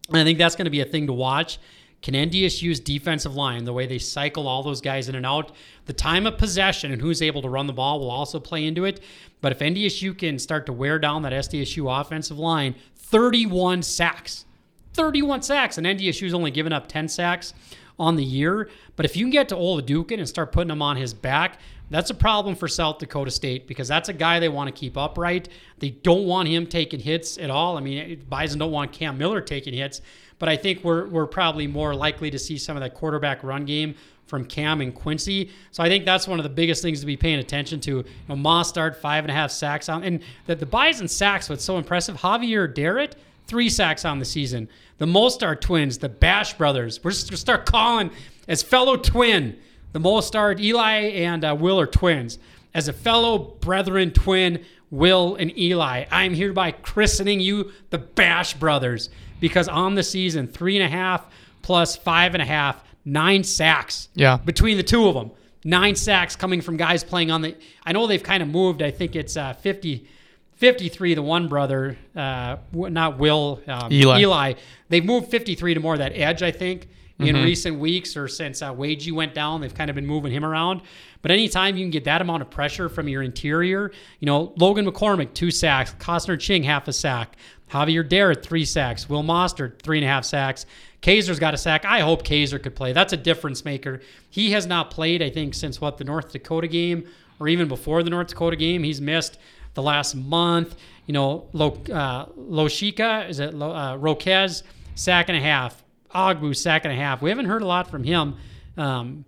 And 0.08 0.18
I 0.18 0.24
think 0.24 0.38
that's 0.38 0.54
going 0.54 0.66
to 0.66 0.70
be 0.70 0.80
a 0.80 0.84
thing 0.84 1.08
to 1.08 1.12
watch. 1.12 1.58
Can 2.04 2.12
NDSU's 2.12 2.80
defensive 2.80 3.34
line, 3.34 3.64
the 3.64 3.72
way 3.72 3.86
they 3.86 3.98
cycle 3.98 4.46
all 4.46 4.62
those 4.62 4.82
guys 4.82 5.08
in 5.08 5.14
and 5.14 5.24
out, 5.24 5.52
the 5.86 5.94
time 5.94 6.26
of 6.26 6.36
possession 6.36 6.92
and 6.92 7.00
who's 7.00 7.22
able 7.22 7.40
to 7.40 7.48
run 7.48 7.66
the 7.66 7.72
ball 7.72 7.98
will 7.98 8.10
also 8.10 8.38
play 8.38 8.66
into 8.66 8.84
it. 8.84 9.00
But 9.40 9.52
if 9.52 9.60
NDSU 9.60 10.18
can 10.18 10.38
start 10.38 10.66
to 10.66 10.72
wear 10.74 10.98
down 10.98 11.22
that 11.22 11.32
SDSU 11.32 11.98
offensive 11.98 12.38
line, 12.38 12.74
31 12.96 13.82
sacks. 13.82 14.44
31 14.92 15.40
sacks, 15.40 15.78
and 15.78 15.86
NDSU's 15.86 16.34
only 16.34 16.50
given 16.50 16.74
up 16.74 16.88
10 16.88 17.08
sacks 17.08 17.54
on 17.98 18.16
the 18.16 18.24
year. 18.24 18.68
But 18.96 19.06
if 19.06 19.16
you 19.16 19.24
can 19.24 19.30
get 19.30 19.48
to 19.48 19.54
Oladokun 19.54 20.18
and 20.18 20.28
start 20.28 20.52
putting 20.52 20.70
him 20.70 20.82
on 20.82 20.98
his 20.98 21.14
back, 21.14 21.58
that's 21.94 22.10
a 22.10 22.14
problem 22.14 22.56
for 22.56 22.66
South 22.66 22.98
Dakota 22.98 23.30
State 23.30 23.68
because 23.68 23.86
that's 23.86 24.08
a 24.08 24.12
guy 24.12 24.40
they 24.40 24.48
want 24.48 24.66
to 24.66 24.72
keep 24.72 24.96
upright. 24.96 25.48
They 25.78 25.90
don't 25.90 26.26
want 26.26 26.48
him 26.48 26.66
taking 26.66 26.98
hits 26.98 27.38
at 27.38 27.50
all. 27.50 27.76
I 27.76 27.80
mean, 27.80 28.24
Bison 28.28 28.58
don't 28.58 28.72
want 28.72 28.90
Cam 28.90 29.16
Miller 29.16 29.40
taking 29.40 29.72
hits, 29.72 30.00
but 30.40 30.48
I 30.48 30.56
think 30.56 30.82
we're 30.82 31.06
we're 31.06 31.28
probably 31.28 31.68
more 31.68 31.94
likely 31.94 32.32
to 32.32 32.38
see 32.38 32.58
some 32.58 32.76
of 32.76 32.80
that 32.80 32.94
quarterback 32.94 33.44
run 33.44 33.64
game 33.64 33.94
from 34.26 34.44
Cam 34.44 34.80
and 34.80 34.92
Quincy. 34.92 35.50
So 35.70 35.84
I 35.84 35.88
think 35.88 36.04
that's 36.04 36.26
one 36.26 36.40
of 36.40 36.42
the 36.42 36.48
biggest 36.48 36.82
things 36.82 36.98
to 36.98 37.06
be 37.06 37.16
paying 37.16 37.38
attention 37.38 37.78
to. 37.82 37.98
You 37.98 38.04
know, 38.28 38.34
Mostaert 38.34 38.96
five 38.96 39.22
and 39.22 39.30
a 39.30 39.34
half 39.34 39.52
sacks 39.52 39.88
on, 39.88 40.02
and 40.02 40.20
the, 40.46 40.56
the 40.56 40.66
Bison 40.66 41.06
sacks. 41.06 41.48
What's 41.48 41.62
so 41.62 41.78
impressive? 41.78 42.16
Javier 42.16 42.74
Darrett 42.74 43.12
three 43.46 43.68
sacks 43.68 44.04
on 44.04 44.18
the 44.18 44.24
season. 44.24 44.68
The 44.98 45.06
Mostaert 45.06 45.60
twins, 45.60 45.98
the 45.98 46.08
Bash 46.08 46.54
brothers. 46.54 47.04
We're 47.04 47.12
just 47.12 47.30
gonna 47.30 47.36
start 47.36 47.66
calling 47.66 48.10
as 48.48 48.64
fellow 48.64 48.96
twin. 48.96 49.58
The 49.94 50.00
Mostaert, 50.00 50.58
Eli 50.58 50.92
and 50.92 51.44
uh, 51.44 51.56
Will 51.56 51.78
are 51.78 51.86
twins. 51.86 52.40
As 52.74 52.88
a 52.88 52.92
fellow 52.92 53.38
brethren 53.38 54.10
twin, 54.10 54.64
Will 54.90 55.36
and 55.36 55.56
Eli, 55.56 56.06
I'm 56.10 56.34
hereby 56.34 56.72
christening 56.72 57.38
you 57.38 57.70
the 57.90 57.98
Bash 57.98 58.54
brothers 58.54 59.08
because 59.38 59.68
on 59.68 59.94
the 59.94 60.02
season, 60.02 60.48
three 60.48 60.76
and 60.76 60.84
a 60.84 60.88
half 60.88 61.24
plus 61.62 61.96
five 61.96 62.34
and 62.34 62.42
a 62.42 62.44
half, 62.44 62.82
nine 63.04 63.44
sacks. 63.44 64.08
Yeah. 64.16 64.36
Between 64.36 64.78
the 64.78 64.82
two 64.82 65.06
of 65.06 65.14
them, 65.14 65.30
nine 65.62 65.94
sacks 65.94 66.34
coming 66.34 66.60
from 66.60 66.76
guys 66.76 67.04
playing 67.04 67.30
on 67.30 67.42
the. 67.42 67.56
I 67.86 67.92
know 67.92 68.08
they've 68.08 68.20
kind 68.20 68.42
of 68.42 68.48
moved. 68.48 68.82
I 68.82 68.90
think 68.90 69.14
it's 69.14 69.36
uh, 69.36 69.52
50. 69.52 70.08
53, 70.56 71.14
the 71.14 71.22
one 71.22 71.48
brother, 71.48 71.98
uh, 72.16 72.56
not 72.72 73.18
Will, 73.18 73.60
um, 73.66 73.92
Eli. 73.92 74.20
Eli. 74.20 74.52
They've 74.88 75.04
moved 75.04 75.28
53 75.30 75.74
to 75.74 75.80
more 75.80 75.94
of 75.94 75.98
that 75.98 76.12
edge, 76.14 76.42
I 76.44 76.52
think, 76.52 76.88
in 77.20 77.36
recent 77.36 77.78
weeks 77.78 78.16
or 78.16 78.26
since 78.26 78.60
uh, 78.60 78.74
Waege 78.74 79.12
went 79.12 79.34
down. 79.34 79.60
They've 79.60 79.74
kind 79.74 79.88
of 79.88 79.94
been 79.94 80.06
moving 80.06 80.32
him 80.32 80.44
around. 80.44 80.82
But 81.22 81.30
anytime 81.30 81.76
you 81.76 81.84
can 81.84 81.90
get 81.90 82.04
that 82.04 82.20
amount 82.20 82.42
of 82.42 82.50
pressure 82.50 82.88
from 82.88 83.08
your 83.08 83.22
interior, 83.22 83.92
you 84.20 84.26
know, 84.26 84.52
Logan 84.56 84.84
McCormick, 84.84 85.32
two 85.32 85.50
sacks, 85.50 85.94
Costner 85.98 86.38
Ching, 86.38 86.64
half 86.64 86.88
a 86.88 86.92
sack, 86.92 87.36
Javier 87.70 88.06
Darrett, 88.08 88.42
three 88.42 88.64
sacks, 88.64 89.08
Will 89.08 89.22
Mostaert, 89.22 89.78
three 89.80 89.98
and 89.98 90.04
a 90.04 90.08
half 90.08 90.24
sacks. 90.24 90.66
Kaiser's 91.02 91.38
got 91.38 91.54
a 91.54 91.58
sack. 91.58 91.84
I 91.84 92.00
hope 92.00 92.24
Kaiser 92.24 92.58
could 92.58 92.74
play. 92.74 92.92
That's 92.92 93.12
a 93.12 93.16
difference 93.16 93.64
maker. 93.64 94.00
He 94.30 94.52
has 94.52 94.66
not 94.66 94.90
played, 94.90 95.22
I 95.22 95.30
think, 95.30 95.54
since 95.54 95.80
what, 95.80 95.98
the 95.98 96.04
North 96.04 96.32
Dakota 96.32 96.66
game 96.66 97.06
or 97.38 97.48
even 97.48 97.68
before 97.68 98.02
the 98.02 98.10
North 98.10 98.28
Dakota 98.28 98.56
game. 98.56 98.82
He's 98.82 99.00
missed 99.00 99.38
the 99.74 99.82
last 99.82 100.14
month. 100.14 100.76
You 101.06 101.12
know, 101.12 101.46
Lo, 101.52 101.82
uh, 101.92 102.26
Loshiaka, 102.38 103.28
is 103.28 103.38
it 103.38 103.54
Lo, 103.54 103.70
uh, 103.70 103.98
Roques, 103.98 104.62
sack 104.94 105.28
and 105.28 105.36
a 105.36 105.40
half. 105.40 105.83
Ogbu, 106.14 106.56
sack 106.56 106.84
and 106.84 106.92
a 106.92 106.96
half. 106.96 107.22
We 107.22 107.30
haven't 107.30 107.46
heard 107.46 107.62
a 107.62 107.66
lot 107.66 107.90
from 107.90 108.04
him 108.04 108.36
um, 108.76 109.24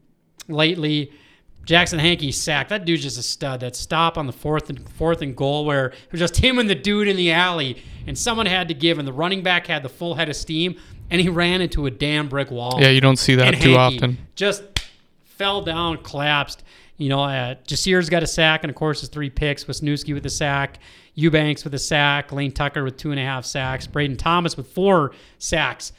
lately. 0.49 1.13
Jackson 1.65 1.99
Hankey 1.99 2.31
sack. 2.33 2.69
That 2.69 2.85
dude's 2.85 3.03
just 3.03 3.19
a 3.19 3.23
stud. 3.23 3.61
That 3.61 3.75
stop 3.75 4.17
on 4.17 4.27
the 4.27 4.33
fourth 4.33 4.71
and 4.71 4.89
fourth 4.91 5.21
and 5.21 5.37
goal 5.37 5.65
where 5.65 5.87
it 5.87 6.13
was 6.13 6.21
just 6.21 6.37
him 6.37 6.59
and 6.61 6.71
the 6.71 6.77
dude 6.77 7.09
in 7.09 7.17
the 7.17 7.33
alley, 7.33 7.83
and 8.07 8.17
someone 8.17 8.47
had 8.47 8.69
to 8.69 8.75
give, 8.75 8.99
and 8.99 9.07
the 9.07 9.13
running 9.13 9.43
back 9.43 9.67
had 9.67 9.83
the 9.83 9.89
full 9.89 10.15
head 10.15 10.29
of 10.29 10.37
steam, 10.37 10.77
and 11.11 11.21
he 11.21 11.29
ran 11.29 11.61
into 11.61 11.87
a 11.87 11.91
damn 11.91 12.29
brick 12.29 12.53
wall. 12.53 12.79
Yeah, 12.81 12.91
you 12.91 13.01
don't 13.01 13.17
see 13.17 13.35
that 13.35 13.49
And 13.49 13.61
too 13.61 13.75
Hankey 13.75 14.01
often. 14.01 14.19
Just 14.37 14.63
fell 15.25 15.61
down, 15.63 15.99
collapsed. 15.99 16.63
You 16.99 17.09
know, 17.09 17.25
uh, 17.25 17.57
Jasir's 17.67 18.09
got 18.09 18.23
a 18.23 18.27
sack, 18.29 18.63
and 18.63 18.71
of 18.71 18.77
course 18.77 19.01
his 19.01 19.09
three 19.09 19.29
picks. 19.29 19.65
Wisniewski 19.65 20.15
with 20.15 20.25
a 20.25 20.31
sack, 20.31 20.79
Eubanks 21.15 21.65
with 21.65 21.75
a 21.75 21.79
sack, 21.79 22.31
Lane 22.31 22.53
Tucker 22.53 22.85
with 22.85 22.97
two 22.97 23.11
and 23.11 23.19
a 23.19 23.25
half 23.25 23.45
sacks, 23.45 23.89
Brayden 23.89 24.17
Thomas 24.17 24.57
with 24.57 24.69
four 24.69 25.13
sacks. 25.39 25.93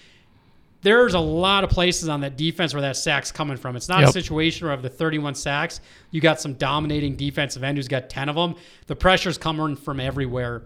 There's 0.87 1.15
a 1.15 1.19
lot 1.19 1.65
of 1.65 1.69
places 1.69 2.07
on 2.07 2.21
that 2.21 2.37
defense 2.37 2.73
where 2.73 2.79
that 2.83 2.95
sack's 2.95 3.29
coming 3.29 3.57
from. 3.57 3.75
It's 3.75 3.89
not 3.89 4.05
a 4.05 4.07
situation 4.13 4.67
where 4.67 4.73
of 4.73 4.81
the 4.81 4.89
31 4.89 5.35
sacks, 5.35 5.81
you 6.11 6.21
got 6.21 6.39
some 6.39 6.53
dominating 6.53 7.17
defensive 7.17 7.61
end 7.61 7.77
who's 7.77 7.89
got 7.89 8.09
10 8.09 8.29
of 8.29 8.37
them. 8.37 8.55
The 8.85 8.95
pressure's 8.95 9.37
coming 9.37 9.75
from 9.75 9.99
everywhere. 9.99 10.61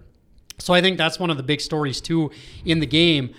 So 0.59 0.75
I 0.75 0.81
think 0.81 0.99
that's 0.99 1.17
one 1.17 1.31
of 1.31 1.37
the 1.37 1.43
big 1.43 1.59
stories 1.59 1.99
too 1.99 2.29
in 2.65 2.81
the 2.81 2.85
game. 2.85 3.33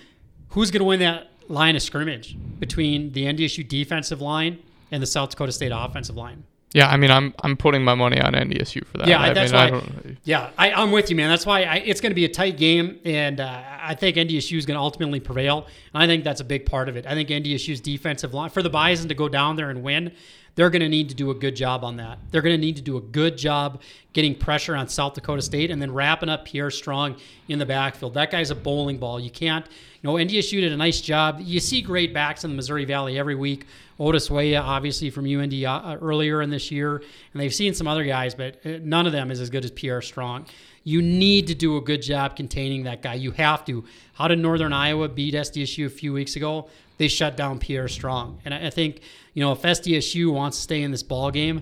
Who's 0.49 0.71
going 0.71 0.81
to 0.81 0.85
win 0.85 0.99
that 0.99 1.31
line 1.47 1.77
of 1.77 1.81
scrimmage 1.81 2.35
between 2.59 3.13
the 3.13 3.27
NDSU 3.27 3.65
defensive 3.65 4.19
line 4.19 4.59
and 4.91 5.01
the 5.01 5.07
South 5.07 5.29
Dakota 5.29 5.53
State 5.53 5.71
offensive 5.73 6.17
line? 6.17 6.43
Yeah, 6.73 6.89
I 6.89 6.97
mean, 6.97 7.11
I'm 7.11 7.33
I'm 7.43 7.55
putting 7.55 7.83
my 7.83 7.93
money 7.93 8.19
on 8.19 8.33
NDSU 8.33 8.85
for 8.87 8.97
that. 8.97 9.07
Yeah, 9.07 9.21
I 9.21 9.33
that's 9.33 9.51
mean, 9.51 9.61
I 9.61 9.65
why. 9.65 9.69
don't- 9.79 10.17
yeah, 10.23 10.49
I, 10.57 10.71
I'm 10.71 10.91
with 10.91 11.09
you, 11.09 11.15
man. 11.15 11.29
That's 11.29 11.45
why 11.45 11.63
I, 11.63 11.75
it's 11.77 12.01
going 12.01 12.09
to 12.11 12.15
be 12.15 12.25
a 12.25 12.29
tight 12.29 12.57
game, 12.57 12.99
and 13.05 13.39
uh, 13.39 13.61
I 13.81 13.93
think 13.95 14.17
NDSU 14.17 14.57
is 14.57 14.65
going 14.65 14.75
to 14.77 14.81
ultimately 14.81 15.19
prevail. 15.19 15.67
And 15.93 16.01
I 16.01 16.07
think 16.07 16.23
that's 16.23 16.41
a 16.41 16.45
big 16.45 16.65
part 16.65 16.89
of 16.89 16.95
it. 16.97 17.05
I 17.05 17.13
think 17.13 17.29
NDSU's 17.29 17.79
defensive 17.79 18.33
line 18.33 18.49
for 18.49 18.63
the 18.63 18.69
Bison 18.71 19.07
to 19.09 19.15
go 19.15 19.29
down 19.29 19.55
there 19.55 19.69
and 19.69 19.83
win, 19.83 20.13
they're 20.55 20.69
going 20.69 20.81
to 20.81 20.89
need 20.89 21.09
to 21.09 21.15
do 21.15 21.29
a 21.31 21.35
good 21.35 21.55
job 21.55 21.83
on 21.83 21.97
that. 21.97 22.17
They're 22.31 22.41
going 22.41 22.55
to 22.55 22.61
need 22.61 22.75
to 22.77 22.81
do 22.81 22.97
a 22.97 23.01
good 23.01 23.37
job 23.37 23.81
getting 24.13 24.33
pressure 24.35 24.75
on 24.75 24.87
South 24.87 25.13
Dakota 25.13 25.41
State 25.41 25.69
and 25.71 25.81
then 25.81 25.91
wrapping 25.91 26.29
up 26.29 26.45
Pierre 26.45 26.69
Strong 26.71 27.17
in 27.47 27.59
the 27.59 27.65
backfield. 27.65 28.13
That 28.15 28.31
guy's 28.31 28.51
a 28.51 28.55
bowling 28.55 28.97
ball. 28.97 29.19
You 29.19 29.31
can't. 29.31 29.65
Know, 30.03 30.15
NDSU 30.15 30.59
did 30.59 30.73
a 30.73 30.77
nice 30.77 30.99
job. 30.99 31.39
You 31.41 31.61
see 31.61 31.81
great 31.81 32.13
backs 32.13 32.43
in 32.43 32.49
the 32.49 32.55
Missouri 32.55 32.83
Valley 32.83 33.17
every 33.17 33.35
week. 33.35 33.65
Otis 33.99 34.29
Weah, 34.29 34.59
obviously 34.59 35.09
from 35.09 35.25
UND 35.25 35.53
uh, 35.63 35.97
earlier 36.01 36.41
in 36.41 36.49
this 36.49 36.71
year, 36.71 36.97
and 36.97 37.41
they've 37.41 37.53
seen 37.53 37.73
some 37.73 37.87
other 37.87 38.03
guys, 38.03 38.35
but 38.35 38.57
uh, 38.65 38.79
none 38.81 39.05
of 39.05 39.13
them 39.13 39.31
is 39.31 39.39
as 39.39 39.49
good 39.49 39.63
as 39.63 39.71
Pierre 39.71 40.01
Strong. 40.01 40.47
You 40.83 41.01
need 41.01 41.47
to 41.47 41.55
do 41.55 41.77
a 41.77 41.81
good 41.81 42.01
job 42.01 42.35
containing 42.35 42.83
that 42.83 43.01
guy. 43.01 43.13
You 43.13 43.31
have 43.31 43.63
to. 43.65 43.85
How 44.13 44.27
did 44.27 44.39
Northern 44.39 44.73
Iowa 44.73 45.07
beat 45.07 45.35
SDSU 45.35 45.85
a 45.85 45.89
few 45.89 46.11
weeks 46.11 46.35
ago? 46.35 46.67
They 46.97 47.07
shut 47.07 47.37
down 47.37 47.59
Pierre 47.59 47.87
Strong, 47.87 48.41
and 48.43 48.53
I 48.53 48.67
I 48.67 48.69
think 48.69 48.99
you 49.33 49.41
know 49.41 49.53
if 49.53 49.61
SDSU 49.61 50.33
wants 50.33 50.57
to 50.57 50.63
stay 50.63 50.81
in 50.81 50.91
this 50.91 51.03
ball 51.03 51.31
game, 51.31 51.61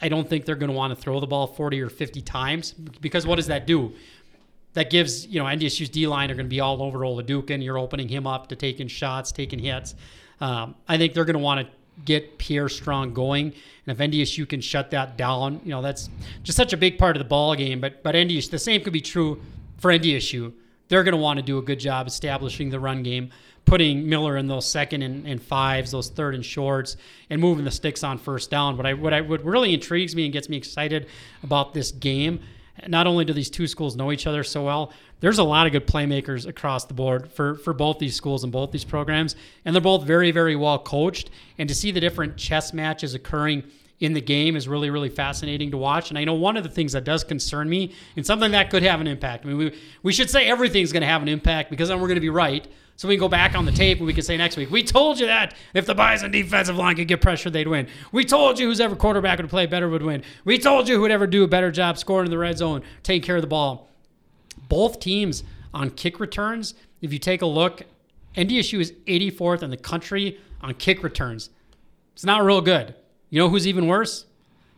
I 0.00 0.08
don't 0.08 0.28
think 0.28 0.46
they're 0.46 0.56
going 0.56 0.70
to 0.70 0.76
want 0.76 0.96
to 0.96 1.00
throw 1.00 1.20
the 1.20 1.26
ball 1.26 1.46
40 1.46 1.80
or 1.80 1.88
50 1.88 2.22
times 2.22 2.72
because 2.72 3.26
what 3.26 3.36
does 3.36 3.46
that 3.46 3.66
do? 3.66 3.92
That 4.74 4.88
gives, 4.90 5.26
you 5.26 5.38
know, 5.38 5.46
NDSU's 5.46 5.90
D 5.90 6.06
line 6.06 6.30
are 6.30 6.34
going 6.34 6.46
to 6.46 6.50
be 6.50 6.60
all 6.60 6.82
over 6.82 7.00
Oladokun. 7.00 7.62
You're 7.62 7.78
opening 7.78 8.08
him 8.08 8.26
up 8.26 8.48
to 8.48 8.56
taking 8.56 8.88
shots, 8.88 9.30
taking 9.30 9.58
hits. 9.58 9.94
Um, 10.40 10.74
I 10.88 10.96
think 10.96 11.12
they're 11.12 11.26
going 11.26 11.34
to 11.34 11.42
want 11.42 11.66
to 11.66 11.74
get 12.04 12.38
Pierre 12.38 12.68
Strong 12.68 13.14
going. 13.14 13.52
And 13.86 14.00
if 14.00 14.10
NDSU 14.10 14.48
can 14.48 14.60
shut 14.60 14.90
that 14.92 15.16
down, 15.16 15.60
you 15.64 15.70
know, 15.70 15.82
that's 15.82 16.08
just 16.42 16.56
such 16.56 16.72
a 16.72 16.76
big 16.76 16.98
part 16.98 17.16
of 17.16 17.20
the 17.20 17.28
ball 17.28 17.54
game. 17.54 17.80
But 17.80 18.02
but 18.02 18.14
NDSU, 18.14 18.50
the 18.50 18.58
same 18.58 18.82
could 18.82 18.92
be 18.92 19.00
true 19.00 19.40
for 19.78 19.90
NDSU. 19.90 20.52
They're 20.88 21.04
going 21.04 21.12
to 21.12 21.20
want 21.20 21.38
to 21.38 21.42
do 21.42 21.58
a 21.58 21.62
good 21.62 21.80
job 21.80 22.06
establishing 22.06 22.70
the 22.70 22.78
run 22.78 23.02
game, 23.02 23.30
putting 23.64 24.08
Miller 24.08 24.36
in 24.36 24.46
those 24.46 24.66
second 24.66 25.02
and, 25.02 25.26
and 25.26 25.42
fives, 25.42 25.90
those 25.90 26.10
third 26.10 26.34
and 26.34 26.44
shorts, 26.44 26.96
and 27.30 27.40
moving 27.40 27.64
the 27.64 27.70
sticks 27.70 28.04
on 28.04 28.18
first 28.18 28.50
down. 28.50 28.76
But 28.76 28.86
I 28.86 28.94
what 28.94 29.12
I 29.12 29.20
what 29.20 29.44
really 29.44 29.74
intrigues 29.74 30.14
me 30.16 30.24
and 30.24 30.32
gets 30.32 30.48
me 30.48 30.56
excited 30.56 31.08
about 31.42 31.74
this 31.74 31.92
game 31.92 32.40
not 32.88 33.06
only 33.06 33.24
do 33.24 33.32
these 33.32 33.50
two 33.50 33.66
schools 33.66 33.96
know 33.96 34.12
each 34.12 34.26
other 34.26 34.42
so 34.42 34.64
well, 34.64 34.92
there's 35.20 35.38
a 35.38 35.44
lot 35.44 35.66
of 35.66 35.72
good 35.72 35.86
playmakers 35.86 36.46
across 36.46 36.84
the 36.84 36.94
board 36.94 37.30
for, 37.30 37.54
for 37.56 37.72
both 37.72 37.98
these 37.98 38.16
schools 38.16 38.42
and 38.42 38.52
both 38.52 38.72
these 38.72 38.84
programs. 38.84 39.36
And 39.64 39.74
they're 39.74 39.80
both 39.80 40.04
very, 40.04 40.30
very 40.30 40.56
well 40.56 40.78
coached. 40.78 41.30
And 41.58 41.68
to 41.68 41.74
see 41.74 41.90
the 41.90 42.00
different 42.00 42.36
chess 42.36 42.72
matches 42.72 43.14
occurring 43.14 43.64
in 44.00 44.14
the 44.14 44.20
game 44.20 44.56
is 44.56 44.66
really, 44.66 44.90
really 44.90 45.08
fascinating 45.08 45.70
to 45.70 45.76
watch. 45.76 46.10
And 46.10 46.18
I 46.18 46.24
know 46.24 46.34
one 46.34 46.56
of 46.56 46.64
the 46.64 46.68
things 46.68 46.92
that 46.92 47.04
does 47.04 47.22
concern 47.22 47.68
me 47.68 47.94
and 48.16 48.26
something 48.26 48.50
that 48.50 48.68
could 48.68 48.82
have 48.82 49.00
an 49.00 49.06
impact. 49.06 49.44
I 49.44 49.48
mean, 49.48 49.58
we, 49.58 49.78
we 50.02 50.12
should 50.12 50.28
say 50.28 50.48
everything's 50.48 50.92
going 50.92 51.02
to 51.02 51.06
have 51.06 51.22
an 51.22 51.28
impact 51.28 51.70
because 51.70 51.88
then 51.88 52.00
we're 52.00 52.08
going 52.08 52.16
to 52.16 52.20
be 52.20 52.28
right. 52.28 52.66
So 52.96 53.08
we 53.08 53.16
can 53.16 53.20
go 53.20 53.28
back 53.28 53.56
on 53.56 53.64
the 53.64 53.72
tape 53.72 53.98
and 53.98 54.06
we 54.06 54.14
can 54.14 54.22
say 54.22 54.36
next 54.36 54.56
week, 54.56 54.70
we 54.70 54.82
told 54.82 55.18
you 55.18 55.26
that 55.26 55.54
if 55.74 55.86
the 55.86 55.94
Bison 55.94 56.30
defensive 56.30 56.76
line 56.76 56.96
could 56.96 57.08
get 57.08 57.20
pressure, 57.20 57.50
they'd 57.50 57.66
win. 57.66 57.88
We 58.12 58.24
told 58.24 58.58
you 58.58 58.68
who's 58.68 58.80
ever 58.80 58.94
quarterback 58.94 59.38
would 59.38 59.50
play 59.50 59.66
better 59.66 59.88
would 59.88 60.02
win. 60.02 60.22
We 60.44 60.58
told 60.58 60.88
you 60.88 60.96
who 60.96 61.02
would 61.02 61.10
ever 61.10 61.26
do 61.26 61.42
a 61.42 61.48
better 61.48 61.70
job 61.70 61.98
scoring 61.98 62.26
in 62.26 62.30
the 62.30 62.38
red 62.38 62.58
zone, 62.58 62.82
taking 63.02 63.22
care 63.22 63.36
of 63.36 63.42
the 63.42 63.48
ball. 63.48 63.88
Both 64.68 65.00
teams 65.00 65.42
on 65.74 65.90
kick 65.90 66.20
returns, 66.20 66.74
if 67.00 67.12
you 67.12 67.18
take 67.18 67.42
a 67.42 67.46
look, 67.46 67.82
NDSU 68.36 68.80
is 68.80 68.92
84th 69.06 69.62
in 69.62 69.70
the 69.70 69.76
country 69.76 70.38
on 70.60 70.74
kick 70.74 71.02
returns. 71.02 71.50
It's 72.14 72.24
not 72.24 72.44
real 72.44 72.60
good. 72.60 72.94
You 73.30 73.38
know 73.38 73.48
who's 73.48 73.66
even 73.66 73.86
worse? 73.86 74.26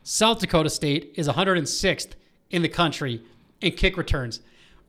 South 0.02 0.38
Dakota 0.38 0.70
State 0.70 1.12
is 1.16 1.28
106th 1.28 2.12
in 2.50 2.62
the 2.62 2.68
country 2.68 3.22
in 3.60 3.72
kick 3.72 3.96
returns. 3.96 4.40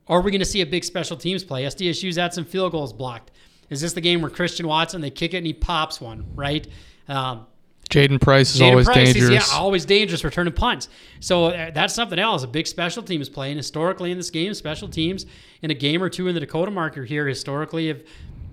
Are 0.08 0.22
we 0.22 0.32
going 0.32 0.40
to 0.40 0.46
see 0.46 0.62
a 0.62 0.66
big 0.66 0.84
special 0.84 1.18
teams 1.18 1.44
play? 1.44 1.64
SDSU's 1.64 2.16
had 2.16 2.34
some 2.34 2.46
field 2.46 2.72
goals 2.72 2.94
blocked. 2.94 3.32
Is 3.70 3.82
this 3.82 3.94
the 3.94 4.02
game 4.02 4.22
where 4.22 4.30
Christian 4.30 4.68
Watson 4.68 5.02
they 5.02 5.10
kick 5.10 5.34
it 5.34 5.38
and 5.38 5.48
he 5.48 5.54
pops 5.54 6.00
one, 6.00 6.26
right? 6.36 6.68
Um, 7.08 7.48
Jaden 7.90 8.20
Price 8.20 8.56
is 8.56 8.62
Jaden 8.62 8.70
always 8.72 8.86
Price, 8.86 9.14
dangerous. 9.14 9.30
He's, 9.30 9.52
yeah, 9.52 9.58
always 9.58 9.86
dangerous 9.86 10.24
returning 10.24 10.54
punts. 10.54 10.90
So 11.20 11.46
uh, 11.46 11.72
that's 11.72 11.94
something 11.94 12.20
else. 12.20 12.44
A 12.44 12.48
big 12.48 12.68
special 12.68 13.04
teams 13.04 13.30
play. 13.30 13.52
And 13.52 13.58
historically 13.58 14.12
in 14.12 14.18
this 14.18 14.30
game, 14.30 14.54
special 14.54 14.88
teams 14.88 15.26
in 15.62 15.72
a 15.72 15.74
game 15.74 16.02
or 16.02 16.10
two 16.10 16.28
in 16.28 16.34
the 16.34 16.40
Dakota 16.40 16.72
marker 16.72 17.04
here 17.04 17.28
historically 17.28 17.88
have 17.88 18.04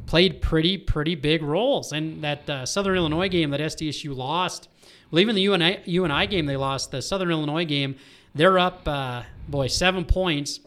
played 0.07 0.43
pretty, 0.43 0.77
pretty 0.77 1.15
big 1.15 1.43
roles. 1.43 1.93
And 1.93 2.23
that 2.23 2.49
uh, 2.49 2.67
Southern 2.67 2.97
Illinois 2.97 3.29
game 3.29 3.51
that 3.51 3.61
SDSU 3.61 4.15
lost, 4.15 4.69
well, 5.11 5.21
even 5.21 5.35
the 5.35 5.43
UNI, 5.43 5.81
UNI 5.87 6.27
game 6.27 6.47
they 6.47 6.57
lost, 6.57 6.91
the 6.91 7.01
Southern 7.01 7.31
Illinois 7.31 7.65
game, 7.65 7.97
they're 8.35 8.59
up, 8.59 8.87
uh, 8.87 9.23
boy, 9.49 9.67
seven 9.67 10.05
points, 10.05 10.61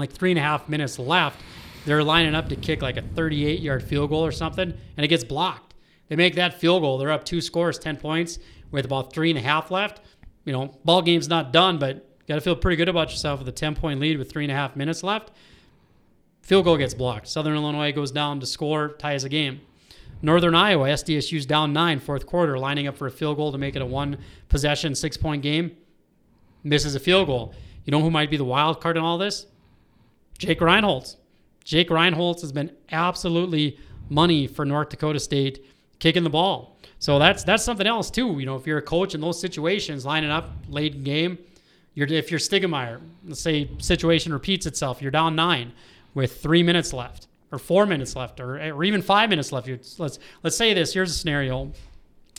like 0.00 0.12
three 0.12 0.30
and 0.30 0.38
a 0.38 0.42
half 0.42 0.68
minutes 0.68 0.98
left. 0.98 1.40
They're 1.84 2.02
lining 2.02 2.34
up 2.34 2.48
to 2.48 2.56
kick 2.56 2.82
like 2.82 2.96
a 2.96 3.02
38 3.02 3.60
yard 3.60 3.82
field 3.82 4.10
goal 4.10 4.24
or 4.24 4.32
something, 4.32 4.72
and 4.96 5.04
it 5.04 5.08
gets 5.08 5.24
blocked. 5.24 5.74
They 6.08 6.16
make 6.16 6.34
that 6.34 6.60
field 6.60 6.82
goal. 6.82 6.98
They're 6.98 7.10
up 7.10 7.24
two 7.24 7.40
scores, 7.40 7.78
10 7.78 7.96
points, 7.96 8.38
with 8.70 8.84
about 8.84 9.12
three 9.12 9.30
and 9.30 9.38
a 9.38 9.42
half 9.42 9.70
left. 9.70 10.00
You 10.44 10.52
know, 10.52 10.78
ball 10.84 11.02
game's 11.02 11.28
not 11.28 11.52
done, 11.52 11.78
but 11.78 11.96
you 11.96 12.02
got 12.28 12.34
to 12.36 12.40
feel 12.40 12.56
pretty 12.56 12.76
good 12.76 12.88
about 12.88 13.10
yourself 13.10 13.40
with 13.40 13.48
a 13.48 13.52
10 13.52 13.74
point 13.74 14.00
lead 14.00 14.18
with 14.18 14.30
three 14.30 14.44
and 14.44 14.52
a 14.52 14.54
half 14.54 14.76
minutes 14.76 15.02
left. 15.02 15.30
Field 16.42 16.64
goal 16.64 16.76
gets 16.76 16.94
blocked. 16.94 17.28
Southern 17.28 17.54
Illinois 17.54 17.92
goes 17.92 18.10
down 18.10 18.40
to 18.40 18.46
score, 18.46 18.88
ties 18.88 19.24
a 19.24 19.28
game. 19.28 19.60
Northern 20.20 20.54
Iowa, 20.54 20.88
SDSU's 20.88 21.46
down 21.46 21.72
nine, 21.72 21.98
fourth 21.98 22.26
quarter, 22.26 22.58
lining 22.58 22.86
up 22.86 22.96
for 22.96 23.06
a 23.06 23.10
field 23.10 23.36
goal 23.36 23.50
to 23.50 23.58
make 23.58 23.74
it 23.74 23.82
a 23.82 23.86
one 23.86 24.18
possession, 24.48 24.94
six 24.94 25.16
point 25.16 25.42
game. 25.42 25.76
Misses 26.62 26.94
a 26.94 27.00
field 27.00 27.26
goal. 27.26 27.54
You 27.84 27.90
know 27.90 28.00
who 28.00 28.10
might 28.10 28.30
be 28.30 28.36
the 28.36 28.44
wild 28.44 28.80
card 28.80 28.96
in 28.96 29.02
all 29.02 29.18
this? 29.18 29.46
Jake 30.38 30.60
Reinholz. 30.60 31.16
Jake 31.64 31.88
Reinholz 31.88 32.40
has 32.40 32.52
been 32.52 32.72
absolutely 32.90 33.78
money 34.08 34.46
for 34.46 34.64
North 34.64 34.88
Dakota 34.88 35.20
State 35.20 35.64
kicking 35.98 36.24
the 36.24 36.30
ball. 36.30 36.76
So 36.98 37.18
that's 37.18 37.44
that's 37.44 37.64
something 37.64 37.86
else 37.86 38.10
too. 38.10 38.38
You 38.38 38.46
know, 38.46 38.56
if 38.56 38.66
you're 38.66 38.78
a 38.78 38.82
coach 38.82 39.14
in 39.14 39.20
those 39.20 39.40
situations, 39.40 40.04
lining 40.04 40.30
up 40.30 40.50
late 40.68 40.94
in 40.94 41.04
game, 41.04 41.38
you're 41.94 42.06
if 42.08 42.30
you're 42.30 42.40
Stiegelmeier, 42.40 43.00
let's 43.24 43.40
say 43.40 43.70
situation 43.78 44.32
repeats 44.32 44.66
itself, 44.66 45.02
you're 45.02 45.10
down 45.10 45.34
nine 45.34 45.72
with 46.14 46.40
three 46.40 46.62
minutes 46.62 46.92
left, 46.92 47.28
or 47.50 47.58
four 47.58 47.86
minutes 47.86 48.14
left, 48.14 48.40
or, 48.40 48.56
or 48.56 48.84
even 48.84 49.02
five 49.02 49.30
minutes 49.30 49.52
left. 49.52 49.66
You're, 49.66 49.78
let's 49.98 50.18
let's 50.42 50.56
say 50.56 50.74
this. 50.74 50.92
Here's 50.92 51.10
a 51.10 51.14
scenario, 51.14 51.72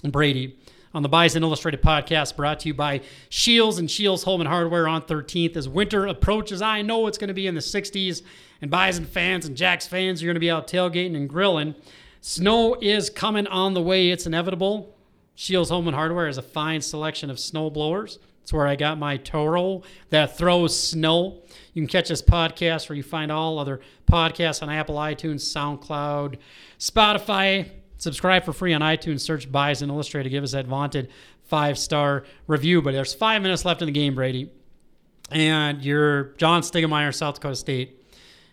Brady 0.03 0.57
on 0.93 1.01
the 1.01 1.09
Bison 1.09 1.43
Illustrated 1.43 1.81
podcast 1.81 2.35
brought 2.35 2.59
to 2.61 2.67
you 2.67 2.73
by 2.73 3.01
Shields 3.29 3.79
and 3.79 3.89
Shields 3.89 4.23
Home 4.23 4.41
and 4.41 4.47
Hardware 4.47 4.87
on 4.87 5.01
13th. 5.01 5.57
As 5.57 5.67
winter 5.67 6.05
approaches, 6.05 6.61
I 6.61 6.81
know 6.81 7.07
it's 7.07 7.17
going 7.17 7.29
to 7.29 7.33
be 7.33 7.47
in 7.47 7.55
the 7.55 7.61
60s, 7.61 8.21
and 8.61 8.69
Bison 8.69 9.05
fans 9.05 9.45
and 9.45 9.57
Jacks 9.57 9.87
fans 9.87 10.21
are 10.21 10.25
going 10.25 10.35
to 10.35 10.39
be 10.39 10.51
out 10.51 10.67
tailgating 10.67 11.15
and 11.15 11.27
grilling. 11.27 11.73
Snow 12.21 12.75
is 12.79 13.09
coming 13.09 13.47
on 13.47 13.73
the 13.73 13.81
way. 13.81 14.11
It's 14.11 14.27
inevitable. 14.27 14.95
Shields 15.35 15.71
Home 15.71 15.87
and 15.87 15.95
Hardware 15.95 16.27
is 16.27 16.37
a 16.37 16.43
fine 16.43 16.81
selection 16.81 17.29
of 17.29 17.39
snow 17.39 17.69
blowers. 17.69 18.19
It's 18.43 18.53
where 18.53 18.67
I 18.67 18.75
got 18.75 18.99
my 18.99 19.17
Toro 19.17 19.83
that 20.09 20.37
throws 20.37 20.77
snow. 20.77 21.41
You 21.73 21.81
can 21.81 21.87
catch 21.87 22.09
this 22.09 22.21
podcast 22.21 22.87
where 22.87 22.95
you 22.95 23.03
find 23.03 23.31
all 23.31 23.57
other 23.57 23.79
podcasts 24.05 24.61
on 24.61 24.69
Apple, 24.69 24.95
iTunes, 24.95 25.41
SoundCloud, 25.41 26.37
Spotify. 26.77 27.69
Subscribe 28.03 28.43
for 28.43 28.51
free 28.51 28.73
on 28.73 28.81
iTunes. 28.81 29.21
Search 29.21 29.49
Bison 29.49 29.89
Illustrated. 29.89 30.29
Give 30.29 30.43
us 30.43 30.51
that 30.51 30.65
vaunted 30.65 31.09
five 31.45 31.79
star 31.79 32.25
review. 32.47 32.81
But 32.81 32.91
there's 32.91 33.13
five 33.13 33.41
minutes 33.41 33.63
left 33.63 33.81
in 33.81 33.85
the 33.85 33.93
game, 33.93 34.13
Brady. 34.13 34.51
And 35.31 35.81
you're 35.81 36.33
John 36.35 36.63
Stiegelmeier, 36.63 37.15
South 37.15 37.35
Dakota 37.35 37.55
State. 37.55 38.03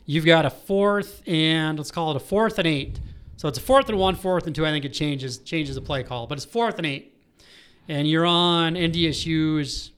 You've 0.07 0.25
got 0.25 0.47
a 0.47 0.51
fourth 0.51 1.27
and 1.27 1.77
let's 1.77 1.91
call 1.91 2.13
it 2.13 2.17
a 2.17 2.21
fourth 2.21 2.59
and 2.59 2.67
eight. 2.69 3.01
So 3.39 3.49
it's 3.49 3.59
a 3.59 3.61
fourth 3.61 3.89
and 3.89 3.99
one, 3.99 4.15
fourth 4.15 4.47
and 4.47 4.55
two. 4.55 4.65
I 4.65 4.71
think 4.71 4.85
it 4.85 4.93
changes 4.93 5.39
changes 5.39 5.75
the 5.75 5.81
play 5.81 6.05
call, 6.05 6.29
but 6.29 6.39
it's 6.39 6.45
fourth 6.45 6.79
and 6.79 6.87
eight. 6.87 7.19
And 7.89 8.09
you're 8.09 8.27
on 8.27 8.75
NDSU's, 8.75 9.91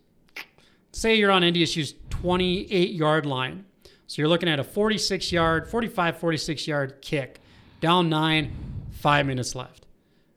say 0.92 1.16
you're 1.16 1.30
on 1.30 1.42
NDSU's 1.42 1.94
28 2.08 2.90
yard 2.92 3.26
line. 3.26 3.66
So 4.06 4.22
you're 4.22 4.28
looking 4.28 4.48
at 4.48 4.58
a 4.58 4.64
46 4.64 5.30
yard, 5.30 5.68
45, 5.68 6.18
46 6.18 6.66
yard 6.66 7.02
kick, 7.02 7.40
down 7.82 8.08
nine, 8.08 8.71
five 9.02 9.26
minutes 9.26 9.54
left. 9.54 9.86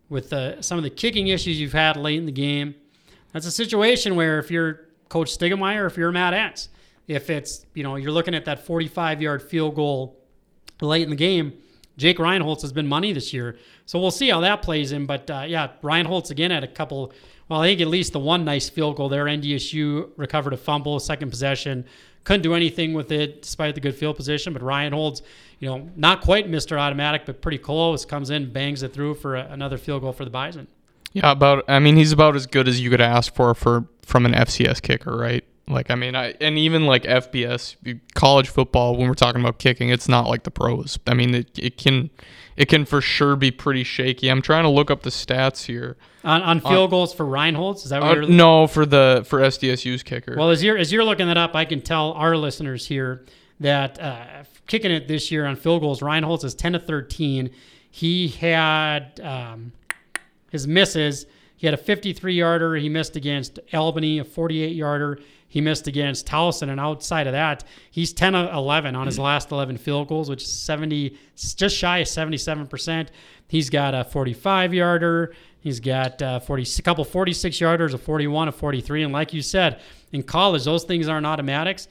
With 0.09 0.33
uh, 0.33 0.61
some 0.61 0.77
of 0.77 0.83
the 0.83 0.89
kicking 0.89 1.27
issues 1.27 1.59
you've 1.59 1.73
had 1.73 1.97
late 1.97 2.17
in 2.17 2.25
the 2.25 2.31
game, 2.31 2.75
that's 3.31 3.45
a 3.45 3.51
situation 3.51 4.15
where 4.15 4.39
if 4.39 4.49
you're 4.49 4.87
Coach 5.07 5.37
Stiegelmeier, 5.37 5.87
if 5.87 5.97
you're 5.97 6.11
Matt 6.11 6.33
Entz, 6.33 6.67
if 7.07 7.29
it's, 7.29 7.65
you 7.73 7.83
know, 7.83 7.95
you're 7.95 8.11
looking 8.11 8.33
at 8.33 8.45
that 8.45 8.65
45 8.65 9.21
yard 9.21 9.43
field 9.43 9.75
goal 9.75 10.19
late 10.81 11.03
in 11.03 11.11
the 11.11 11.15
game, 11.15 11.53
Jake 11.97 12.17
Reinholz 12.17 12.61
has 12.61 12.73
been 12.73 12.87
money 12.87 13.13
this 13.13 13.33
year. 13.33 13.57
So 13.85 13.99
we'll 13.99 14.11
see 14.11 14.29
how 14.29 14.41
that 14.41 14.61
plays 14.61 14.91
in. 14.91 15.05
But 15.05 15.29
uh, 15.29 15.45
yeah, 15.47 15.69
Reinholz 15.83 16.31
again 16.31 16.51
had 16.51 16.63
a 16.63 16.67
couple, 16.67 17.13
well, 17.47 17.61
I 17.61 17.67
think 17.67 17.81
at 17.81 17.87
least 17.87 18.13
the 18.13 18.19
one 18.19 18.43
nice 18.43 18.67
field 18.67 18.97
goal 18.97 19.09
there. 19.09 19.25
NDSU 19.25 20.09
recovered 20.17 20.53
a 20.53 20.57
fumble, 20.57 20.99
second 20.99 21.29
possession. 21.29 21.85
Couldn't 22.25 22.41
do 22.41 22.53
anything 22.53 22.93
with 22.93 23.11
it 23.11 23.43
despite 23.43 23.75
the 23.75 23.81
good 23.81 23.95
field 23.95 24.17
position. 24.17 24.51
But 24.51 24.61
Reinholz, 24.61 25.21
you 25.59 25.69
know, 25.69 25.89
not 25.95 26.21
quite 26.21 26.49
Mr. 26.49 26.77
Automatic, 26.77 27.25
but 27.25 27.41
pretty 27.41 27.57
close. 27.57 28.03
Comes 28.03 28.29
in, 28.29 28.51
bangs 28.51 28.83
it 28.83 28.93
through 28.93 29.15
for 29.15 29.35
a, 29.35 29.47
another 29.49 29.77
field 29.77 30.01
goal 30.01 30.11
for 30.11 30.25
the 30.25 30.31
Bison. 30.31 30.67
Yeah, 31.13 31.31
about. 31.31 31.63
I 31.69 31.79
mean, 31.79 31.95
he's 31.95 32.11
about 32.11 32.35
as 32.35 32.45
good 32.45 32.67
as 32.67 32.81
you 32.81 32.89
could 32.89 32.99
ask 32.99 33.33
for 33.33 33.55
for 33.55 33.87
from 34.01 34.25
an 34.25 34.33
FCS 34.33 34.81
kicker, 34.81 35.15
right? 35.15 35.45
Like, 35.67 35.89
I 35.89 35.95
mean, 35.95 36.15
I 36.15 36.35
and 36.39 36.57
even 36.57 36.85
like 36.85 37.03
FBS 37.03 37.75
college 38.13 38.49
football 38.49 38.95
when 38.97 39.07
we're 39.07 39.15
talking 39.15 39.41
about 39.41 39.57
kicking, 39.57 39.89
it's 39.89 40.07
not 40.07 40.27
like 40.27 40.43
the 40.43 40.51
pros. 40.51 40.99
I 41.07 41.15
mean, 41.15 41.33
it, 41.33 41.57
it 41.57 41.77
can 41.77 42.11
it 42.55 42.69
can 42.69 42.85
for 42.85 43.01
sure 43.01 43.35
be 43.35 43.49
pretty 43.49 43.83
shaky. 43.83 44.29
I'm 44.29 44.43
trying 44.43 44.63
to 44.63 44.69
look 44.69 44.91
up 44.91 45.01
the 45.01 45.09
stats 45.09 45.65
here. 45.65 45.97
On, 46.23 46.41
on 46.41 46.59
field 46.59 46.89
goals 46.91 47.13
for 47.13 47.25
Reinholz, 47.25 47.77
is 47.83 47.89
that 47.89 48.01
what 48.01 48.11
Uh, 48.11 48.21
you're 48.21 48.29
no, 48.29 48.67
for 48.67 48.85
the 48.85 49.23
for 49.27 49.39
SDSU's 49.39 50.03
kicker. 50.03 50.35
Well, 50.37 50.51
as 50.51 50.63
you're 50.63 50.77
as 50.77 50.91
you're 50.91 51.03
looking 51.03 51.27
that 51.27 51.37
up, 51.37 51.55
I 51.55 51.65
can 51.65 51.81
tell 51.81 52.13
our 52.13 52.37
listeners 52.37 52.85
here 52.87 53.25
that 53.59 53.99
uh, 53.99 54.43
kicking 54.67 54.91
it 54.91 55.07
this 55.07 55.31
year 55.31 55.45
on 55.45 55.55
field 55.55 55.81
goals, 55.81 56.01
Reinholz 56.01 56.43
is 56.43 56.53
10 56.53 56.73
to 56.73 56.79
13. 56.79 57.49
He 57.89 58.27
had 58.27 59.19
um, 59.21 59.71
his 60.51 60.67
misses. 60.67 61.25
He 61.57 61.65
had 61.67 61.73
a 61.73 61.77
53 61.77 62.35
yarder. 62.35 62.75
He 62.75 62.89
missed 62.89 63.15
against 63.15 63.59
Albany, 63.73 64.19
a 64.19 64.23
48 64.23 64.75
yarder. 64.75 65.19
He 65.47 65.61
missed 65.61 65.87
against 65.87 66.27
Towson, 66.27 66.69
and 66.69 66.79
outside 66.79 67.27
of 67.27 67.33
that, 67.33 67.63
he's 67.89 68.11
10 68.11 68.35
of 68.35 68.53
11 68.53 68.95
on 68.95 69.05
his 69.05 69.17
last 69.17 69.51
11 69.51 69.77
field 69.77 70.07
goals, 70.07 70.29
which 70.29 70.43
is 70.43 70.51
70, 70.51 71.17
just 71.35 71.77
shy 71.77 71.99
of 71.99 72.07
77 72.07 72.67
percent. 72.67 73.11
He's 73.47 73.69
got 73.69 73.93
a 73.93 74.03
45 74.03 74.73
yarder. 74.73 75.33
He's 75.59 75.79
got 75.79 76.21
uh, 76.21 76.39
40, 76.39 76.65
a 76.77 76.81
couple 76.81 77.03
46 77.05 77.57
yarders, 77.57 77.93
a 77.93 77.97
41, 77.97 78.49
a 78.49 78.51
43. 78.51 79.03
And 79.03 79.13
like 79.13 79.33
you 79.33 79.41
said, 79.41 79.81
in 80.11 80.23
college, 80.23 80.63
those 80.63 80.83
things 80.83 81.07
aren't 81.07 81.25
automatics. 81.25 81.87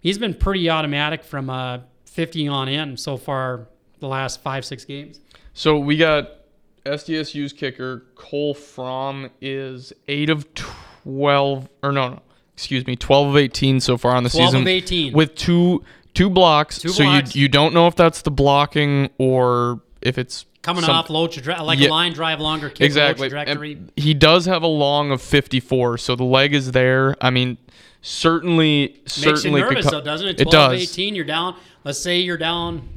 He's 0.00 0.18
been 0.18 0.34
pretty 0.34 0.70
automatic 0.70 1.24
from 1.24 1.50
uh, 1.50 1.80
50 2.04 2.48
on 2.48 2.68
in 2.68 2.96
so 2.96 3.16
far 3.16 3.68
the 4.00 4.08
last 4.08 4.42
five, 4.42 4.64
six 4.64 4.84
games. 4.84 5.20
So 5.54 5.78
we 5.78 5.96
got 5.96 6.38
SDSU's 6.84 7.52
kicker 7.52 8.06
Cole 8.14 8.54
Fromm 8.54 9.30
is 9.40 9.92
eight 10.06 10.30
of 10.30 10.46
twelve, 10.54 11.68
or 11.82 11.92
no, 11.92 12.08
no, 12.08 12.22
excuse 12.58 12.84
me, 12.88 12.96
twelve 12.96 13.28
of 13.28 13.36
eighteen 13.36 13.78
so 13.78 13.96
far 13.96 14.16
on 14.16 14.24
the 14.24 14.30
12 14.30 14.48
season. 14.48 14.62
of 14.62 14.66
18. 14.66 15.12
with 15.12 15.36
two 15.36 15.84
two 16.12 16.28
blocks. 16.28 16.80
Two 16.80 16.88
so 16.88 17.04
blocks. 17.04 17.36
you 17.36 17.42
you 17.42 17.48
don't 17.48 17.72
know 17.72 17.86
if 17.86 17.94
that's 17.94 18.22
the 18.22 18.32
blocking 18.32 19.08
or 19.18 19.80
if 20.02 20.18
it's 20.18 20.44
Coming 20.62 20.82
some- 20.82 20.96
off 20.96 21.08
low 21.08 21.28
tra- 21.28 21.62
like 21.62 21.78
Yeah. 21.78 21.88
a 21.88 21.90
line 21.90 22.12
drive 22.12 22.40
longer 22.40 22.68
kick, 22.68 22.80
exactly. 22.80 23.28
low 23.28 23.30
trajectory. 23.30 23.72
And 23.74 23.92
he 23.96 24.12
does 24.12 24.46
have 24.46 24.64
a 24.64 24.66
long 24.66 25.12
of 25.12 25.22
fifty 25.22 25.60
four, 25.60 25.98
so 25.98 26.16
the 26.16 26.24
leg 26.24 26.52
is 26.52 26.72
there. 26.72 27.14
I 27.20 27.30
mean, 27.30 27.58
certainly, 28.02 28.88
Makes 28.88 29.18
you 29.18 29.22
certainly 29.36 29.60
nervous, 29.60 29.88
though, 29.90 30.00
doesn't 30.00 30.26
it? 30.26 30.40
It 30.40 30.50
12 30.50 30.72
does. 30.72 30.82
18, 30.82 31.14
you're 31.14 31.24
down. 31.24 31.54
Let's 31.84 32.00
say 32.00 32.18
you're 32.18 32.36
down. 32.36 32.88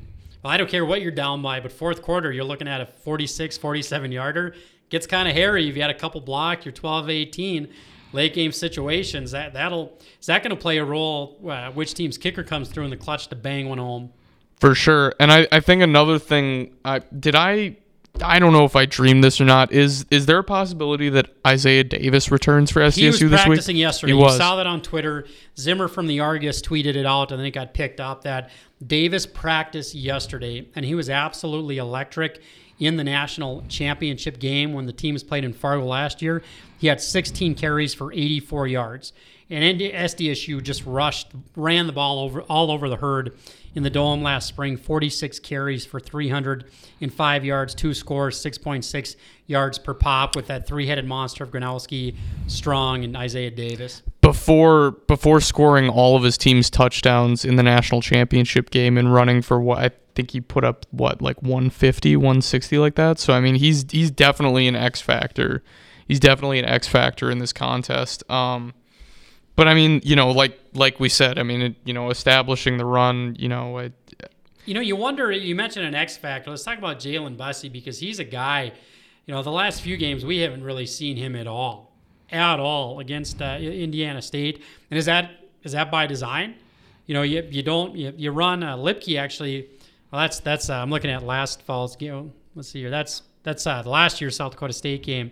Well, 0.44 0.52
I 0.52 0.58
don't 0.58 0.70
care 0.70 0.84
what 0.86 1.02
you're 1.04 1.12
down 1.12 1.44
by, 1.44 1.60
but 1.60 1.72
fourth 1.72 2.02
quarter, 2.02 2.32
you're 2.32 2.44
looking 2.44 2.68
at 2.68 2.82
a 2.82 2.88
46, 2.88 3.58
47 3.58 4.12
yarder. 4.12 4.56
Gets 4.90 5.06
kind 5.06 5.28
of 5.30 5.36
hairy. 5.36 5.70
If 5.70 5.76
you 5.76 5.82
had 5.84 5.92
a 5.92 5.98
couple 5.98 6.20
block, 6.20 6.66
you're 6.66 6.72
12 6.72 7.10
18. 7.12 7.68
Late 8.14 8.34
game 8.34 8.52
situations, 8.52 9.32
that, 9.32 9.54
that'll, 9.54 9.98
is 10.20 10.26
that 10.28 10.44
going 10.44 10.56
to 10.56 10.62
play 10.62 10.78
a 10.78 10.86
role? 10.86 11.40
Uh, 11.48 11.72
which 11.72 11.94
team's 11.94 12.18
kicker 12.18 12.44
comes 12.44 12.70
through 12.70 12.84
in 12.84 12.90
the 12.90 12.98
clutch 12.98 13.28
to 13.30 13.36
bang 13.36 13.70
one 13.70 13.78
home? 13.78 14.12
For 14.60 14.76
sure. 14.76 15.14
And 15.20 15.32
I, 15.32 15.48
I 15.52 15.60
think 15.60 15.82
another 15.82 16.20
thing 16.20 16.76
I 16.86 17.00
did 17.00 17.36
I 17.36 17.78
I 18.24 18.40
don't 18.40 18.54
know 18.54 18.66
if 18.66 18.76
I 18.76 18.86
dreamed 18.86 19.24
this 19.24 19.40
or 19.40 19.46
not. 19.46 19.72
Is 19.72 20.06
is 20.12 20.26
there 20.26 20.40
a 20.40 20.44
possibility 20.44 21.10
that 21.10 21.30
Isaiah 21.46 21.84
Davis 21.84 22.30
returns 22.30 22.70
for 22.70 22.82
SDSU 22.82 22.98
He 22.98 23.08
was 23.08 23.20
this 23.20 23.32
week? 23.32 23.40
practicing 23.46 23.76
yesterday. 23.78 24.14
He 24.14 24.20
You 24.20 24.30
saw 24.32 24.58
that 24.58 24.68
on 24.68 24.82
Twitter. 24.82 25.26
Zimmer 25.58 25.88
from 25.88 26.08
the 26.08 26.20
Argus 26.20 26.62
tweeted 26.62 26.96
it 26.96 27.06
out, 27.06 27.32
and 27.32 27.40
then 27.40 27.48
it 27.48 27.52
got 27.52 27.74
picked 27.74 28.00
up 28.00 28.24
that 28.24 28.50
Davis 28.86 29.26
practiced 29.26 29.96
yesterday, 29.96 30.68
and 30.76 30.84
he 30.86 30.94
was 30.94 31.10
absolutely 31.10 31.78
electric 31.78 32.42
in 32.82 32.98
the 32.98 33.04
national 33.04 33.64
championship 33.70 34.40
game 34.40 34.74
when 34.74 34.88
the 34.88 34.92
teams 34.92 35.24
played 35.24 35.44
in 35.44 35.54
Fargo 35.54 35.86
last 35.86 36.22
year. 36.22 36.42
He 36.80 36.88
had 36.88 37.00
16 37.00 37.54
carries 37.54 37.94
for 37.94 38.12
84 38.12 38.68
yards, 38.68 39.14
and 39.52 39.80
SDSU 39.80 40.64
just 40.64 40.84
rushed, 40.86 41.28
ran 41.56 41.86
the 41.86 41.94
ball 41.94 42.20
over 42.20 42.42
all 42.42 42.72
over 42.72 42.90
the 42.90 42.96
herd 42.96 43.38
in 43.76 43.84
the 43.84 43.90
dome 43.90 44.22
last 44.22 44.48
spring. 44.48 44.78
46 44.78 45.40
carries 45.40 45.86
for 45.86 46.00
305 46.00 47.46
yards, 47.46 47.74
two 47.74 47.94
scores, 47.94 48.44
6.6 48.44 49.16
yards 49.48 49.78
per 49.78 49.94
pop 49.94 50.36
with 50.36 50.48
that 50.48 50.68
three-headed 50.68 51.06
monster 51.06 51.44
of 51.44 51.52
Gronowski, 51.52 52.16
Strong, 52.48 53.04
and 53.04 53.16
Isaiah 53.16 53.52
Davis. 53.52 54.02
before 54.22 54.92
before 55.08 55.42
scoring 55.42 55.90
all 55.90 56.16
of 56.16 56.24
his 56.24 56.38
team's 56.38 56.70
touchdowns 56.70 57.44
in 57.44 57.56
the 57.56 57.64
national 57.64 58.02
championship 58.02 58.70
game 58.70 58.98
and 58.98 59.14
running 59.14 59.42
for 59.42 59.60
what 59.60 59.80
I 59.80 59.92
think 60.16 60.32
he 60.32 60.42
put 60.42 60.64
up 60.64 60.86
what 60.92 61.22
like 61.22 61.42
150 61.42 62.16
160 62.18 62.78
like 62.78 62.96
that 62.96 63.18
so 63.18 63.34
I 63.34 63.40
mean 63.40 63.56
he's 63.56 63.86
he's 63.90 64.12
definitely 64.12 64.68
an 64.68 64.76
X 64.76 65.02
factor 65.02 65.64
he's 66.08 66.20
definitely 66.20 66.60
an 66.60 66.66
X 66.66 66.88
factor 66.88 67.32
in 67.32 67.40
this 67.40 67.52
contest 67.54 68.30
um 68.30 68.74
but 69.56 69.68
I 69.68 69.74
mean 69.74 70.02
you 70.04 70.16
know 70.16 70.32
like 70.32 70.60
like 70.74 71.00
we 71.00 71.10
said 71.10 71.38
I 71.40 71.44
mean 71.44 71.62
it, 71.62 71.76
you 71.84 71.94
know 71.94 72.10
establishing 72.10 72.78
the 72.78 72.86
run 72.86 73.36
you 73.38 73.50
know 73.50 73.78
it, 73.78 73.94
You 74.66 74.76
know, 74.76 74.82
you 74.82 74.96
wonder. 74.96 75.32
You 75.32 75.56
mentioned 75.56 75.86
an 75.86 75.96
X 75.96 76.18
factor. 76.18 76.52
Let's 76.52 76.64
talk 76.64 76.78
about 76.78 77.00
Jalen 77.00 77.36
Bussey 77.36 77.70
because 77.70 78.00
he's 78.00 78.20
a 78.20 78.24
guy. 78.24 78.72
You 79.26 79.34
know, 79.34 79.42
the 79.44 79.52
last 79.52 79.82
few 79.82 79.98
games 79.98 80.24
we 80.24 80.38
haven't 80.40 80.64
really 80.64 80.86
seen 80.86 81.18
him 81.18 81.36
at 81.36 81.48
all, 81.48 81.96
at 82.32 82.60
all 82.60 83.00
against 83.00 83.42
uh, 83.42 83.58
Indiana 83.60 84.22
State. 84.22 84.62
And 84.90 84.98
is 84.98 85.06
that 85.06 85.32
is 85.64 85.72
that 85.72 85.90
by 85.90 86.06
design? 86.08 86.56
You 87.08 87.16
know, 87.16 87.24
you, 87.24 87.46
you 87.50 87.64
don't 87.64 87.96
you, 87.96 88.14
you 88.16 88.32
run 88.32 88.64
uh, 88.64 88.78
Luepke 88.78 89.20
actually. 89.20 89.68
Well, 90.12 90.22
that's 90.22 90.40
that's 90.40 90.70
uh, 90.70 90.76
I'm 90.76 90.90
looking 90.92 91.10
at 91.10 91.24
last 91.24 91.64
fall's 91.64 91.96
game. 91.96 92.32
Let's 92.56 92.70
see 92.70 92.82
here. 92.82 92.92
That's 92.92 93.24
that's 93.44 93.66
uh, 93.66 93.82
the 93.82 93.90
last 93.90 94.22
year's 94.22 94.36
South 94.36 94.52
Dakota 94.52 94.74
State 94.74 95.04
game. 95.04 95.32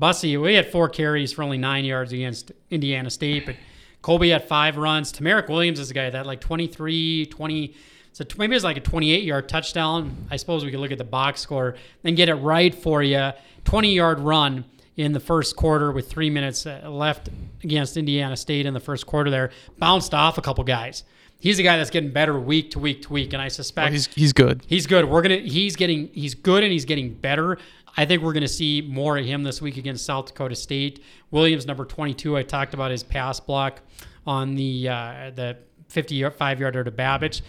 Bussey, 0.00 0.38
we 0.38 0.54
had 0.54 0.72
four 0.72 0.88
carries 0.88 1.30
for 1.30 1.42
only 1.42 1.58
nine 1.58 1.84
yards 1.84 2.12
against 2.14 2.52
Indiana 2.70 3.10
State, 3.10 3.44
but 3.44 3.56
Colby 4.00 4.30
had 4.30 4.48
five 4.48 4.78
runs. 4.78 5.12
TaMerik 5.12 5.50
Williams 5.50 5.78
is 5.78 5.90
a 5.90 5.94
guy 5.94 6.08
that 6.08 6.24
like 6.24 6.40
23, 6.40 7.26
20, 7.26 7.74
so 8.12 8.24
maybe 8.38 8.56
it's 8.56 8.64
like 8.64 8.78
a 8.78 8.80
28 8.80 9.22
yard 9.24 9.46
touchdown. 9.46 10.26
I 10.30 10.36
suppose 10.36 10.64
we 10.64 10.70
could 10.70 10.80
look 10.80 10.90
at 10.90 10.96
the 10.96 11.04
box 11.04 11.42
score 11.42 11.76
and 12.02 12.16
get 12.16 12.30
it 12.30 12.36
right 12.36 12.74
for 12.74 13.02
you. 13.02 13.32
20 13.64 13.94
yard 13.94 14.20
run 14.20 14.64
in 14.96 15.12
the 15.12 15.20
first 15.20 15.54
quarter 15.56 15.92
with 15.92 16.08
three 16.08 16.30
minutes 16.30 16.64
uh, 16.64 16.80
left 16.86 17.28
against 17.62 17.98
Indiana 17.98 18.38
State 18.38 18.64
in 18.64 18.72
the 18.72 18.80
first 18.80 19.06
quarter 19.06 19.30
there. 19.30 19.50
Bounced 19.78 20.14
off 20.14 20.38
a 20.38 20.42
couple 20.42 20.64
guys. 20.64 21.04
He's 21.40 21.58
a 21.58 21.62
guy 21.62 21.78
that's 21.78 21.88
getting 21.88 22.10
better 22.10 22.38
week 22.38 22.72
to 22.72 22.78
week 22.78 23.02
to 23.02 23.12
week, 23.14 23.32
and 23.32 23.40
I 23.40 23.48
suspect 23.48 23.92
he's 23.92 24.06
he's 24.08 24.34
good 24.34 24.62
He's 24.66 24.86
good. 24.86 25.06
We're 25.06 25.22
gonna. 25.22 25.38
He's 25.38 25.74
getting. 25.74 26.08
He's 26.08 26.34
good, 26.34 26.62
and 26.62 26.70
he's 26.70 26.84
getting 26.84 27.14
better. 27.14 27.56
I 27.96 28.04
think 28.04 28.22
we're 28.22 28.32
gonna 28.32 28.48
see 28.48 28.82
more 28.82 29.18
of 29.18 29.24
him 29.24 29.42
this 29.42 29.60
week 29.60 29.76
against 29.76 30.04
South 30.04 30.26
Dakota 30.26 30.54
State. 30.54 31.02
Williams, 31.30 31.66
number 31.66 31.84
twenty-two. 31.84 32.36
I 32.36 32.42
talked 32.42 32.74
about 32.74 32.90
his 32.90 33.02
pass 33.02 33.40
block 33.40 33.82
on 34.26 34.54
the 34.54 34.88
uh, 34.88 35.30
the 35.34 35.58
fifty-five 35.88 36.60
yarder 36.60 36.84
to 36.84 36.90
Babich. 36.90 37.42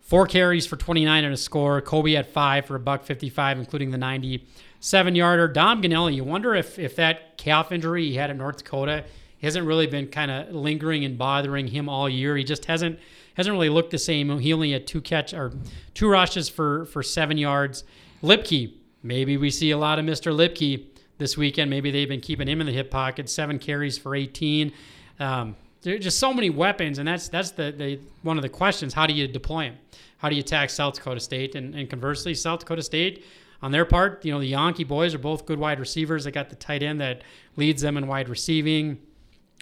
Four 0.00 0.26
carries 0.26 0.66
for 0.66 0.76
29 0.76 1.24
and 1.24 1.32
a 1.32 1.36
score. 1.36 1.80
Kobe 1.80 2.12
had 2.12 2.26
five 2.26 2.66
for 2.66 2.76
a 2.76 2.78
buck 2.78 3.04
55, 3.04 3.58
including 3.58 3.90
the 3.90 3.96
97 3.96 5.14
yarder. 5.14 5.48
Dom 5.48 5.80
Gonnella, 5.82 6.14
you 6.14 6.24
wonder 6.24 6.54
if 6.54 6.78
if 6.78 6.96
that 6.96 7.38
calf 7.38 7.72
injury 7.72 8.10
he 8.10 8.16
had 8.16 8.28
in 8.28 8.36
North 8.36 8.58
Dakota 8.58 9.04
hasn't 9.40 9.66
really 9.66 9.86
been 9.86 10.08
kind 10.08 10.30
of 10.30 10.54
lingering 10.54 11.04
and 11.04 11.16
bothering 11.16 11.68
him 11.68 11.88
all 11.88 12.08
year. 12.08 12.36
He 12.36 12.44
just 12.44 12.66
hasn't 12.66 12.98
hasn't 13.34 13.52
really 13.52 13.68
looked 13.68 13.90
the 13.90 13.98
same. 13.98 14.38
He 14.38 14.52
only 14.52 14.72
had 14.72 14.86
two 14.86 15.00
catch 15.00 15.32
or 15.32 15.52
two 15.94 16.08
rushes 16.08 16.48
for 16.48 16.84
for 16.86 17.02
seven 17.02 17.38
yards. 17.38 17.84
Luepke, 18.22 18.74
maybe 19.04 19.36
we 19.36 19.50
see 19.50 19.70
a 19.70 19.78
lot 19.78 20.00
of 20.00 20.04
Mr. 20.04 20.34
Luepke 20.34 20.84
this 21.18 21.36
weekend. 21.36 21.70
Maybe 21.70 21.92
they've 21.92 22.08
been 22.08 22.20
keeping 22.20 22.48
him 22.48 22.60
in 22.60 22.66
the 22.66 22.72
hip 22.72 22.90
pocket. 22.90 23.28
Seven 23.28 23.60
carries 23.60 23.96
for 23.96 24.16
18. 24.16 24.72
Um, 25.20 25.54
there 25.82 25.94
are 25.94 25.98
just 25.98 26.18
so 26.18 26.34
many 26.34 26.50
weapons, 26.50 26.98
and 26.98 27.06
that's 27.06 27.28
that's 27.28 27.52
the, 27.52 27.70
the 27.70 28.00
one 28.22 28.36
of 28.38 28.42
the 28.42 28.48
questions. 28.48 28.94
How 28.94 29.06
do 29.06 29.14
you 29.14 29.28
deploy 29.28 29.66
them? 29.66 29.76
How 30.16 30.30
do 30.30 30.34
you 30.34 30.40
attack 30.40 30.70
South 30.70 30.94
Dakota 30.94 31.20
State? 31.20 31.54
And, 31.54 31.74
and 31.74 31.88
conversely, 31.88 32.34
South 32.34 32.60
Dakota 32.60 32.82
State, 32.82 33.24
on 33.62 33.70
their 33.70 33.84
part, 33.84 34.24
you 34.24 34.32
know, 34.32 34.40
the 34.40 34.52
Janke 34.52 34.88
boys 34.88 35.14
are 35.14 35.18
both 35.18 35.46
good 35.46 35.58
wide 35.58 35.78
receivers. 35.78 36.24
They 36.24 36.30
got 36.30 36.48
the 36.48 36.56
tight 36.56 36.82
end 36.82 37.00
that 37.00 37.22
leads 37.56 37.82
them 37.82 37.96
in 37.96 38.06
wide 38.06 38.28
receiving. 38.28 38.98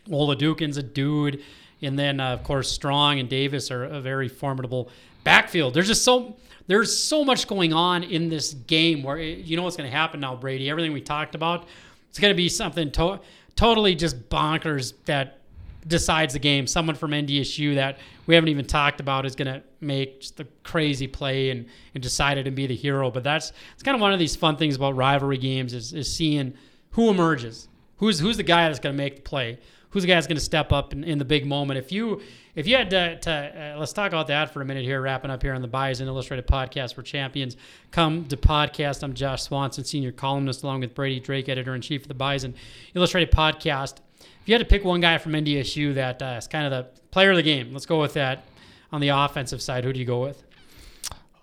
Oladokun's 0.09 0.77
a 0.77 0.83
dude. 0.83 1.43
And 1.83 1.99
then, 1.99 2.21
uh, 2.21 2.33
of 2.33 2.45
course, 2.45 2.71
Strong 2.71 3.19
and 3.19 3.29
Davis 3.29 3.71
are 3.71 3.85
a 3.85 4.01
very 4.01 4.29
formidable 4.29 4.91
backfield. 5.25 5.75
There's 5.75 5.89
just 5.89 6.05
so 6.05 6.37
there's 6.67 6.97
so 6.97 7.25
much 7.25 7.47
going 7.47 7.73
on 7.73 8.05
in 8.05 8.29
this 8.29 8.55
game 8.55 9.03
where 9.03 9.19
it, 9.19 9.39
you 9.39 9.57
know 9.57 9.65
what's 9.65 9.77
going 9.77 9.91
to 9.91 9.97
happen 9.97 10.21
now, 10.21 10.37
Brady. 10.37 10.71
Everything 10.71 10.93
we 10.93 11.01
talked 11.01 11.35
about, 11.35 11.67
it's 12.09 12.19
going 12.19 12.33
to 12.33 12.37
be 12.37 12.49
something 12.49 12.91
to- 12.93 13.21
totally 13.57 13.95
just 13.95 14.29
bonkers 14.29 14.95
that 15.07 15.39
decides 15.87 16.33
the 16.33 16.39
game. 16.39 16.67
Someone 16.67 16.95
from 16.95 17.11
NDSU 17.11 17.75
that 17.75 17.99
we 18.27 18.35
haven't 18.35 18.49
even 18.49 18.65
talked 18.65 19.01
about 19.01 19.27
is 19.27 19.35
going 19.35 19.53
to 19.53 19.63
make 19.81 20.21
just 20.21 20.39
a 20.41 20.47
crazy 20.63 21.07
play 21.09 21.51
and, 21.51 21.67
and 21.95 22.03
decide 22.03 22.39
it 22.39 22.47
and 22.47 22.55
be 22.55 22.67
the 22.67 22.77
hero. 22.77 23.11
But 23.11 23.25
that's 23.25 23.53
it's 23.75 23.83
kind 23.83 23.95
of 23.95 24.01
one 24.01 24.13
of 24.13 24.19
these 24.19 24.37
fun 24.37 24.57
things 24.57 24.77
about 24.77 24.97
rivalry 24.97 25.39
games 25.39 25.75
is, 25.75 25.93
is 25.93 26.15
seeing 26.15 26.55
who 26.91 27.11
emerges. 27.11 27.69
Who's 27.97 28.19
who's 28.19 28.37
the 28.37 28.43
guy 28.43 28.69
that's 28.69 28.81
going 28.81 28.97
to 28.97 29.03
make 29.03 29.17
the 29.17 29.23
play? 29.23 29.59
Who's 29.93 30.03
the 30.03 30.07
guy 30.09 30.15
that's 30.15 30.27
going 30.27 30.37
to 30.39 30.43
step 30.43 30.73
up 30.73 30.93
in, 30.93 31.05
in 31.05 31.19
the 31.19 31.25
big 31.25 31.47
moment? 31.47 31.79
If 31.79 31.93
you 31.93 32.21
if 32.55 32.67
you 32.67 32.77
had 32.77 32.91
to, 32.91 33.19
to 33.21 33.75
uh, 33.75 33.79
let's 33.79 33.93
talk 33.93 34.09
about 34.09 34.27
that 34.29 34.53
for 34.53 34.61
a 34.61 34.65
minute 34.65 34.85
here, 34.85 35.01
wrapping 35.01 35.31
up 35.31 35.43
here 35.43 35.55
on 35.55 35.63
the 35.63 35.69
Bison 35.69 36.07
Illustrated 36.09 36.47
podcast 36.47 36.95
for 36.95 37.03
champions. 37.03 37.57
Come 37.91 38.25
to 38.27 38.37
podcast. 38.37 39.03
I'm 39.03 39.15
Josh 39.15 39.43
Swanson, 39.43 39.85
senior 39.85 40.13
columnist, 40.13 40.63
along 40.63 40.81
with 40.81 40.95
Brady 40.95 41.21
Drake, 41.21 41.49
editor 41.49 41.75
in 41.75 41.81
chief 41.83 42.03
of 42.03 42.09
the 42.09 42.15
Bison 42.15 42.55
Illustrated 42.95 43.31
podcast. 43.35 43.97
If 44.21 44.49
you 44.49 44.55
had 44.55 44.59
to 44.61 44.65
pick 44.65 44.85
one 44.85 45.01
guy 45.01 45.19
from 45.19 45.33
NDSU 45.33 45.95
that 45.95 46.21
uh, 46.23 46.37
is 46.39 46.49
kind 46.49 46.65
of 46.67 46.71
the 46.73 47.01
player 47.11 47.31
of 47.31 47.37
the 47.37 47.43
game, 47.43 47.73
let's 47.73 47.87
go 47.87 48.01
with 48.01 48.15
that. 48.15 48.45
On 48.93 49.01
the 49.01 49.09
offensive 49.09 49.63
side, 49.63 49.85
who 49.85 49.93
do 49.93 50.01
you 50.01 50.07
go 50.07 50.23
with? 50.23 50.43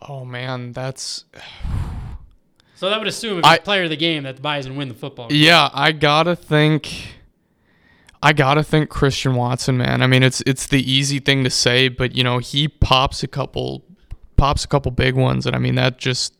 oh 0.07 0.23
man 0.23 0.71
that's 0.71 1.25
So 2.75 2.89
that 2.89 2.97
would 2.99 3.07
assume 3.07 3.39
if 3.39 3.45
I- 3.45 3.57
player 3.57 3.83
of 3.83 3.89
the 3.89 3.97
game 3.97 4.23
that 4.23 4.37
the 4.37 4.41
Bison 4.41 4.75
win 4.75 4.87
the 4.87 4.93
football. 4.93 5.27
game. 5.29 5.43
Yeah, 5.43 5.69
I 5.73 5.91
gotta 5.91 6.35
think. 6.35 7.15
I 8.21 8.33
gotta 8.33 8.63
think 8.63 8.89
Christian 8.89 9.35
Watson, 9.35 9.77
man. 9.77 10.01
I 10.01 10.07
mean, 10.07 10.23
it's 10.23 10.41
it's 10.41 10.67
the 10.67 10.89
easy 10.89 11.19
thing 11.19 11.43
to 11.45 11.49
say, 11.49 11.87
but 11.87 12.15
you 12.15 12.23
know 12.23 12.39
he 12.39 12.67
pops 12.67 13.23
a 13.23 13.27
couple, 13.27 13.83
pops 14.35 14.65
a 14.65 14.67
couple 14.67 14.91
big 14.91 15.15
ones, 15.15 15.45
and 15.45 15.55
I 15.55 15.59
mean 15.59 15.75
that 15.75 15.97
just 15.97 16.33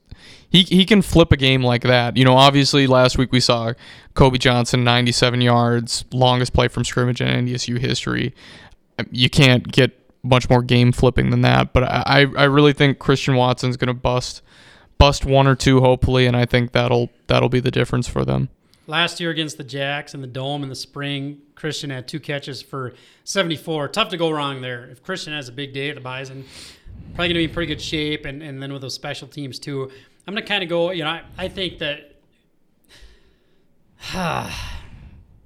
he 0.50 0.64
he 0.64 0.86
can 0.86 1.02
flip 1.02 1.32
a 1.32 1.38
game 1.38 1.64
like 1.64 1.84
that. 1.84 2.18
You 2.18 2.26
know, 2.26 2.36
obviously 2.36 2.86
last 2.86 3.18
week 3.18 3.32
we 3.32 3.40
saw 3.40 3.74
Kobe 4.14 4.38
Johnson, 4.38 4.84
97 4.84 5.40
yards, 5.40 6.04
longest 6.12 6.54
play 6.54 6.68
from 6.68 6.84
scrimmage 6.84 7.22
in 7.22 7.46
NDSU 7.46 7.80
history. 7.80 8.34
You 9.12 9.30
can't 9.30 9.72
get 9.72 9.96
much 10.22 10.50
more 10.50 10.62
game 10.62 10.92
flipping 10.92 11.30
than 11.30 11.42
that, 11.42 11.72
but 11.72 11.84
I 11.84 12.28
I 12.38 12.44
really 12.44 12.74
think 12.74 13.00
Christian 13.00 13.36
Watson's 13.36 13.78
gonna 13.78 13.94
bust 13.94 14.42
bust 14.98 15.26
one 15.26 15.48
or 15.48 15.56
two 15.56 15.80
hopefully, 15.80 16.26
and 16.26 16.36
I 16.36 16.46
think 16.46 16.74
that'll 16.74 17.10
that'll 17.28 17.48
be 17.48 17.62
the 17.62 17.72
difference 17.72 18.10
for 18.10 18.26
them. 18.26 18.50
Last 18.90 19.20
year 19.20 19.30
against 19.30 19.58
the 19.58 19.64
Jacks 19.64 20.16
in 20.16 20.22
the 20.22 20.28
Dome 20.28 20.64
in 20.64 20.70
the 20.70 20.76
spring, 20.76 21.44
Christian 21.54 21.92
had 21.92 22.08
two 22.08 22.20
catches 22.20 22.60
for 22.60 22.96
74. 23.24 23.90
Tough 23.90 24.10
to 24.10 24.18
go 24.18 24.32
wrong 24.32 24.62
there. 24.62 24.86
If 24.86 25.04
Christian 25.04 25.32
has 25.32 25.48
a 25.48 25.52
big 25.52 25.74
day 25.74 25.90
at 25.90 25.96
the 25.96 26.02
Bison, 26.02 26.44
probably 27.14 27.28
going 27.28 27.30
to 27.30 27.34
be 27.36 27.44
in 27.44 27.52
pretty 27.52 27.68
good 27.68 27.82
shape. 27.84 28.26
And, 28.26 28.42
and 28.42 28.60
then 28.60 28.74
with 28.74 28.82
those 28.82 28.96
special 28.96 29.28
teams, 29.28 29.60
too. 29.60 29.92
I'm 30.26 30.34
going 30.34 30.44
to 30.44 30.50
kind 30.50 30.64
of 30.64 30.70
go, 30.70 30.90
you 30.90 31.04
know, 31.04 31.12
I, 31.12 31.22
I 31.38 31.50
think 31.50 31.78
that 31.78 32.16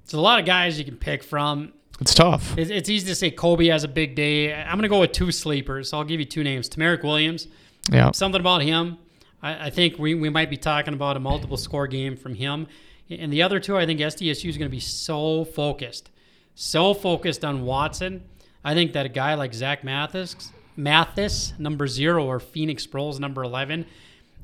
it's 0.04 0.14
a 0.14 0.20
lot 0.20 0.40
of 0.40 0.46
guys 0.46 0.78
you 0.78 0.86
can 0.86 0.96
pick 0.96 1.22
from. 1.22 1.74
It's 2.00 2.14
tough. 2.14 2.56
It's, 2.56 2.70
it's 2.70 2.88
easy 2.88 3.08
to 3.08 3.14
say 3.14 3.30
Kobe 3.30 3.66
has 3.66 3.84
a 3.84 3.88
big 3.88 4.14
day. 4.14 4.54
I'm 4.54 4.78
going 4.78 4.84
to 4.84 4.88
go 4.88 5.00
with 5.00 5.12
two 5.12 5.30
sleepers. 5.30 5.90
So 5.90 5.98
I'll 5.98 6.04
give 6.04 6.18
you 6.18 6.26
two 6.26 6.44
names 6.44 6.70
TaMerik 6.70 7.04
Williams. 7.04 7.46
Yeah. 7.92 8.10
Something 8.12 8.40
about 8.40 8.62
him. 8.62 8.96
I, 9.42 9.66
I 9.66 9.70
think 9.70 9.98
we, 9.98 10.14
we 10.14 10.30
might 10.30 10.48
be 10.48 10.56
talking 10.56 10.94
about 10.94 11.18
a 11.18 11.20
multiple 11.20 11.58
score 11.58 11.86
game 11.86 12.16
from 12.16 12.36
him. 12.36 12.68
And 13.10 13.32
the 13.32 13.42
other 13.42 13.60
two, 13.60 13.76
I 13.76 13.86
think 13.86 14.00
SDSU 14.00 14.48
is 14.48 14.56
going 14.56 14.70
to 14.70 14.74
be 14.74 14.80
so 14.80 15.44
focused, 15.44 16.10
so 16.54 16.94
focused 16.94 17.44
on 17.44 17.64
Watson. 17.64 18.22
I 18.64 18.74
think 18.74 18.94
that 18.94 19.04
a 19.04 19.10
guy 19.10 19.34
like 19.34 19.52
Zach 19.52 19.84
Mathis, 19.84 20.52
Mathis, 20.76 21.52
number 21.58 21.86
zero, 21.86 22.24
or 22.26 22.40
Phoenix 22.40 22.86
Sproles, 22.86 23.20
number 23.20 23.42
11, 23.42 23.84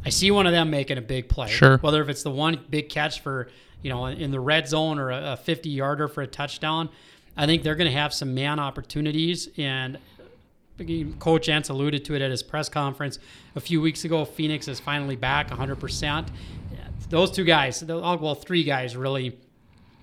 I 0.05 0.11
see 0.11 0.31
one 0.31 0.47
of 0.47 0.53
them 0.53 0.71
making 0.71 0.99
a 0.99 1.03
big 1.03 1.29
play. 1.29 1.49
Sure. 1.49 1.79
Whether 1.79 2.03
if 2.03 2.09
it's 2.09 2.23
the 2.23 2.31
one 2.31 2.61
big 2.71 2.89
catch 2.89 3.21
for, 3.21 3.49
you 3.83 3.91
know, 3.91 4.07
in 4.07 4.31
the 4.31 4.41
red 4.41 4.69
zone 4.69 4.99
or 4.99 5.11
a 5.11 5.37
50 5.37 5.69
yarder 5.69 6.09
for 6.09 6.23
a 6.23 6.27
touchdown, 6.27 6.91
I 7.37 7.47
think 7.47 7.63
they're 7.63 7.75
going 7.75 7.91
to 7.91 7.97
have 7.97 8.13
some 8.13 8.35
man 8.35 8.59
opportunities. 8.59 9.49
And 9.57 9.99
Coach 11.19 11.49
Entz 11.49 11.69
alluded 11.71 12.05
to 12.07 12.15
it 12.15 12.23
at 12.23 12.31
his 12.31 12.43
press 12.43 12.69
conference 12.69 13.19
a 13.55 13.61
few 13.61 13.81
weeks 13.81 14.05
ago. 14.05 14.25
Phoenix 14.25 14.69
is 14.69 14.81
finally 14.81 15.17
back 15.17 15.51
100% 15.51 16.29
those 17.11 17.31
two 17.31 17.45
guys, 17.45 17.85
well, 17.85 18.35
three 18.35 18.65
guys 18.65 18.97
really, 18.97 19.39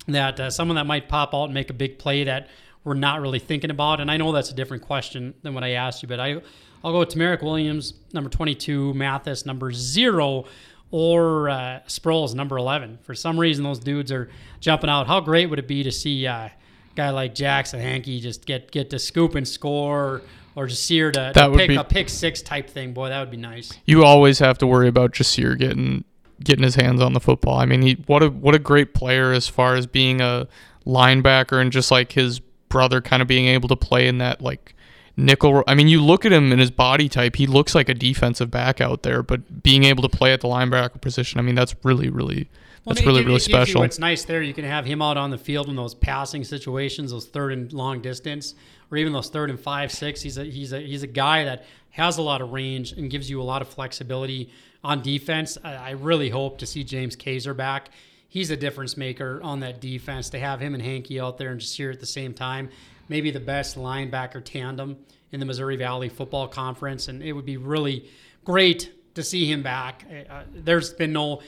that 0.06 0.38
uh, 0.38 0.50
someone 0.50 0.76
that 0.76 0.86
might 0.86 1.08
pop 1.08 1.34
out 1.34 1.44
and 1.44 1.54
make 1.54 1.70
a 1.70 1.74
big 1.74 1.98
play 1.98 2.24
that 2.24 2.48
we're 2.84 2.94
not 2.94 3.20
really 3.20 3.38
thinking 3.38 3.70
about. 3.70 4.00
And 4.00 4.10
I 4.10 4.16
know 4.16 4.32
that's 4.32 4.50
a 4.50 4.54
different 4.54 4.82
question 4.82 5.34
than 5.42 5.54
what 5.54 5.64
I 5.64 5.70
asked 5.70 6.02
you, 6.02 6.08
but 6.08 6.20
I, 6.20 6.40
I'll 6.84 6.92
go 6.92 7.00
with 7.00 7.10
TaMerik 7.10 7.42
Williams, 7.42 7.94
number 8.12 8.30
22, 8.30 8.94
Mathis, 8.94 9.44
number 9.44 9.72
zero, 9.72 10.44
or 10.90 11.50
uh, 11.50 11.80
Sproles, 11.86 12.34
number 12.34 12.56
11. 12.56 12.98
For 13.02 13.14
some 13.14 13.38
reason, 13.38 13.64
those 13.64 13.78
dudes 13.78 14.12
are 14.12 14.30
jumping 14.60 14.88
out. 14.88 15.06
How 15.06 15.20
great 15.20 15.46
would 15.46 15.58
it 15.58 15.68
be 15.68 15.82
to 15.82 15.92
see 15.92 16.26
uh, 16.26 16.34
a 16.34 16.52
guy 16.94 17.10
like 17.10 17.34
Jackson 17.34 17.80
Hankey 17.80 18.20
just 18.20 18.46
get 18.46 18.70
get 18.70 18.90
to 18.90 18.98
scoop 18.98 19.34
and 19.34 19.46
score? 19.46 20.22
Or 20.56 20.66
Jasir 20.66 21.12
to, 21.12 21.32
to 21.34 21.52
pick 21.52 21.68
be, 21.68 21.76
a 21.76 21.84
pick 21.84 22.08
six 22.08 22.42
type 22.42 22.68
thing, 22.68 22.92
boy, 22.92 23.10
that 23.10 23.20
would 23.20 23.30
be 23.30 23.36
nice. 23.36 23.72
You 23.84 24.02
always 24.02 24.40
have 24.40 24.58
to 24.58 24.66
worry 24.66 24.88
about 24.88 25.12
Jasir 25.12 25.56
getting 25.56 26.04
getting 26.42 26.62
his 26.62 26.74
hands 26.74 27.00
on 27.00 27.12
the 27.12 27.20
football. 27.20 27.58
I 27.58 27.66
mean, 27.66 27.82
he 27.82 27.94
what 28.06 28.22
a 28.22 28.30
what 28.30 28.54
a 28.54 28.58
great 28.58 28.94
player 28.94 29.32
as 29.32 29.48
far 29.48 29.74
as 29.74 29.86
being 29.86 30.20
a 30.20 30.48
linebacker 30.86 31.60
and 31.60 31.72
just 31.72 31.90
like 31.90 32.12
his 32.12 32.40
brother 32.68 33.00
kind 33.00 33.22
of 33.22 33.28
being 33.28 33.46
able 33.46 33.68
to 33.68 33.76
play 33.76 34.08
in 34.08 34.18
that 34.18 34.40
like 34.40 34.74
nickel. 35.16 35.64
I 35.66 35.74
mean, 35.74 35.88
you 35.88 36.02
look 36.02 36.24
at 36.24 36.32
him 36.32 36.52
in 36.52 36.58
his 36.58 36.70
body 36.70 37.08
type, 37.08 37.36
he 37.36 37.46
looks 37.46 37.74
like 37.74 37.88
a 37.88 37.94
defensive 37.94 38.50
back 38.50 38.80
out 38.80 39.02
there, 39.02 39.22
but 39.22 39.62
being 39.62 39.84
able 39.84 40.02
to 40.02 40.08
play 40.08 40.32
at 40.32 40.40
the 40.40 40.48
linebacker 40.48 41.00
position, 41.00 41.38
I 41.38 41.42
mean, 41.42 41.54
that's 41.54 41.74
really 41.82 42.08
really 42.08 42.48
that's 42.86 43.02
well, 43.02 43.14
really, 43.14 43.26
really 43.26 43.40
special. 43.40 43.82
What's 43.82 43.98
nice 43.98 44.24
there, 44.24 44.40
you 44.40 44.54
can 44.54 44.64
have 44.64 44.86
him 44.86 45.02
out 45.02 45.16
on 45.16 45.30
the 45.30 45.38
field 45.38 45.68
in 45.68 45.76
those 45.76 45.94
passing 45.94 46.44
situations, 46.44 47.10
those 47.10 47.26
third 47.26 47.52
and 47.52 47.72
long 47.72 48.00
distance, 48.00 48.54
or 48.90 48.96
even 48.96 49.12
those 49.12 49.28
third 49.28 49.50
and 49.50 49.60
five, 49.60 49.92
six. 49.92 50.22
He's 50.22 50.38
a 50.38 50.44
he's 50.44 50.72
a 50.72 50.80
he's 50.80 51.02
a 51.02 51.08
guy 51.08 51.44
that 51.44 51.66
has 51.90 52.18
a 52.18 52.22
lot 52.22 52.40
of 52.40 52.52
range 52.52 52.92
and 52.92 53.10
gives 53.10 53.28
you 53.28 53.40
a 53.40 53.44
lot 53.44 53.62
of 53.62 53.68
flexibility 53.68 54.50
on 54.84 55.02
defense. 55.02 55.58
I, 55.64 55.90
really 55.92 56.30
hope 56.30 56.58
to 56.58 56.66
see 56.66 56.84
James 56.84 57.16
Kaiser 57.16 57.54
back. 57.54 57.90
He's 58.28 58.50
a 58.50 58.56
difference 58.56 58.96
maker 58.96 59.40
on 59.42 59.60
that 59.60 59.80
defense. 59.80 60.30
To 60.30 60.38
have 60.38 60.60
him 60.60 60.74
and 60.74 60.82
Hankey 60.82 61.20
out 61.20 61.38
there 61.38 61.50
and 61.50 61.60
just 61.60 61.76
here 61.76 61.90
at 61.90 62.00
the 62.00 62.06
same 62.06 62.34
time, 62.34 62.68
maybe 63.08 63.30
the 63.30 63.40
best 63.40 63.76
linebacker 63.76 64.44
tandem 64.44 64.98
in 65.32 65.40
the 65.40 65.46
Missouri 65.46 65.76
Valley 65.76 66.08
Football 66.08 66.48
Conference, 66.48 67.08
and 67.08 67.22
it 67.22 67.32
would 67.32 67.46
be 67.46 67.56
really 67.56 68.08
great 68.44 68.92
to 69.14 69.22
see 69.22 69.50
him 69.50 69.62
back. 69.62 70.04
Uh, 70.30 70.42
there's 70.54 70.92
been 70.92 71.12
no, 71.12 71.42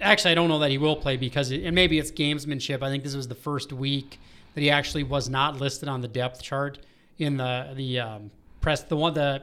actually, 0.00 0.32
I 0.32 0.34
don't 0.34 0.48
know 0.48 0.60
that 0.60 0.70
he 0.70 0.78
will 0.78 0.96
play 0.96 1.16
because, 1.16 1.50
it, 1.50 1.64
and 1.64 1.74
maybe 1.74 1.98
it's 1.98 2.10
gamesmanship. 2.10 2.82
I 2.82 2.88
think 2.88 3.02
this 3.02 3.16
was 3.16 3.28
the 3.28 3.34
first 3.34 3.72
week 3.72 4.18
that 4.54 4.60
he 4.60 4.70
actually 4.70 5.02
was 5.02 5.28
not 5.28 5.60
listed 5.60 5.88
on 5.88 6.00
the 6.00 6.08
depth 6.08 6.42
chart 6.42 6.78
in 7.18 7.36
the 7.36 7.72
the 7.74 8.00
um, 8.00 8.30
press. 8.62 8.82
The 8.82 8.96
one 8.96 9.14
the 9.14 9.42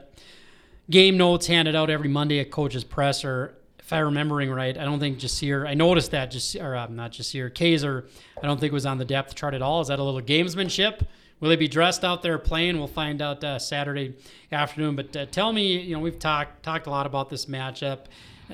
game 0.90 1.16
notes 1.16 1.46
handed 1.46 1.76
out 1.76 1.90
every 1.90 2.08
Monday 2.08 2.40
at 2.40 2.50
coach's 2.50 2.84
presser. 2.84 3.54
If 3.78 3.92
I'm 3.92 4.04
remembering 4.04 4.50
right, 4.50 4.76
I 4.76 4.84
don't 4.84 5.00
think 5.00 5.18
Jasir. 5.18 5.66
I 5.66 5.74
noticed 5.74 6.10
that 6.12 6.30
just 6.30 6.56
or 6.56 6.76
uh, 6.76 6.86
not 6.88 7.12
Jasir, 7.12 7.52
Kaiser. 7.54 8.06
I 8.42 8.46
don't 8.46 8.58
think 8.58 8.72
was 8.72 8.86
on 8.86 8.98
the 8.98 9.04
depth 9.04 9.34
chart 9.34 9.54
at 9.54 9.62
all. 9.62 9.80
Is 9.80 9.88
that 9.88 9.98
a 9.98 10.04
little 10.04 10.22
gamesmanship? 10.22 11.06
Will 11.40 11.50
he 11.50 11.56
be 11.56 11.68
dressed 11.68 12.04
out 12.04 12.22
there 12.22 12.38
playing? 12.38 12.78
We'll 12.78 12.86
find 12.86 13.22
out 13.22 13.42
uh, 13.42 13.58
Saturday 13.58 14.14
afternoon. 14.52 14.94
But 14.94 15.16
uh, 15.16 15.26
tell 15.26 15.52
me, 15.52 15.80
you 15.80 15.94
know, 15.94 16.00
we've 16.00 16.18
talked 16.18 16.62
talked 16.62 16.86
a 16.86 16.90
lot 16.90 17.06
about 17.06 17.30
this 17.30 17.46
matchup. 17.46 18.06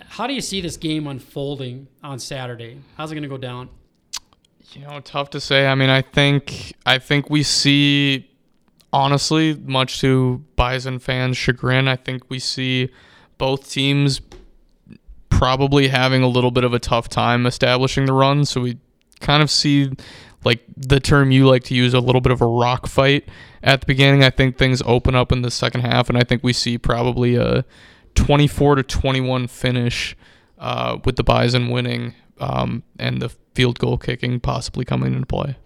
How 0.09 0.27
do 0.27 0.35
you 0.35 0.41
see 0.41 0.61
this 0.61 0.77
game 0.77 1.07
unfolding 1.07 1.89
on 2.03 2.19
Saturday? 2.19 2.81
How's 2.97 3.11
it 3.11 3.15
going 3.15 3.23
to 3.23 3.29
go 3.29 3.39
down? 3.39 3.69
You 4.73 4.83
know, 4.83 5.01
tough 5.01 5.31
to 5.31 5.41
say. 5.41 5.67
I 5.67 5.75
mean, 5.75 5.91
I 5.91 6.03
think 6.03 6.75
I 6.85 6.99
think 6.99 7.31
we 7.31 7.43
see 7.43 8.31
honestly, 8.97 9.55
much 9.55 10.01
to 10.01 10.43
Bison 10.57 10.99
fans' 10.99 11.37
chagrin, 11.37 11.87
I 11.87 11.97
think 11.97 12.23
we 12.31 12.39
see 12.39 12.89
both 13.37 13.71
teams 13.71 14.23
probably 15.29 15.89
having 15.89 16.23
a 16.23 16.27
little 16.27 16.51
bit 16.51 16.65
of 16.65 16.73
a 16.73 16.79
tough 16.79 17.07
time 17.07 17.45
establishing 17.45 18.07
the 18.07 18.15
run. 18.15 18.47
So 18.47 18.63
we 18.63 18.79
kind 19.21 19.43
of 19.43 19.51
see 19.51 19.93
like 20.45 20.65
the 20.79 20.99
term 20.99 21.31
you 21.31 21.47
like 21.47 21.65
to 21.65 21.75
use 21.75 21.93
a 21.93 22.01
little 22.01 22.23
bit 22.23 22.33
of 22.33 22.41
a 22.41 22.47
rock 22.47 22.87
fight 22.87 23.29
at 23.63 23.83
the 23.83 23.87
beginning. 23.87 24.25
I 24.25 24.31
think 24.31 24.57
things 24.57 24.81
open 24.87 25.15
up 25.15 25.31
in 25.31 25.43
the 25.43 25.51
second 25.51 25.83
half, 25.83 26.09
and 26.09 26.17
I 26.17 26.23
think 26.23 26.43
we 26.43 26.55
see 26.55 26.79
probably 26.79 27.37
a 27.37 27.67
24 28.15 28.77
to 28.77 28.83
21 28.83 29.47
finish 29.49 30.17
uh, 30.59 30.97
with 31.05 31.17
the 31.17 31.25
Bison 31.25 31.69
winning 31.69 32.15
um, 32.41 32.83
and 32.99 33.21
the 33.21 33.29
field 33.55 33.79
goal 33.79 33.99
kicking 33.99 34.41
possibly 34.41 34.87
coming 34.87 35.13
into 35.13 35.27
play. 35.27 35.57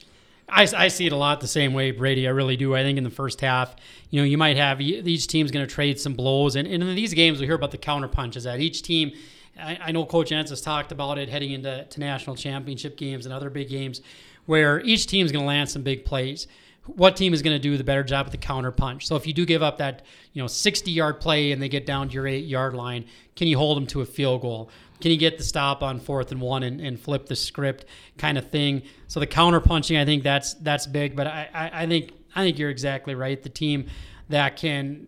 I, 0.50 0.66
I 0.76 0.88
see 0.88 1.06
it 1.06 1.12
a 1.12 1.16
lot 1.16 1.40
the 1.40 1.46
same 1.48 1.72
way, 1.72 1.90
Brady. 1.90 2.26
I 2.26 2.30
really 2.30 2.56
do. 2.56 2.74
I 2.74 2.82
think 2.82 2.98
in 2.98 3.04
the 3.04 3.10
first 3.10 3.40
half, 3.40 3.74
you 4.10 4.20
know, 4.20 4.24
you 4.24 4.36
might 4.36 4.56
have 4.56 4.80
each 4.80 5.26
team's 5.26 5.50
going 5.50 5.66
to 5.66 5.72
trade 5.72 6.00
some 6.00 6.14
blows, 6.14 6.56
and, 6.56 6.66
and 6.66 6.82
in 6.82 6.94
these 6.94 7.14
games, 7.14 7.40
we 7.40 7.46
hear 7.46 7.54
about 7.54 7.70
the 7.70 7.78
counter 7.78 8.08
punches 8.08 8.44
that 8.44 8.60
each 8.60 8.82
team. 8.82 9.12
I, 9.58 9.78
I 9.80 9.92
know 9.92 10.04
Coach 10.04 10.30
Entz 10.30 10.50
has 10.50 10.60
talked 10.60 10.92
about 10.92 11.18
it 11.18 11.28
heading 11.28 11.52
into 11.52 11.84
to 11.84 12.00
national 12.00 12.36
championship 12.36 12.96
games 12.96 13.26
and 13.26 13.32
other 13.32 13.50
big 13.50 13.68
games, 13.68 14.00
where 14.46 14.80
each 14.80 15.06
team's 15.06 15.32
going 15.32 15.42
to 15.42 15.46
land 15.46 15.70
some 15.70 15.82
big 15.82 16.04
plays 16.04 16.46
what 16.86 17.16
team 17.16 17.34
is 17.34 17.42
going 17.42 17.54
to 17.54 17.62
do 17.62 17.76
the 17.76 17.84
better 17.84 18.02
job 18.02 18.26
at 18.26 18.32
the 18.32 18.38
counter 18.38 18.70
punch. 18.70 19.06
So 19.06 19.16
if 19.16 19.26
you 19.26 19.32
do 19.32 19.44
give 19.44 19.62
up 19.62 19.78
that, 19.78 20.02
you 20.32 20.42
know, 20.42 20.46
60 20.46 20.90
yard 20.90 21.20
play 21.20 21.52
and 21.52 21.60
they 21.60 21.68
get 21.68 21.86
down 21.86 22.08
to 22.08 22.14
your 22.14 22.26
eight 22.26 22.46
yard 22.46 22.74
line, 22.74 23.04
can 23.36 23.48
you 23.48 23.58
hold 23.58 23.76
them 23.76 23.86
to 23.88 24.00
a 24.00 24.06
field 24.06 24.42
goal? 24.42 24.70
Can 25.00 25.10
you 25.10 25.16
get 25.16 25.38
the 25.38 25.44
stop 25.44 25.82
on 25.82 25.98
fourth 25.98 26.30
and 26.30 26.40
one 26.40 26.62
and, 26.62 26.80
and 26.80 26.98
flip 27.00 27.26
the 27.26 27.36
script 27.36 27.86
kind 28.18 28.36
of 28.36 28.50
thing? 28.50 28.82
So 29.08 29.20
the 29.20 29.26
counter 29.26 29.60
punching, 29.60 29.96
I 29.96 30.04
think 30.04 30.22
that's 30.22 30.54
that's 30.54 30.86
big. 30.86 31.16
But 31.16 31.26
I, 31.26 31.48
I, 31.54 31.82
I 31.82 31.86
think 31.86 32.12
I 32.34 32.44
think 32.44 32.58
you're 32.58 32.70
exactly 32.70 33.14
right. 33.14 33.42
The 33.42 33.48
team 33.48 33.86
that 34.28 34.56
can 34.56 35.06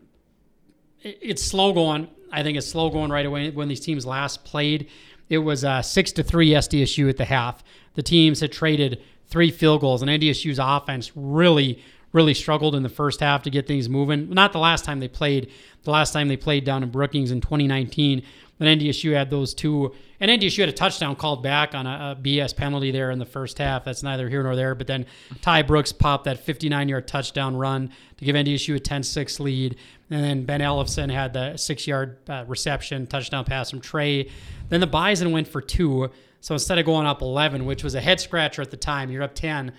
it, 1.03 1.19
it's 1.21 1.43
slow 1.43 1.73
going. 1.73 2.09
I 2.31 2.43
think 2.43 2.57
it's 2.57 2.67
slow 2.67 2.89
going 2.89 3.11
right 3.11 3.27
away. 3.27 3.51
When 3.51 3.69
these 3.69 3.81
teams 3.81 4.07
last 4.07 4.45
played, 4.45 4.89
it 5.29 5.39
was 5.39 5.65
uh, 5.65 5.83
six 5.83 6.13
to 6.13 6.23
three 6.23 6.51
SDSU 6.51 7.09
at 7.11 7.19
the 7.19 7.27
half. 7.27 7.63
The 7.95 8.03
teams 8.03 8.41
had 8.41 8.53
traded 8.53 9.03
three 9.33 9.51
field 9.51 9.81
goals, 9.81 10.03
and 10.03 10.11
NDSU's 10.11 10.61
offense 10.61 11.11
really 11.17 11.83
really 12.13 12.35
struggled 12.35 12.75
in 12.75 12.83
the 12.83 12.91
first 12.91 13.21
half 13.21 13.43
to 13.43 13.49
get 13.49 13.67
things 13.67 13.89
moving. 13.89 14.29
Not 14.29 14.53
the 14.53 14.59
last 14.59 14.85
time 14.85 15.01
they 15.01 15.09
played. 15.09 15.51
The 15.85 15.91
last 15.91 16.13
time 16.13 16.29
they 16.29 16.37
played 16.37 16.63
down 16.63 16.83
in 16.83 16.91
Brookings 16.91 17.31
in 17.31 17.41
2019 17.41 18.23
then 18.63 18.79
NDSU 18.79 19.13
had 19.13 19.31
those 19.31 19.55
two, 19.55 19.93
and 20.21 20.31
NDSU 20.31 20.61
had 20.61 20.69
a 20.69 20.73
touchdown 20.73 21.17
called 21.17 21.43
back 21.43 21.75
on 21.75 21.87
a, 21.87 22.17
a, 22.17 22.23
BS 22.23 22.55
penalty 22.55 22.91
there 22.93 23.11
in 23.11 23.19
the 23.19 23.27
first 23.27 23.59
half. 23.59 23.85
That's 23.85 24.03
neither 24.03 24.29
here 24.29 24.43
nor 24.43 24.55
there. 24.55 24.75
But 24.75 24.87
then 24.87 25.07
Ty 25.41 25.63
Brooks 25.63 25.93
popped 25.93 26.25
that 26.25 26.39
59 26.39 26.89
yard 26.89 27.09
touchdown 27.09 27.57
run 27.57 27.91
to 28.19 28.25
give 28.25 28.37
NDSU 28.37 28.77
a 28.77 28.81
10 28.81 29.03
6 29.03 29.41
lead. 29.41 29.77
And 30.11 30.23
then 30.23 30.45
Ben 30.45 30.61
Ellison 30.61 31.11
had 31.11 31.33
the 31.33 31.57
six 31.57 31.87
yard 31.87 32.19
uh, 32.29 32.45
reception, 32.47 33.07
touchdown 33.07 33.45
pass 33.45 33.71
from 33.71 33.81
Trey. 33.81 34.31
Then 34.69 34.81
the 34.81 34.87
Bison 34.87 35.33
went 35.33 35.49
for 35.49 35.61
two. 35.61 36.11
So 36.43 36.55
instead 36.55 36.79
of 36.79 36.85
going 36.85 37.07
up 37.07 37.23
11, 37.23 37.65
which 37.65 37.83
was 37.83 37.95
a 37.95 38.01
head 38.01 38.21
scratcher 38.21 38.61
at 38.61 38.71
the 38.71 38.77
time, 38.77 39.11
you're 39.11 39.23
up 39.23 39.35
10 39.35 39.73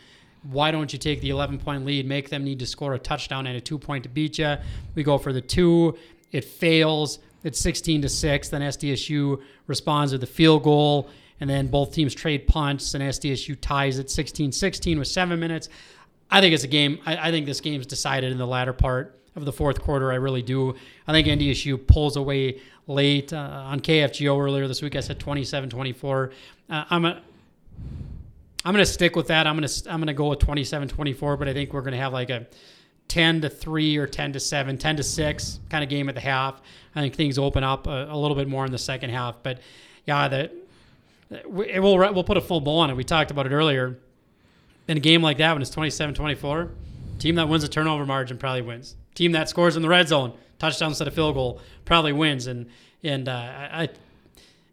why 0.43 0.71
don't 0.71 0.91
you 0.91 0.99
take 0.99 1.21
the 1.21 1.29
11 1.29 1.59
point 1.59 1.85
lead, 1.85 2.05
make 2.05 2.29
them 2.29 2.43
need 2.43 2.59
to 2.59 2.65
score 2.65 2.93
a 2.93 2.99
touchdown 2.99 3.47
and 3.47 3.55
a 3.55 3.61
two 3.61 3.77
point 3.77 4.03
to 4.03 4.09
beat 4.09 4.37
you? 4.37 4.57
We 4.95 5.03
go 5.03 5.17
for 5.17 5.33
the 5.33 5.41
two. 5.41 5.97
It 6.31 6.43
fails. 6.43 7.19
It's 7.43 7.59
16 7.59 8.03
to 8.03 8.09
6. 8.09 8.49
Then 8.49 8.61
SDSU 8.61 9.41
responds 9.67 10.11
with 10.11 10.23
a 10.23 10.27
field 10.27 10.63
goal, 10.63 11.09
and 11.39 11.49
then 11.49 11.67
both 11.67 11.93
teams 11.93 12.13
trade 12.13 12.47
punts, 12.47 12.93
and 12.93 13.03
SDSU 13.03 13.57
ties 13.59 13.99
at 13.99 14.09
16 14.09 14.51
16 14.51 14.99
with 14.99 15.07
seven 15.07 15.39
minutes. 15.39 15.69
I 16.29 16.41
think 16.41 16.53
it's 16.53 16.63
a 16.63 16.67
game. 16.67 16.99
I, 17.05 17.29
I 17.29 17.31
think 17.31 17.45
this 17.45 17.61
game's 17.61 17.85
decided 17.85 18.31
in 18.31 18.37
the 18.37 18.47
latter 18.47 18.73
part 18.73 19.19
of 19.35 19.45
the 19.45 19.53
fourth 19.53 19.81
quarter. 19.81 20.11
I 20.11 20.15
really 20.15 20.41
do. 20.41 20.75
I 21.07 21.11
think 21.11 21.27
NDSU 21.27 21.87
pulls 21.87 22.17
away 22.17 22.59
late 22.87 23.31
uh, 23.31 23.63
on 23.65 23.79
KFGO 23.79 24.39
earlier 24.39 24.67
this 24.67 24.81
week. 24.81 24.95
I 24.95 24.99
said 24.99 25.19
27-24. 25.19 26.33
Uh, 26.69 26.85
I'm 26.89 27.05
a 27.05 27.21
I'm 28.65 28.73
going 28.73 28.85
to 28.85 28.91
stick 28.91 29.15
with 29.15 29.27
that. 29.27 29.45
I'm 29.45 29.57
going 29.57 29.67
to 29.67 29.91
I'm 29.91 29.99
going 29.99 30.07
to 30.07 30.13
go 30.13 30.29
with 30.29 30.39
27-24, 30.39 31.37
but 31.37 31.47
I 31.47 31.53
think 31.53 31.73
we're 31.73 31.81
going 31.81 31.93
to 31.93 31.97
have 31.97 32.13
like 32.13 32.29
a 32.29 32.47
10 33.09 33.41
to 33.41 33.49
3 33.49 33.97
or 33.97 34.07
10 34.07 34.33
to 34.33 34.39
7, 34.39 34.77
10 34.77 34.95
to 34.95 35.03
6 35.03 35.59
kind 35.69 35.83
of 35.83 35.89
game 35.89 36.07
at 36.07 36.15
the 36.15 36.21
half. 36.21 36.61
I 36.95 37.01
think 37.01 37.15
things 37.15 37.37
open 37.37 37.63
up 37.63 37.87
a, 37.87 38.07
a 38.09 38.17
little 38.17 38.35
bit 38.35 38.47
more 38.47 38.65
in 38.65 38.71
the 38.71 38.77
second 38.77 39.09
half, 39.09 39.35
but 39.43 39.59
yeah, 40.05 40.27
that 40.27 40.53
it 41.29 41.81
will 41.81 41.97
we'll 41.97 42.23
put 42.23 42.37
a 42.37 42.41
full 42.41 42.61
bowl 42.61 42.79
on 42.79 42.89
it. 42.89 42.95
We 42.95 43.03
talked 43.03 43.31
about 43.31 43.45
it 43.45 43.51
earlier. 43.51 43.97
In 44.87 44.97
a 44.97 44.99
game 44.99 45.21
like 45.21 45.37
that 45.37 45.53
when 45.53 45.61
it's 45.61 45.71
27-24, 45.71 46.69
team 47.17 47.35
that 47.35 47.47
wins 47.47 47.63
the 47.63 47.69
turnover 47.69 48.05
margin 48.05 48.37
probably 48.37 48.61
wins. 48.61 48.95
Team 49.15 49.31
that 49.31 49.47
scores 49.47 49.75
in 49.75 49.81
the 49.81 49.87
red 49.87 50.09
zone, 50.09 50.33
touchdown 50.59 50.89
instead 50.89 51.07
of 51.07 51.13
field 51.13 51.35
goal, 51.35 51.61
probably 51.85 52.13
wins 52.13 52.47
and 52.47 52.69
and 53.03 53.27
uh, 53.27 53.69
I, 53.71 53.89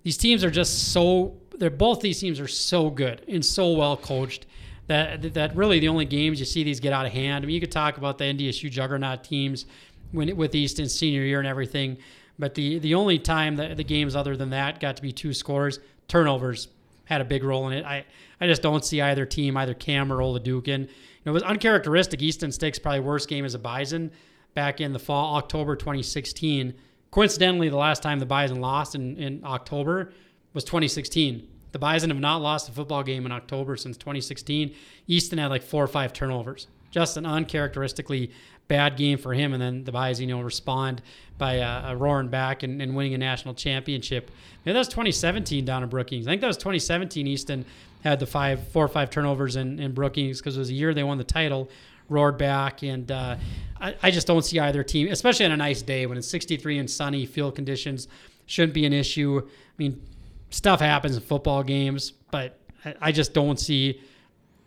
these 0.03 0.17
teams 0.17 0.45
are 0.45 0.51
just 0.51 0.93
so 0.93 1.37
they're 1.61 1.71
both 1.71 2.01
these 2.01 2.19
teams 2.19 2.41
are 2.41 2.49
so 2.49 2.91
good 2.91 3.23
and 3.29 3.45
so 3.45 3.73
well 3.73 3.97
coached 3.97 4.47
that 4.89 5.35
that 5.35 5.55
really 5.55 5.79
the 5.79 5.89
only 5.89 6.07
games 6.07 6.41
you 6.41 6.47
see 6.47 6.65
these 6.65 6.81
get 6.81 6.93
out 6.93 7.07
of 7.07 7.13
hand. 7.13 7.45
I 7.45 7.47
mean, 7.47 7.55
you 7.55 7.61
could 7.61 7.71
talk 7.71 7.97
about 7.97 8.19
the 8.19 8.25
NDSU 8.25 8.69
juggernaut 8.71 9.23
teams 9.23 9.67
when 10.11 10.37
with 10.37 10.55
Easton's 10.55 10.93
senior 10.93 11.23
year 11.23 11.39
and 11.39 11.47
everything, 11.47 11.99
but 12.39 12.55
the 12.55 12.81
the 12.81 12.95
only 12.95 13.19
time 13.19 13.57
that 13.57 13.77
the 13.77 13.85
games 13.85 14.17
other 14.17 14.37
than 14.37 14.51
that 14.51 14.81
got 14.81 14.97
to 14.97 15.03
be 15.03 15.13
two 15.13 15.33
scores, 15.33 15.79
turnovers 16.09 16.69
had 17.05 17.21
a 17.21 17.25
big 17.25 17.45
role 17.45 17.69
in 17.69 17.75
it. 17.75 17.85
I 17.85 18.05
I 18.41 18.47
just 18.47 18.63
don't 18.63 18.85
see 18.85 19.01
either 19.01 19.27
team, 19.27 19.57
either 19.57 19.75
Cam 19.75 20.13
or 20.13 20.17
Oladokun. 20.17 20.81
You 20.81 20.89
know, 21.27 21.31
it 21.31 21.35
was 21.35 21.43
uncharacteristic. 21.43 22.23
Easton 22.23 22.51
Stick's 22.51 22.79
probably 22.79 23.01
worst 23.01 23.29
game 23.29 23.45
as 23.45 23.55
a 23.55 23.59
Bison 23.59 24.11
back 24.55 24.81
in 24.81 24.93
the 24.93 24.99
fall, 24.99 25.37
October 25.37 25.77
2016. 25.77 26.75
Coincidentally, 27.11 27.69
the 27.69 27.77
last 27.77 28.03
time 28.03 28.19
the 28.19 28.27
Bison 28.27 28.61
lost 28.61 28.95
in, 28.95 29.17
in 29.19 29.45
October 29.45 30.13
was 30.53 30.65
2016. 30.65 31.47
The 31.73 31.79
Bison 31.79 32.11
have 32.11 32.19
not 32.19 32.39
lost 32.39 32.69
a 32.69 32.73
football 32.73 33.03
game 33.03 33.27
in 33.27 33.33
October 33.33 33.77
since 33.77 33.97
2016. 33.97 34.75
Easton 35.07 35.39
had 35.39 35.49
like 35.49 35.63
four 35.63 35.85
or 35.85 35.89
five 35.89 36.13
turnovers. 36.13 36.67
Just 36.91 37.17
an 37.17 37.25
uncharacteristically 37.25 38.33
bad 38.67 38.97
game 38.97 39.19
for 39.19 39.35
him. 39.35 39.53
And 39.53 39.63
then 39.63 39.85
the 39.85 39.93
Bison, 39.93 40.29
you 40.29 40.35
know, 40.35 40.43
respond 40.43 41.03
by 41.39 41.61
uh, 41.61 41.95
roaring 41.95 42.29
back 42.29 42.63
and, 42.63 42.81
and, 42.83 42.95
winning 42.95 43.15
a 43.15 43.19
national 43.19 43.55
championship. 43.55 44.31
Maybe 44.65 44.75
that 44.75 44.79
was 44.79 44.89
2017 44.89 45.65
down 45.65 45.83
in 45.83 45.89
Brookings. 45.89 46.27
I 46.27 46.31
think 46.31 46.41
that 46.41 46.47
was 46.47 46.57
2017. 46.57 47.27
Easton 47.27 47.65
had 48.03 48.21
the 48.21 48.27
five, 48.27 48.67
four 48.69 48.85
or 48.85 48.89
five 48.89 49.11
turnovers 49.11 49.57
in, 49.57 49.79
in 49.79 49.93
Brookings 49.93 50.41
because 50.41 50.57
it 50.57 50.61
was 50.61 50.71
a 50.71 50.75
year 50.75 50.95
they 50.95 51.03
won 51.03 51.19
the 51.19 51.25
title 51.25 51.71
roared 52.09 52.39
back. 52.39 52.83
And 52.83 53.11
uh, 53.11 53.37
I, 53.81 53.95
I, 54.03 54.11
just 54.11 54.27
don't 54.27 54.45
see 54.45 54.59
either 54.59 54.83
team, 54.83 55.09
especially 55.09 55.47
on 55.47 55.53
a 55.53 55.57
nice 55.57 55.81
day 55.81 56.07
when 56.07 56.19
it's 56.19 56.29
63 56.29 56.79
and 56.79 56.91
sunny, 56.91 57.25
field 57.25 57.55
conditions 57.55 58.09
shouldn't 58.47 58.75
be 58.75 58.85
an 58.85 58.93
issue. 58.93 59.41
I 59.45 59.73
mean, 59.79 60.03
stuff 60.51 60.81
happens 60.81 61.17
in 61.17 61.23
football 61.23 61.63
games, 61.63 62.11
but 62.31 62.59
I, 63.01 63.13
just 63.13 63.35
don't 63.35 63.59
see 63.59 64.01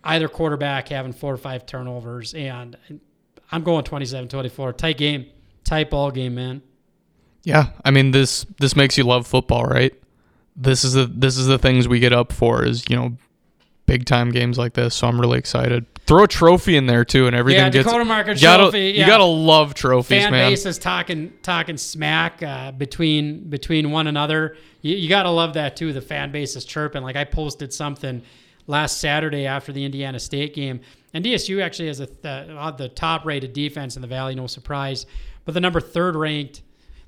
either 0.03 0.27
quarterback 0.27 0.89
having 0.89 1.13
four 1.13 1.33
or 1.33 1.37
five 1.37 1.65
turnovers. 1.65 2.33
And 2.33 2.77
I'm 3.51 3.63
going 3.63 3.83
27 3.83 4.29
24. 4.29 4.73
Tight 4.73 4.97
game, 4.97 5.25
tight 5.63 5.89
ball 5.89 6.11
game, 6.11 6.35
man. 6.35 6.61
Yeah, 7.43 7.71
I 7.83 7.91
mean 7.91 8.11
this 8.11 8.45
this 8.59 8.75
makes 8.75 8.97
you 8.97 9.03
love 9.03 9.27
football, 9.27 9.65
right? 9.65 9.93
This 10.55 10.83
is 10.85 10.93
the 10.93 11.05
this 11.07 11.37
is 11.37 11.47
the 11.47 11.59
things 11.59 11.87
we 11.87 11.99
get 11.99 12.13
up 12.13 12.31
for 12.31 12.63
is 12.63 12.89
you 12.89 12.95
know 12.95 13.17
big 13.85 14.05
time 14.05 14.31
games 14.31 14.57
like 14.57 14.73
this. 14.73 14.95
So 14.95 15.07
I'm 15.07 15.19
really 15.19 15.39
excited. 15.39 15.85
Throw 16.05 16.23
a 16.23 16.27
trophy 16.27 16.75
in 16.75 16.85
there 16.85 17.05
too, 17.05 17.27
and 17.27 17.35
everything 17.35 17.63
yeah, 17.63 17.69
gets. 17.69 17.85
Dakota 17.85 18.03
Market 18.03 18.37
you 18.37 18.41
gotta, 18.41 18.63
trophy. 18.63 18.79
You 18.79 18.93
yeah. 18.99 19.07
gotta 19.07 19.23
love 19.23 19.73
trophies, 19.73 20.23
Fan 20.23 20.31
man. 20.31 20.51
base 20.51 20.65
is 20.65 20.77
talking 20.77 21.31
talking 21.43 21.77
smack 21.77 22.43
uh, 22.43 22.71
between 22.73 23.49
between 23.49 23.89
one 23.91 24.07
another. 24.07 24.57
You, 24.81 24.95
you 24.95 25.07
gotta 25.07 25.29
love 25.29 25.53
that 25.53 25.77
too. 25.77 25.93
The 25.93 26.01
fan 26.01 26.31
base 26.31 26.55
is 26.55 26.65
chirping. 26.65 27.03
Like 27.03 27.15
I 27.15 27.23
posted 27.23 27.73
something 27.73 28.21
last 28.67 28.99
Saturday 28.99 29.45
after 29.45 29.71
the 29.71 29.85
Indiana 29.85 30.19
State 30.19 30.53
game, 30.53 30.81
and 31.13 31.23
DSU 31.23 31.61
actually 31.61 31.87
has 31.87 32.01
a 32.01 32.09
uh, 32.27 32.71
the 32.71 32.89
top 32.89 33.25
rated 33.25 33.53
defense 33.53 33.95
in 33.95 34.01
the 34.01 34.07
Valley. 34.07 34.35
No 34.35 34.47
surprise, 34.47 35.05
but 35.45 35.53
the 35.53 35.61
number 35.61 35.79
third 35.79 36.17
ranked, 36.17 36.63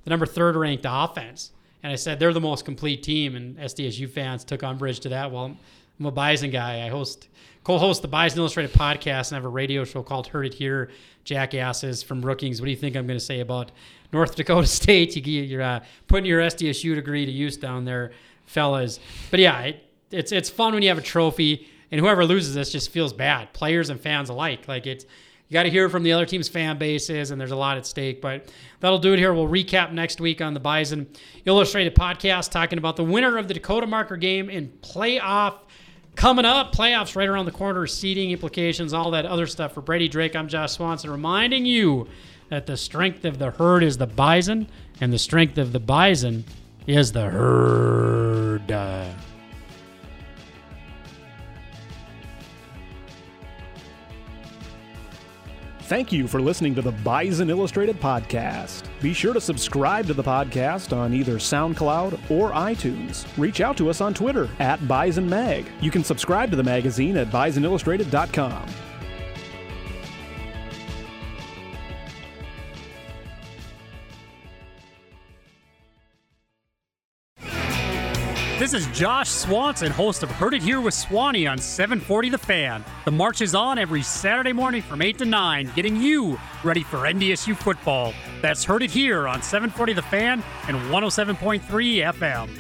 the 0.06 0.10
number 0.10 0.26
third 0.26 0.56
ranked 0.56 0.86
offense. 0.88 1.52
And 1.84 1.92
I 1.92 1.98
said 1.98 2.20
they're 2.20 2.34
the 2.34 2.42
most 2.42 2.66
complete 2.66 3.04
team, 3.04 3.36
and 3.36 3.58
SDSU 3.58 4.10
fans 4.10 4.44
took 4.44 4.64
umbrage 4.64 5.02
to 5.02 5.10
that. 5.10 5.32
Well, 5.32 5.56
I'm 6.00 6.06
a 6.06 6.12
Bison 6.12 6.50
guy. 6.50 6.86
I 6.86 6.90
host 6.90 7.30
co-host 7.64 8.02
the 8.02 8.08
Bison 8.08 8.40
Illustrated 8.40 8.74
podcast 8.74 9.30
and 9.30 9.34
I 9.34 9.38
have 9.38 9.46
a 9.46 9.50
radio 9.50 9.84
show 9.84 10.04
called 10.04 10.28
Heard 10.28 10.48
It 10.48 10.54
Here. 10.54 10.90
Jackasses 11.24 12.04
from 12.04 12.22
Brookings. 12.22 12.62
What 12.62 12.66
do 12.66 12.72
you 12.72 12.78
think 12.78 12.96
I'm 12.96 13.08
going 13.08 13.20
to 13.20 13.26
say 13.26 13.40
about 13.40 13.72
North 14.14 14.36
Dakota 14.36 14.68
State? 14.68 15.16
You, 15.16 15.60
are 15.60 15.62
uh, 15.62 15.80
putting 16.08 16.26
your 16.26 16.40
SDSU 16.40 16.96
degree 16.96 17.26
to 17.26 17.32
use 17.32 17.58
down 17.58 17.84
there, 17.84 18.12
fellas. 18.46 19.00
But 19.32 19.40
yeah, 19.40 19.60
it, 19.62 19.84
it's 20.12 20.32
it's 20.32 20.50
fun 20.50 20.74
when 20.74 20.84
you 20.84 20.90
have 20.90 21.00
a 21.00 21.02
trophy, 21.02 21.68
and 21.92 22.00
whoever 22.00 22.26
loses 22.26 22.54
this 22.54 22.72
just 22.72 22.92
feels 22.92 23.12
bad, 23.12 23.52
players 23.54 23.90
and 23.90 24.00
fans 24.00 24.30
alike. 24.30 24.68
Like 24.68 24.86
it's 24.86 25.06
you 25.48 25.54
got 25.54 25.64
to 25.64 25.70
hear 25.70 25.90
from 25.90 26.04
the 26.04 26.14
other 26.14 26.26
team's 26.28 26.48
fan 26.48 26.78
bases, 26.78 27.32
and 27.32 27.42
there's 27.42 27.52
a 27.52 27.56
lot 27.56 27.78
at 27.78 27.88
stake. 27.88 28.22
But 28.22 28.52
that'll 28.80 29.00
do 29.00 29.14
it 29.14 29.20
here. 29.20 29.34
We'll 29.34 29.48
recap 29.48 29.92
next 29.92 30.22
week 30.22 30.42
on 30.42 30.54
the 30.54 30.60
Bison 30.60 31.08
Illustrated 31.46 31.96
podcast, 31.96 32.52
talking 32.52 32.78
about 32.78 32.98
the 32.98 33.04
winner 33.04 33.38
of 33.38 33.48
the 33.48 33.56
Dakota 33.56 33.88
Marker 33.88 34.18
game 34.18 34.52
in 34.52 34.70
playoff 34.82 35.56
Coming 36.16 36.46
up, 36.46 36.74
playoffs 36.74 37.16
right 37.16 37.28
around 37.28 37.46
the 37.46 37.52
corner, 37.52 37.86
seeding 37.88 38.32
implications, 38.32 38.94
all 38.94 39.12
that 39.12 39.26
other 39.26 39.48
stuff. 39.48 39.74
For 39.74 39.82
Brady 39.82 40.08
Drake, 40.08 40.36
I'm 40.36 40.48
Josh 40.48 40.74
Swanson, 40.74 41.12
reminding 41.12 41.66
you 41.66 42.08
that 42.50 42.66
the 42.66 42.78
strength 42.78 43.26
of 43.26 43.38
the 43.38 43.52
herd 43.52 43.84
is 43.84 43.98
the 43.98 44.08
bison, 44.08 44.68
and 45.02 45.12
the 45.12 45.20
strength 45.20 45.58
of 45.58 45.74
the 45.74 45.80
bison 45.80 46.46
is 46.88 47.12
the 47.12 47.30
herd. 47.30 48.72
Thank 55.86 56.12
you 56.12 56.28
for 56.28 56.42
listening 56.42 56.74
to 56.76 56.82
the 56.82 56.92
Bison 56.92 57.52
Illustrated 57.52 58.02
podcast. 58.02 58.86
Be 59.04 59.14
sure 59.14 59.36
to 59.36 59.40
subscribe 59.40 60.08
to 60.08 60.16
the 60.16 60.24
podcast 60.24 60.98
on 60.98 61.14
either 61.14 61.36
SoundCloud 61.36 62.32
or 62.32 62.50
iTunes. 62.54 63.28
Reach 63.38 63.62
out 63.62 63.78
to 63.78 63.92
us 63.92 64.02
on 64.02 64.12
Twitter 64.16 64.50
at 64.58 64.88
Bison 64.88 65.30
Mag. 65.30 65.68
You 65.82 65.92
can 65.92 66.04
subscribe 66.04 66.50
to 66.50 66.56
the 66.56 66.64
magazine 66.64 67.18
at 67.18 67.28
bisonillustrated.com. 67.28 68.66
This 78.58 78.74
is 78.74 78.88
Josh 78.98 79.30
Swanson, 79.30 79.92
host 79.92 80.24
of 80.24 80.32
Heard 80.32 80.54
It 80.54 80.64
Here 80.64 80.80
with 80.80 80.94
Swanee 80.94 81.46
on 81.46 81.58
740 81.58 82.30
The 82.30 82.38
Fan. 82.38 82.86
The 83.04 83.12
march 83.12 83.42
is 83.42 83.54
on 83.54 83.78
every 83.78 84.02
Saturday 84.02 84.54
morning 84.54 84.82
from 84.82 85.02
8 85.02 85.18
to 85.18 85.26
9, 85.26 85.74
getting 85.76 85.98
you 85.98 86.40
ready 86.64 86.82
for 86.82 87.00
NDSU 87.00 87.58
football. 87.58 88.14
That's 88.42 88.64
Heard 88.64 88.82
It 88.82 88.92
Here 88.92 89.28
on 89.28 89.42
740 89.42 89.92
The 89.92 90.02
Fan 90.04 90.42
and 90.70 90.78
107.3 90.90 91.60
FM. 92.14 92.58